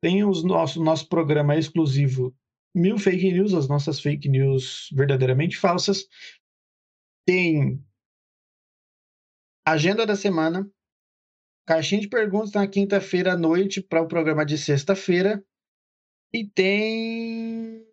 Tem 0.02 0.24
o 0.24 0.32
nosso, 0.42 0.82
nosso 0.82 1.08
programa 1.08 1.56
exclusivo 1.56 2.34
mil 2.74 2.98
fake 2.98 3.32
news, 3.32 3.54
as 3.54 3.68
nossas 3.68 4.00
fake 4.00 4.28
news 4.28 4.88
verdadeiramente 4.92 5.56
falsas. 5.56 6.06
Tem 7.26 7.82
agenda 9.64 10.04
da 10.04 10.16
semana, 10.16 10.68
caixinha 11.66 12.00
de 12.00 12.08
perguntas 12.08 12.52
na 12.52 12.66
quinta-feira 12.66 13.32
à 13.32 13.36
noite 13.36 13.80
para 13.80 14.02
o 14.02 14.08
programa 14.08 14.44
de 14.44 14.58
sexta-feira. 14.58 15.42
E 16.32 16.44
tem. 16.44 17.86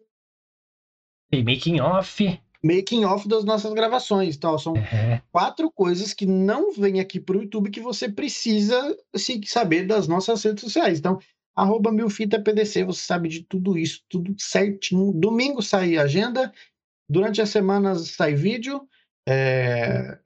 Tem 1.29 1.43
making 1.43 1.79
off. 1.79 2.41
Making 2.63 3.05
off 3.05 3.27
das 3.27 3.43
nossas 3.43 3.73
gravações. 3.73 4.35
Então, 4.35 4.57
são 4.57 4.73
uhum. 4.73 5.21
quatro 5.31 5.71
coisas 5.71 6.13
que 6.13 6.25
não 6.25 6.71
vêm 6.73 6.99
aqui 6.99 7.19
para 7.19 7.37
o 7.37 7.41
YouTube 7.41 7.71
que 7.71 7.79
você 7.79 8.09
precisa 8.09 8.97
saber 9.45 9.87
das 9.87 10.07
nossas 10.07 10.43
redes 10.43 10.61
sociais. 10.63 10.99
Então, 10.99 11.19
arroba 11.61 11.91
milfitapdc, 11.91 12.83
você 12.83 13.01
sabe 13.01 13.29
de 13.29 13.43
tudo 13.43 13.77
isso, 13.77 14.03
tudo 14.09 14.35
certinho. 14.39 15.13
Domingo 15.13 15.61
sai 15.61 15.97
agenda, 15.97 16.51
durante 17.09 17.41
as 17.41 17.49
semanas 17.49 18.09
sai 18.11 18.33
vídeo, 18.33 18.87
é... 19.27 20.17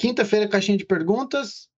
quinta-feira 0.00 0.48
caixinha 0.48 0.78
de 0.78 0.86
perguntas, 0.86 1.68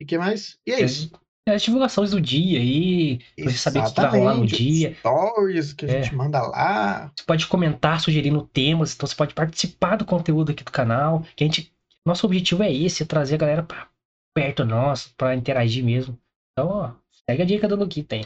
e 0.00 0.04
que 0.04 0.16
mais? 0.16 0.58
E 0.64 0.72
é, 0.72 0.80
é 0.80 0.84
isso. 0.84 1.10
É, 1.48 1.54
as 1.54 1.62
divulgações 1.62 2.10
do 2.10 2.20
dia 2.20 2.58
aí, 2.58 3.18
pra 3.36 3.50
você 3.50 3.58
saber 3.58 3.78
o 3.80 3.84
que 3.84 4.00
vai 4.00 4.18
rolar 4.18 4.34
no 4.34 4.46
dia. 4.46 4.96
Stories 4.96 5.72
que 5.72 5.86
a 5.86 5.88
é. 5.88 6.02
gente 6.02 6.14
manda 6.14 6.42
lá. 6.42 7.12
Você 7.16 7.24
pode 7.24 7.46
comentar 7.46 8.00
sugerindo 8.00 8.46
temas, 8.46 8.94
então 8.94 9.06
você 9.06 9.14
pode 9.14 9.32
participar 9.32 9.96
do 9.96 10.04
conteúdo 10.04 10.50
aqui 10.50 10.64
do 10.64 10.72
canal. 10.72 11.24
Que 11.36 11.44
a 11.44 11.46
gente, 11.46 11.72
nosso 12.04 12.26
objetivo 12.26 12.64
é 12.64 12.72
esse, 12.72 13.04
é 13.04 13.06
trazer 13.06 13.36
a 13.36 13.38
galera 13.38 13.62
pra 13.62 13.88
perto 14.34 14.64
nosso, 14.64 15.14
para 15.16 15.36
interagir 15.36 15.84
mesmo. 15.84 16.18
Então, 16.52 16.68
ó, 16.68 16.94
Segue 17.28 17.42
a 17.42 17.46
dica 17.46 17.66
do 17.66 17.76
Luquita 17.76 18.14
aí. 18.14 18.24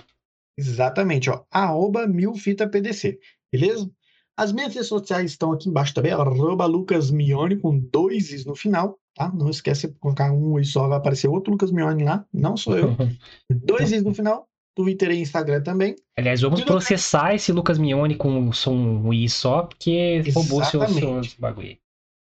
Exatamente, 0.59 1.31
ó. 1.31 1.43
Arroba 1.51 2.07
milfitapdc, 2.07 3.19
beleza? 3.51 3.91
As 4.37 4.53
minhas 4.53 4.75
redes 4.75 4.89
sociais 4.89 5.31
estão 5.31 5.53
aqui 5.53 5.69
embaixo 5.69 5.95
também, 5.95 6.13
arroba 6.13 6.67
Lucas 6.67 7.11
Mione, 7.11 7.57
com 7.57 7.79
dois 7.79 8.31
is 8.31 8.45
no 8.45 8.55
final, 8.55 8.99
tá? 9.15 9.33
Não 9.33 9.49
esquece 9.49 9.89
de 9.89 9.95
colocar 9.95 10.33
um 10.33 10.59
e 10.59 10.65
só, 10.65 10.87
vai 10.87 10.99
aparecer 10.99 11.29
outro 11.29 11.53
Lucas 11.53 11.71
Mione 11.71 12.05
lá, 12.05 12.27
não 12.33 12.57
sou 12.57 12.77
eu. 12.77 12.97
dois 13.51 13.91
is 13.91 14.03
no 14.03 14.15
final, 14.15 14.47
Twitter 14.75 15.11
e 15.11 15.21
Instagram 15.21 15.63
também. 15.63 15.97
Aliás, 16.17 16.43
vamos 16.43 16.63
processar 16.63 17.35
esse 17.35 17.53
Lucas 17.53 17.79
Mione 17.79 18.17
com 18.17 18.31
um 18.31 19.13
i 19.13 19.29
só, 19.29 19.63
porque 19.63 20.23
roubou 20.35 20.63
seu, 20.65 20.87
seu 20.89 21.21
bagulho. 21.39 21.77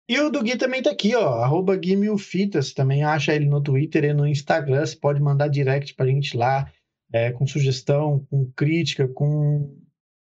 E 0.07 0.21
o 0.21 0.29
do 0.29 0.43
Gui 0.43 0.57
também 0.57 0.83
tá 0.83 0.91
aqui, 0.91 1.15
ó, 1.15 1.43
arroba 1.43 1.75
Gui 1.77 1.97
Milfitas, 1.97 2.75
também 2.75 3.03
acha 3.03 3.35
ele 3.35 3.47
no 3.47 3.63
Twitter 3.63 4.05
e 4.05 4.13
no 4.13 4.27
Instagram, 4.27 4.85
você 4.85 4.95
pode 4.95 5.21
mandar 5.21 5.49
direct 5.49 5.95
pra 5.95 6.07
gente 6.07 6.37
lá, 6.37 6.71
é, 7.11 7.33
com 7.33 7.47
sugestão, 7.47 8.27
com 8.29 8.51
crítica, 8.53 9.09
com, 9.09 9.75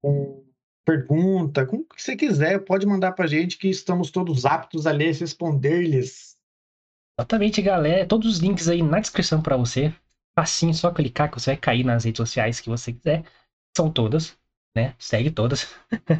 com 0.02 0.46
pergunta, 0.86 1.66
com 1.66 1.78
o 1.78 1.84
que 1.84 2.02
você 2.02 2.16
quiser, 2.16 2.64
pode 2.64 2.86
mandar 2.86 3.12
pra 3.12 3.28
gente 3.28 3.58
que 3.58 3.68
estamos 3.68 4.12
todos 4.12 4.46
aptos 4.46 4.88
a 4.88 4.94
responder-lhes. 4.94 6.38
Exatamente, 7.20 7.62
galera, 7.62 8.06
todos 8.06 8.36
os 8.36 8.40
links 8.40 8.70
aí 8.70 8.82
na 8.82 9.00
descrição 9.02 9.42
para 9.42 9.58
você, 9.58 9.94
facinho, 10.38 10.74
só 10.74 10.90
clicar 10.90 11.30
que 11.30 11.40
você 11.40 11.52
vai 11.52 11.58
cair 11.58 11.84
nas 11.84 12.06
redes 12.06 12.18
sociais 12.18 12.62
que 12.62 12.70
você 12.70 12.94
quiser, 12.94 13.26
são 13.76 13.92
todas, 13.92 14.38
né, 14.74 14.96
segue 14.98 15.32
todas. 15.32 15.68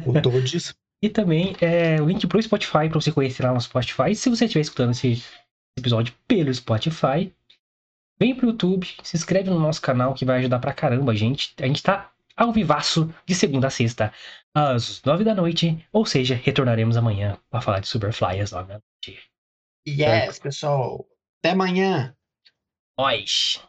Ou 0.06 0.20
todos. 0.20 0.74
E 1.06 1.08
também 1.08 1.54
é, 1.60 2.02
o 2.02 2.06
link 2.06 2.26
pro 2.26 2.42
Spotify 2.42 2.88
para 2.88 3.00
você 3.00 3.12
conhecer 3.12 3.44
lá 3.44 3.54
no 3.54 3.60
Spotify. 3.60 4.12
Se 4.12 4.28
você 4.28 4.46
estiver 4.46 4.62
escutando 4.62 4.90
esse 4.90 5.22
episódio 5.78 6.12
pelo 6.26 6.52
Spotify, 6.52 7.32
vem 8.18 8.34
pro 8.34 8.48
YouTube, 8.48 8.88
se 9.04 9.16
inscreve 9.16 9.48
no 9.48 9.60
nosso 9.60 9.80
canal 9.80 10.14
que 10.14 10.24
vai 10.24 10.40
ajudar 10.40 10.58
pra 10.58 10.72
caramba 10.72 11.12
a 11.12 11.14
gente. 11.14 11.54
A 11.60 11.66
gente 11.66 11.80
tá 11.80 12.10
ao 12.36 12.52
vivaço 12.52 13.14
de 13.24 13.36
segunda 13.36 13.68
a 13.68 13.70
sexta, 13.70 14.12
às 14.52 15.00
nove 15.04 15.22
da 15.22 15.32
noite. 15.32 15.86
Ou 15.92 16.04
seja, 16.04 16.34
retornaremos 16.34 16.96
amanhã 16.96 17.38
para 17.48 17.60
falar 17.60 17.78
de 17.78 17.86
Superfly 17.86 18.40
às 18.40 18.50
nove 18.50 18.66
da 18.66 18.80
noite. 18.80 19.22
Yes, 19.86 20.40
pessoal. 20.40 21.06
Até 21.38 21.52
amanhã. 21.52 22.16
Nós. 22.98 23.62